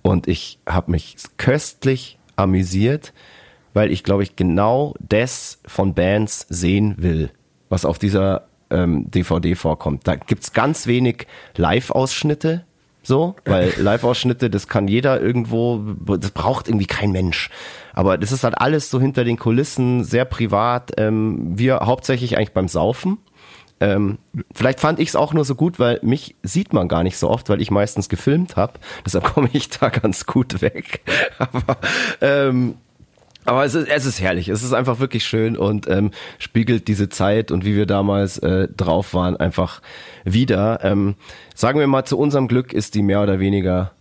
und 0.02 0.28
ich 0.28 0.60
habe 0.68 0.91
mich 0.91 1.16
köstlich 1.38 2.18
amüsiert, 2.36 3.14
weil 3.74 3.91
ich 3.91 4.04
glaube 4.04 4.24
ich 4.24 4.36
genau 4.36 4.95
das 4.99 5.60
von 5.66 5.93
Bands 5.93 6.45
sehen 6.49 6.95
will, 6.97 7.32
was 7.70 7.86
auf 7.86 7.99
dieser 7.99 8.47
ähm, 8.70 9.10
DVD 9.12 9.56
vorkommt. 9.56 10.08
Da 10.08 10.16
gibt's 10.16 10.54
ganz 10.54 10.88
wenig 10.88 11.28
Live-Ausschnitte, 11.56 12.66
so, 13.04 13.36
weil 13.45 13.74
Live-Ausschnitte, 13.78 14.49
das 14.49 14.68
kann 14.68 14.88
jeder 14.88 15.22
irgendwo, 15.22 15.80
das 16.18 16.32
braucht 16.32 16.68
irgendwie 16.68 16.88
kein 16.88 17.12
Mensch. 17.12 17.49
Aber 17.93 18.18
das 18.18 18.32
ist 18.32 18.43
halt 18.43 18.58
alles 18.58 18.89
so 18.89 18.99
hinter 18.99 19.24
den 19.24 19.38
Kulissen, 19.38 20.04
sehr 20.04 20.26
privat. 20.26 20.91
Ähm, 20.97 21.58
wir 21.58 21.82
hauptsächlich 21.82 22.38
eigentlich 22.38 22.54
beim 22.54 22.68
Saufen. 22.68 23.18
Ähm, 23.82 24.19
vielleicht 24.53 24.79
fand 24.79 24.99
ich 24.99 25.09
es 25.09 25.15
auch 25.15 25.34
nur 25.34 25.43
so 25.43 25.55
gut, 25.55 25.79
weil 25.79 25.99
mich 26.03 26.36
sieht 26.43 26.71
man 26.71 26.88
gar 26.88 27.03
nicht 27.03 27.17
so 27.17 27.29
oft, 27.29 27.49
weil 27.49 27.61
ich 27.61 27.71
meistens 27.71 28.07
gefilmt 28.07 28.55
habe. 28.55 28.73
Deshalb 29.05 29.25
komme 29.34 29.49
ich 29.51 29.69
da 29.69 29.89
ganz 29.89 30.25
gut 30.25 30.61
weg. 30.61 31.01
Aber 31.39 31.77
ähm, 32.21 32.75
aber 33.43 33.65
es 33.65 33.73
ist, 33.73 33.88
es 33.88 34.05
ist 34.05 34.21
herrlich, 34.21 34.49
es 34.49 34.61
ist 34.61 34.73
einfach 34.73 34.99
wirklich 34.99 35.25
schön 35.25 35.57
und 35.57 35.89
ähm, 35.89 36.11
spiegelt 36.38 36.88
diese 36.88 37.09
Zeit 37.09 37.51
und 37.51 37.65
wie 37.65 37.75
wir 37.75 37.88
damals 37.88 38.38
äh, 38.38 38.67
drauf 38.67 39.15
waren 39.15 39.36
einfach 39.36 39.82
wieder. 40.23 40.79
Ähm, 40.84 41.15
sagen 41.55 41.79
wir 41.79 41.88
mal, 41.88 42.05
zu 42.05 42.19
unserem 42.19 42.47
Glück 42.47 42.71
ist 42.71 42.93
die 42.93 43.01
mehr 43.01 43.23
oder 43.23 43.39
weniger, 43.39 43.93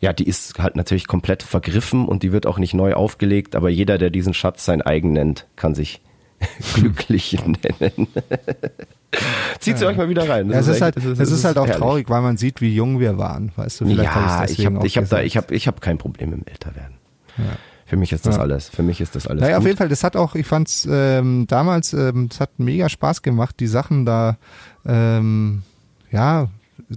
ja, 0.00 0.12
die 0.12 0.26
ist 0.26 0.58
halt 0.58 0.74
natürlich 0.74 1.06
komplett 1.06 1.44
vergriffen 1.44 2.08
und 2.08 2.24
die 2.24 2.32
wird 2.32 2.44
auch 2.46 2.58
nicht 2.58 2.74
neu 2.74 2.94
aufgelegt, 2.94 3.54
aber 3.54 3.68
jeder, 3.68 3.98
der 3.98 4.10
diesen 4.10 4.34
Schatz 4.34 4.64
sein 4.64 4.82
eigen 4.82 5.12
nennt, 5.12 5.46
kann 5.54 5.76
sich 5.76 6.00
glücklich 6.74 7.38
nennen. 7.44 8.08
Zieht 9.58 9.78
sie 9.78 9.84
ja. 9.84 9.90
euch 9.90 9.96
mal 9.96 10.08
wieder 10.08 10.28
rein. 10.28 10.50
Ja, 10.50 10.58
es 10.58 10.68
ist, 10.68 10.74
echt, 10.74 10.82
halt, 10.82 10.96
es 10.96 11.04
ist, 11.04 11.18
es 11.18 11.30
ist 11.30 11.44
halt 11.44 11.58
auch 11.58 11.66
herrlich. 11.66 11.80
traurig, 11.80 12.10
weil 12.10 12.22
man 12.22 12.36
sieht, 12.36 12.60
wie 12.60 12.74
jung 12.74 13.00
wir 13.00 13.18
waren. 13.18 13.52
Weißt 13.56 13.80
du, 13.80 13.86
vielleicht 13.86 14.04
ja, 14.04 14.44
ich 14.44 14.66
habe 14.66 14.86
ich 14.86 14.96
hab 14.96 15.08
da, 15.08 15.22
ich 15.22 15.36
hab, 15.36 15.50
ich 15.50 15.66
hab 15.66 15.80
kein 15.80 15.98
Problem 15.98 16.32
im 16.32 16.44
Älterwerden. 16.46 16.96
Ja. 17.38 17.44
Für 17.86 17.96
mich 17.96 18.12
ist 18.12 18.26
das 18.26 18.36
ja. 18.36 18.42
alles. 18.42 18.68
Für 18.68 18.82
mich 18.82 19.00
ist 19.00 19.16
das 19.16 19.26
alles. 19.26 19.40
Naja, 19.40 19.54
gut. 19.54 19.62
auf 19.62 19.66
jeden 19.66 19.78
Fall, 19.78 19.88
das 19.88 20.04
hat 20.04 20.14
auch, 20.14 20.34
ich 20.34 20.46
fand's 20.46 20.86
ähm, 20.90 21.46
damals, 21.48 21.94
ähm, 21.94 22.28
es 22.30 22.38
hat 22.38 22.58
mega 22.58 22.88
Spaß 22.88 23.22
gemacht, 23.22 23.56
die 23.60 23.66
Sachen 23.66 24.04
da 24.04 24.36
ähm, 24.84 25.62
ja 26.10 26.48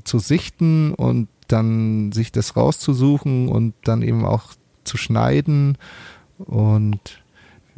zu 0.03 0.19
sichten 0.19 0.93
und 0.93 1.29
dann 1.47 2.11
sich 2.11 2.31
das 2.31 2.57
rauszusuchen 2.57 3.47
und 3.47 3.73
dann 3.83 4.01
eben 4.01 4.25
auch 4.25 4.53
zu 4.83 4.97
schneiden. 4.97 5.77
Und 6.37 7.20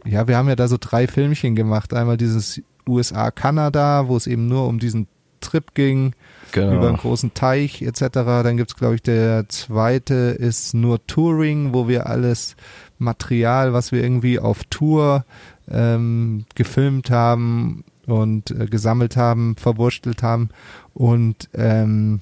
ja, 0.06 0.28
wir 0.28 0.38
haben 0.38 0.50
ja 0.50 0.56
da 0.56 0.68
so 0.68 0.78
drei 0.80 1.08
Filmchen 1.08 1.56
gemacht. 1.56 1.94
Einmal 1.94 2.18
dieses 2.18 2.62
USA-Kanada, 2.88 4.08
wo 4.08 4.18
es 4.18 4.28
eben 4.28 4.48
nur 4.48 4.68
um 4.68 4.80
diesen 4.80 5.08
Trip 5.40 5.74
ging, 5.74 6.14
genau. 6.52 6.76
über 6.76 6.88
einen 6.88 6.98
großen 6.98 7.34
Teich 7.34 7.82
etc. 7.82 8.02
Dann 8.14 8.58
gibt's 8.58 8.76
glaube 8.76 8.96
ich, 8.96 9.02
der 9.02 9.48
zweite 9.50 10.14
ist 10.14 10.74
nur 10.74 11.06
Touring, 11.06 11.74
wo 11.74 11.88
wir 11.88 12.08
alles 12.08 12.56
Material, 12.98 13.74
was 13.74 13.92
wir 13.92 14.02
irgendwie 14.02 14.40
auf 14.40 14.64
Tour 14.66 15.26
ähm, 15.70 16.46
gefilmt 16.56 17.10
haben 17.10 17.84
und 18.06 18.52
äh, 18.52 18.66
gesammelt 18.66 19.18
haben, 19.18 19.56
verwurstelt 19.58 20.24
haben. 20.24 20.50
Und 20.94 21.50
ähm, 21.54 22.22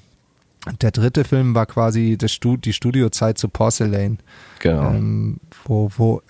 der 0.80 0.92
dritte 0.92 1.24
Film 1.24 1.54
war 1.54 1.66
quasi 1.66 2.16
das 2.16 2.32
Stud 2.32 2.64
die 2.64 2.72
Studiozeit 2.72 3.36
zu 3.36 3.48
Porcelain. 3.48 4.18
Genau. 4.60 4.90
Ähm, 4.90 5.40
wo, 5.64 5.90
wo 5.96 6.22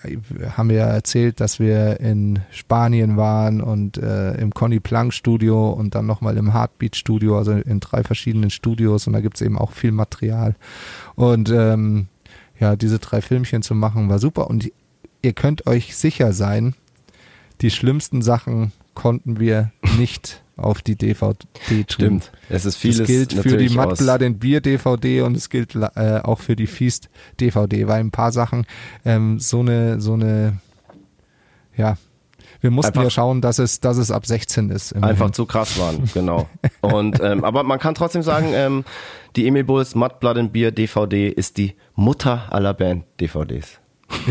haben 0.57 0.69
wir 0.69 0.81
erzählt, 0.81 1.39
dass 1.39 1.59
wir 1.59 1.99
in 1.99 2.39
Spanien 2.49 3.15
waren 3.15 3.61
und 3.61 3.97
äh, 3.97 4.33
im 4.35 4.51
Conny 4.51 4.79
Plank 4.79 5.13
Studio 5.13 5.69
und 5.69 5.93
dann 5.93 6.07
nochmal 6.07 6.37
im 6.37 6.51
Heartbeat 6.51 6.95
Studio, 6.95 7.37
also 7.37 7.51
in 7.51 7.79
drei 7.79 8.03
verschiedenen 8.03 8.49
Studios 8.49 9.05
und 9.05 9.13
da 9.13 9.21
gibt's 9.21 9.41
eben 9.41 9.57
auch 9.57 9.71
viel 9.71 9.91
Material. 9.91 10.55
Und 11.13 11.51
ähm, 11.51 12.07
ja, 12.59 12.75
diese 12.75 12.97
drei 12.97 13.21
Filmchen 13.21 13.61
zu 13.61 13.75
machen, 13.75 14.09
war 14.09 14.19
super. 14.19 14.49
Und 14.49 14.71
ihr 15.21 15.33
könnt 15.33 15.67
euch 15.67 15.95
sicher 15.95 16.33
sein, 16.33 16.73
die 17.61 17.69
schlimmsten 17.69 18.23
Sachen 18.23 18.71
konnten 18.93 19.39
wir 19.39 19.71
nicht 19.97 20.43
auf 20.55 20.81
die 20.81 20.95
DVD 20.95 21.35
tun. 21.67 21.85
Stimmt. 21.89 22.31
Es 22.49 22.65
ist 22.65 22.77
vieles. 22.77 22.99
Das 22.99 23.07
gilt 23.07 23.33
für 23.33 23.57
die 23.57 23.69
Blood 23.69 24.21
and 24.21 24.39
Beer 24.39 24.61
DVD 24.61 25.21
und 25.21 25.35
es 25.35 25.49
gilt 25.49 25.75
äh, 25.75 26.19
auch 26.23 26.39
für 26.39 26.55
die 26.55 26.67
Feast 26.67 27.09
DVD, 27.39 27.87
weil 27.87 27.99
ein 27.99 28.11
paar 28.11 28.31
Sachen 28.31 28.65
ähm, 29.03 29.39
so 29.39 29.61
eine 29.61 29.99
so 29.99 30.13
eine 30.13 30.59
ja 31.75 31.97
wir 32.61 32.71
mussten 32.71 32.91
einfach, 32.91 33.03
ja 33.03 33.09
schauen, 33.09 33.41
dass 33.41 33.59
es, 33.59 33.81
dass 33.81 33.97
es 33.97 34.09
ab 34.09 34.25
16 34.25 34.69
ist. 34.69 34.93
Immerhin. 34.93 35.11
Einfach 35.11 35.31
zu 35.31 35.45
krass 35.45 35.77
waren, 35.77 36.09
genau. 36.13 36.47
Und 36.79 37.19
ähm, 37.21 37.43
aber 37.43 37.63
man 37.63 37.77
kann 37.77 37.93
trotzdem 37.93 38.23
sagen, 38.23 38.51
ähm, 38.53 38.85
die 39.35 39.47
Emil 39.47 39.65
Bulls 39.65 39.95
Mud 39.95 40.21
Blood 40.21 40.37
and 40.37 40.53
Beer 40.53 40.71
DVD 40.71 41.27
ist 41.27 41.57
die 41.57 41.75
Mutter 41.95 42.47
aller 42.51 42.73
Band 42.73 43.03
DVDs. 43.19 43.81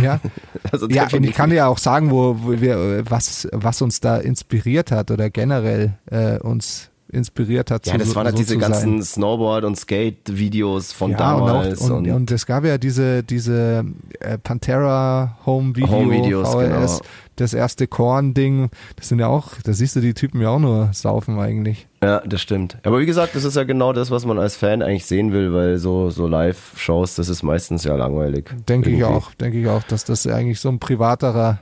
Ja, 0.00 0.20
also 0.72 0.88
ja 0.88 1.08
und 1.12 1.24
ich 1.24 1.34
kann 1.34 1.50
dir 1.50 1.56
ja 1.56 1.66
auch 1.66 1.78
sagen, 1.78 2.10
wo, 2.10 2.36
wo 2.42 2.60
wir, 2.60 3.04
was, 3.08 3.48
was 3.52 3.82
uns 3.82 4.00
da 4.00 4.16
inspiriert 4.16 4.90
hat 4.90 5.10
oder 5.10 5.30
generell 5.30 5.94
äh, 6.10 6.38
uns 6.38 6.91
inspiriert 7.12 7.70
hat. 7.70 7.86
Ja, 7.86 7.92
zu, 7.92 7.98
das 7.98 8.14
waren 8.14 8.24
halt 8.24 8.36
so 8.36 8.42
diese 8.42 8.58
ganzen 8.58 9.02
Snowboard- 9.02 9.64
und 9.64 9.76
Skate-Videos 9.76 10.92
von 10.92 11.12
ja, 11.12 11.18
damals. 11.18 11.80
Und, 11.82 11.90
auch, 11.90 11.96
und, 11.98 12.06
und, 12.08 12.12
und, 12.14 12.30
es 12.30 12.46
gab 12.46 12.64
ja 12.64 12.78
diese, 12.78 13.22
diese 13.22 13.84
äh, 14.20 14.38
Pantera 14.38 15.38
Home-Video, 15.44 15.90
Home 15.90 16.44
VHS, 16.44 16.98
genau. 16.98 17.10
das 17.36 17.54
erste 17.54 17.86
Korn-Ding. 17.86 18.70
Das 18.96 19.08
sind 19.08 19.18
ja 19.18 19.28
auch, 19.28 19.50
da 19.62 19.74
siehst 19.74 19.94
du 19.94 20.00
die 20.00 20.14
Typen 20.14 20.40
ja 20.40 20.48
auch 20.48 20.58
nur 20.58 20.88
saufen 20.92 21.38
eigentlich. 21.38 21.86
Ja, 22.02 22.20
das 22.20 22.40
stimmt. 22.40 22.78
Aber 22.82 22.98
wie 22.98 23.06
gesagt, 23.06 23.36
das 23.36 23.44
ist 23.44 23.56
ja 23.56 23.64
genau 23.64 23.92
das, 23.92 24.10
was 24.10 24.24
man 24.24 24.38
als 24.38 24.56
Fan 24.56 24.82
eigentlich 24.82 25.06
sehen 25.06 25.32
will, 25.32 25.52
weil 25.52 25.76
so, 25.76 26.08
so 26.08 26.26
Live-Shows, 26.26 27.14
das 27.16 27.28
ist 27.28 27.42
meistens 27.42 27.84
ja 27.84 27.94
langweilig. 27.94 28.50
Denke 28.68 28.90
ich 28.90 29.04
auch, 29.04 29.34
denke 29.34 29.60
ich 29.60 29.68
auch, 29.68 29.82
dass 29.82 30.04
das 30.04 30.26
eigentlich 30.26 30.60
so 30.60 30.70
ein 30.70 30.78
privaterer 30.78 31.60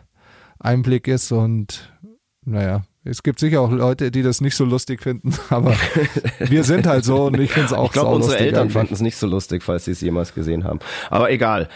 Einblick 0.61 1.09
ist 1.09 1.33
und 1.33 1.93
naja, 2.45 2.83
es 3.05 3.23
gibt 3.23 3.39
sicher 3.39 3.61
auch 3.61 3.71
Leute, 3.71 4.11
die 4.11 4.23
das 4.23 4.41
nicht 4.41 4.57
so 4.57 4.65
lustig 4.65 5.03
finden, 5.03 5.33
aber 5.51 5.75
wir 6.39 6.65
sind 6.65 6.87
halt 6.87 7.05
so 7.05 7.25
und 7.27 7.41
ich 7.41 7.53
finde 7.53 7.67
es 7.67 7.73
auch 7.73 7.87
Ich 7.87 7.93
glaube, 7.93 8.15
unsere 8.15 8.39
Eltern 8.39 8.71
fanden 8.71 8.95
es 8.95 9.01
nicht 9.01 9.17
so 9.17 9.27
lustig, 9.27 9.63
falls 9.63 9.87
sie 9.87 9.93
es 9.93 10.01
jemals 10.01 10.35
gesehen 10.35 10.65
haben. 10.65 10.81
Aber 11.09 11.31
egal. 11.31 11.69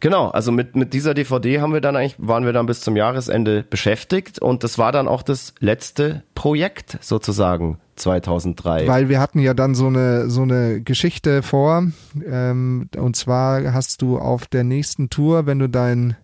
Genau, 0.00 0.28
also 0.28 0.52
mit, 0.52 0.76
mit 0.76 0.94
dieser 0.94 1.12
DVD 1.12 1.60
haben 1.60 1.72
wir 1.72 1.80
dann 1.80 1.96
eigentlich, 1.96 2.14
waren 2.18 2.44
wir 2.44 2.52
dann 2.52 2.66
bis 2.66 2.80
zum 2.80 2.96
Jahresende 2.96 3.64
beschäftigt 3.68 4.40
und 4.40 4.62
das 4.62 4.78
war 4.78 4.92
dann 4.92 5.08
auch 5.08 5.22
das 5.22 5.54
letzte 5.58 6.22
Projekt 6.36 6.98
sozusagen 7.00 7.80
2003. 7.96 8.86
Weil 8.86 9.08
wir 9.08 9.18
hatten 9.18 9.40
ja 9.40 9.54
dann 9.54 9.74
so 9.74 9.88
eine, 9.88 10.30
so 10.30 10.42
eine 10.42 10.80
Geschichte 10.80 11.42
vor 11.42 11.88
ähm, 12.24 12.88
und 12.96 13.16
zwar 13.16 13.72
hast 13.72 14.00
du 14.02 14.18
auf 14.18 14.46
der 14.46 14.62
nächsten 14.62 15.10
Tour, 15.10 15.46
wenn 15.46 15.58
du 15.58 15.68
dein 15.68 16.16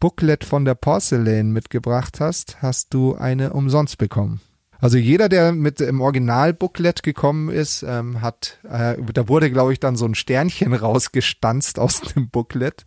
Booklet 0.00 0.44
von 0.44 0.64
der 0.64 0.74
Porcelain 0.74 1.52
mitgebracht 1.52 2.20
hast, 2.20 2.62
hast 2.62 2.92
du 2.92 3.14
eine 3.14 3.52
umsonst 3.52 3.98
bekommen. 3.98 4.40
Also 4.78 4.98
jeder, 4.98 5.28
der 5.28 5.52
mit 5.52 5.80
im 5.80 6.00
Original-Booklet 6.00 7.02
gekommen 7.02 7.48
ist, 7.48 7.82
ähm, 7.82 8.20
hat, 8.20 8.58
äh, 8.70 8.96
da 9.12 9.28
wurde, 9.28 9.50
glaube 9.50 9.72
ich, 9.72 9.80
dann 9.80 9.96
so 9.96 10.04
ein 10.04 10.14
Sternchen 10.14 10.74
rausgestanzt 10.74 11.78
aus 11.78 12.00
dem 12.00 12.28
Booklet, 12.28 12.84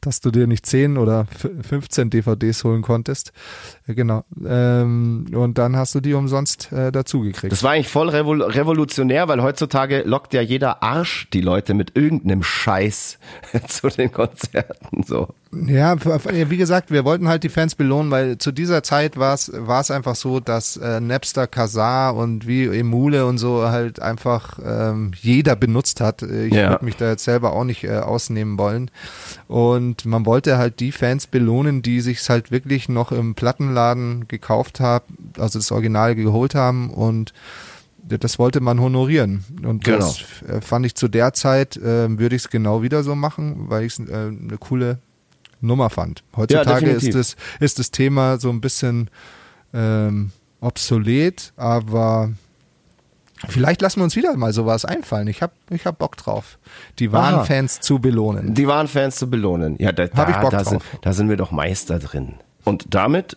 dass 0.00 0.20
du 0.20 0.30
dir 0.30 0.46
nicht 0.46 0.64
10 0.64 0.96
oder 0.96 1.26
15 1.62 2.10
DVDs 2.10 2.64
holen 2.64 2.82
konntest. 2.82 3.32
Äh, 3.86 3.94
genau. 3.94 4.24
Ähm, 4.46 5.26
und 5.34 5.58
dann 5.58 5.76
hast 5.76 5.94
du 5.94 6.00
die 6.00 6.14
umsonst 6.14 6.72
äh, 6.72 6.90
dazugekriegt. 6.90 7.52
Das 7.52 7.62
war 7.62 7.72
eigentlich 7.72 7.88
voll 7.88 8.08
revol 8.08 8.42
revolutionär, 8.42 9.28
weil 9.28 9.42
heutzutage 9.42 10.02
lockt 10.06 10.32
ja 10.32 10.40
jeder 10.40 10.82
Arsch 10.82 11.28
die 11.32 11.42
Leute 11.42 11.74
mit 11.74 11.96
irgendeinem 11.96 12.42
Scheiß 12.42 13.18
zu 13.68 13.88
den 13.88 14.10
Konzerten. 14.10 15.02
So. 15.02 15.28
Ja, 15.52 15.96
wie 15.96 16.56
gesagt, 16.56 16.90
wir 16.90 17.04
wollten 17.04 17.28
halt 17.28 17.44
die 17.44 17.48
Fans 17.48 17.76
belohnen, 17.76 18.10
weil 18.10 18.36
zu 18.36 18.50
dieser 18.50 18.82
Zeit 18.82 19.16
war 19.16 19.32
es 19.32 19.50
war 19.54 19.80
es 19.80 19.92
einfach 19.92 20.16
so, 20.16 20.40
dass 20.40 20.76
äh, 20.76 21.00
Napster, 21.00 21.46
Kazaa 21.46 22.10
und 22.10 22.48
wie 22.48 22.64
Emule 22.64 23.26
und 23.26 23.38
so 23.38 23.62
halt 23.68 24.02
einfach 24.02 24.58
ähm, 24.64 25.12
jeder 25.14 25.54
benutzt 25.54 26.00
hat. 26.00 26.22
Ich 26.22 26.52
ja. 26.52 26.70
würde 26.70 26.84
mich 26.84 26.96
da 26.96 27.10
jetzt 27.10 27.24
selber 27.24 27.52
auch 27.52 27.64
nicht 27.64 27.84
äh, 27.84 27.98
ausnehmen 27.98 28.58
wollen. 28.58 28.90
Und 29.46 30.04
man 30.04 30.26
wollte 30.26 30.58
halt 30.58 30.80
die 30.80 30.90
Fans 30.90 31.28
belohnen, 31.28 31.80
die 31.80 32.00
sich 32.00 32.28
halt 32.28 32.50
wirklich 32.50 32.88
noch 32.88 33.12
im 33.12 33.36
Plattenladen 33.36 34.26
gekauft 34.26 34.80
haben, 34.80 35.32
also 35.38 35.60
das 35.60 35.70
Original 35.70 36.16
geholt 36.16 36.56
haben 36.56 36.90
und 36.90 37.32
das 38.08 38.38
wollte 38.38 38.60
man 38.60 38.80
honorieren. 38.80 39.44
Und 39.64 39.84
genau. 39.84 39.98
das 39.98 40.24
äh, 40.48 40.60
fand 40.60 40.86
ich 40.86 40.94
zu 40.94 41.08
der 41.08 41.32
Zeit, 41.32 41.76
äh, 41.76 42.18
würde 42.18 42.36
ich 42.36 42.42
es 42.42 42.50
genau 42.50 42.82
wieder 42.82 43.02
so 43.02 43.14
machen, 43.14 43.68
weil 43.68 43.84
ich 43.84 43.98
es 43.98 44.08
äh, 44.08 44.12
eine 44.12 44.58
coole 44.58 44.98
Nummer 45.60 45.90
fand. 45.90 46.22
Heutzutage 46.36 46.90
ja, 46.90 46.96
ist, 46.96 47.14
das, 47.14 47.36
ist 47.60 47.78
das 47.78 47.90
Thema 47.90 48.38
so 48.38 48.50
ein 48.50 48.60
bisschen 48.60 49.10
ähm, 49.72 50.32
obsolet, 50.60 51.52
aber 51.56 52.30
Vielleicht 53.48 53.82
lassen 53.82 54.00
wir 54.00 54.04
uns 54.04 54.16
wieder 54.16 54.34
mal 54.34 54.52
sowas 54.54 54.86
einfallen. 54.86 55.28
Ich 55.28 55.42
habe 55.42 55.52
ich 55.70 55.84
hab 55.84 55.98
Bock 55.98 56.16
drauf, 56.16 56.58
die 56.98 57.12
wahren 57.12 57.34
Aha. 57.34 57.44
Fans 57.44 57.80
zu 57.80 57.98
belohnen. 57.98 58.54
Die 58.54 58.66
wahren 58.66 58.88
Fans 58.88 59.16
zu 59.16 59.28
belohnen. 59.28 59.76
Ja, 59.78 59.92
da, 59.92 60.06
da, 60.06 60.28
ich 60.28 60.36
Bock 60.36 60.50
da, 60.50 60.62
drauf. 60.62 60.68
sind, 60.68 60.82
da 61.02 61.12
sind 61.12 61.28
wir 61.28 61.36
doch 61.36 61.50
Meister 61.50 61.98
drin. 61.98 62.36
Und 62.64 62.94
damit 62.94 63.36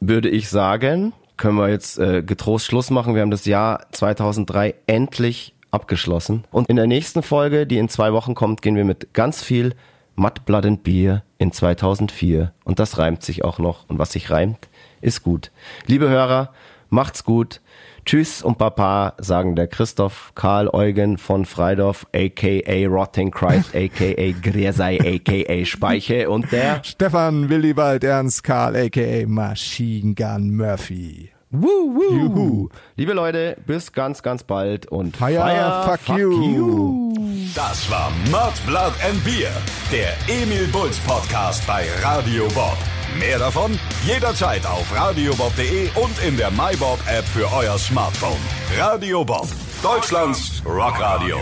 würde 0.00 0.30
ich 0.30 0.48
sagen, 0.48 1.12
können 1.36 1.58
wir 1.58 1.68
jetzt 1.68 1.98
äh, 1.98 2.22
getrost 2.22 2.66
Schluss 2.66 2.90
machen. 2.90 3.14
Wir 3.14 3.22
haben 3.22 3.30
das 3.30 3.44
Jahr 3.44 3.86
2003 3.92 4.74
endlich 4.86 5.54
abgeschlossen. 5.70 6.44
Und 6.50 6.68
in 6.68 6.76
der 6.76 6.86
nächsten 6.86 7.22
Folge, 7.22 7.66
die 7.66 7.78
in 7.78 7.88
zwei 7.88 8.12
Wochen 8.12 8.34
kommt, 8.34 8.62
gehen 8.62 8.76
wir 8.76 8.84
mit 8.84 9.12
ganz 9.12 9.42
viel 9.42 9.74
Mud, 10.16 10.44
Blood 10.46 10.64
and 10.64 10.82
Beer 10.84 11.22
in 11.44 11.52
2004. 11.52 12.52
Und 12.64 12.78
das 12.78 12.98
reimt 12.98 13.22
sich 13.22 13.44
auch 13.44 13.58
noch. 13.58 13.88
Und 13.88 13.98
was 13.98 14.12
sich 14.12 14.30
reimt, 14.30 14.68
ist 15.00 15.22
gut. 15.22 15.52
Liebe 15.86 16.08
Hörer, 16.08 16.52
macht's 16.88 17.22
gut. 17.22 17.60
Tschüss 18.06 18.42
und 18.42 18.58
Papa, 18.58 19.14
sagen 19.18 19.54
der 19.54 19.66
Christoph 19.66 20.32
Karl 20.34 20.68
Eugen 20.68 21.16
von 21.16 21.44
Freidorf, 21.46 22.06
a.k.a. 22.14 22.86
Rotting 22.88 23.30
Christ, 23.30 23.70
a.k.a. 23.74 24.32
Gräsei, 24.40 24.98
a.k.a. 25.00 25.64
Speiche 25.64 26.28
und 26.30 26.50
der 26.52 26.82
Stefan 26.82 27.48
Willibald 27.48 28.04
Ernst 28.04 28.44
Karl, 28.44 28.76
a.k.a. 28.76 29.26
Machine 29.26 30.14
Gun 30.14 30.54
Murphy. 30.54 31.33
Woo, 31.54 31.94
woo. 31.94 32.18
Juhu. 32.18 32.68
Liebe 32.96 33.12
Leute, 33.12 33.56
bis 33.64 33.92
ganz, 33.92 34.22
ganz 34.24 34.42
bald 34.42 34.86
und 34.86 35.16
Fire, 35.16 35.84
fuck 35.86 36.18
you. 36.18 37.14
Das 37.54 37.88
war 37.88 38.10
Mud, 38.30 38.54
Blood 38.66 38.92
and 39.08 39.22
Beer, 39.24 39.52
der 39.92 40.14
Emil 40.26 40.66
Bulls 40.68 40.98
Podcast 40.98 41.64
bei 41.66 41.86
Radio 42.02 42.48
Bob. 42.48 42.76
Mehr 43.20 43.38
davon 43.38 43.78
jederzeit 44.04 44.66
auf 44.66 44.84
radiobob.de 44.96 45.90
und 45.94 46.24
in 46.26 46.36
der 46.36 46.50
MyBob 46.50 46.98
App 47.06 47.24
für 47.24 47.46
euer 47.52 47.78
Smartphone. 47.78 48.40
Radio 48.76 49.24
Bob, 49.24 49.46
Deutschlands 49.80 50.60
Rockradio. 50.66 51.38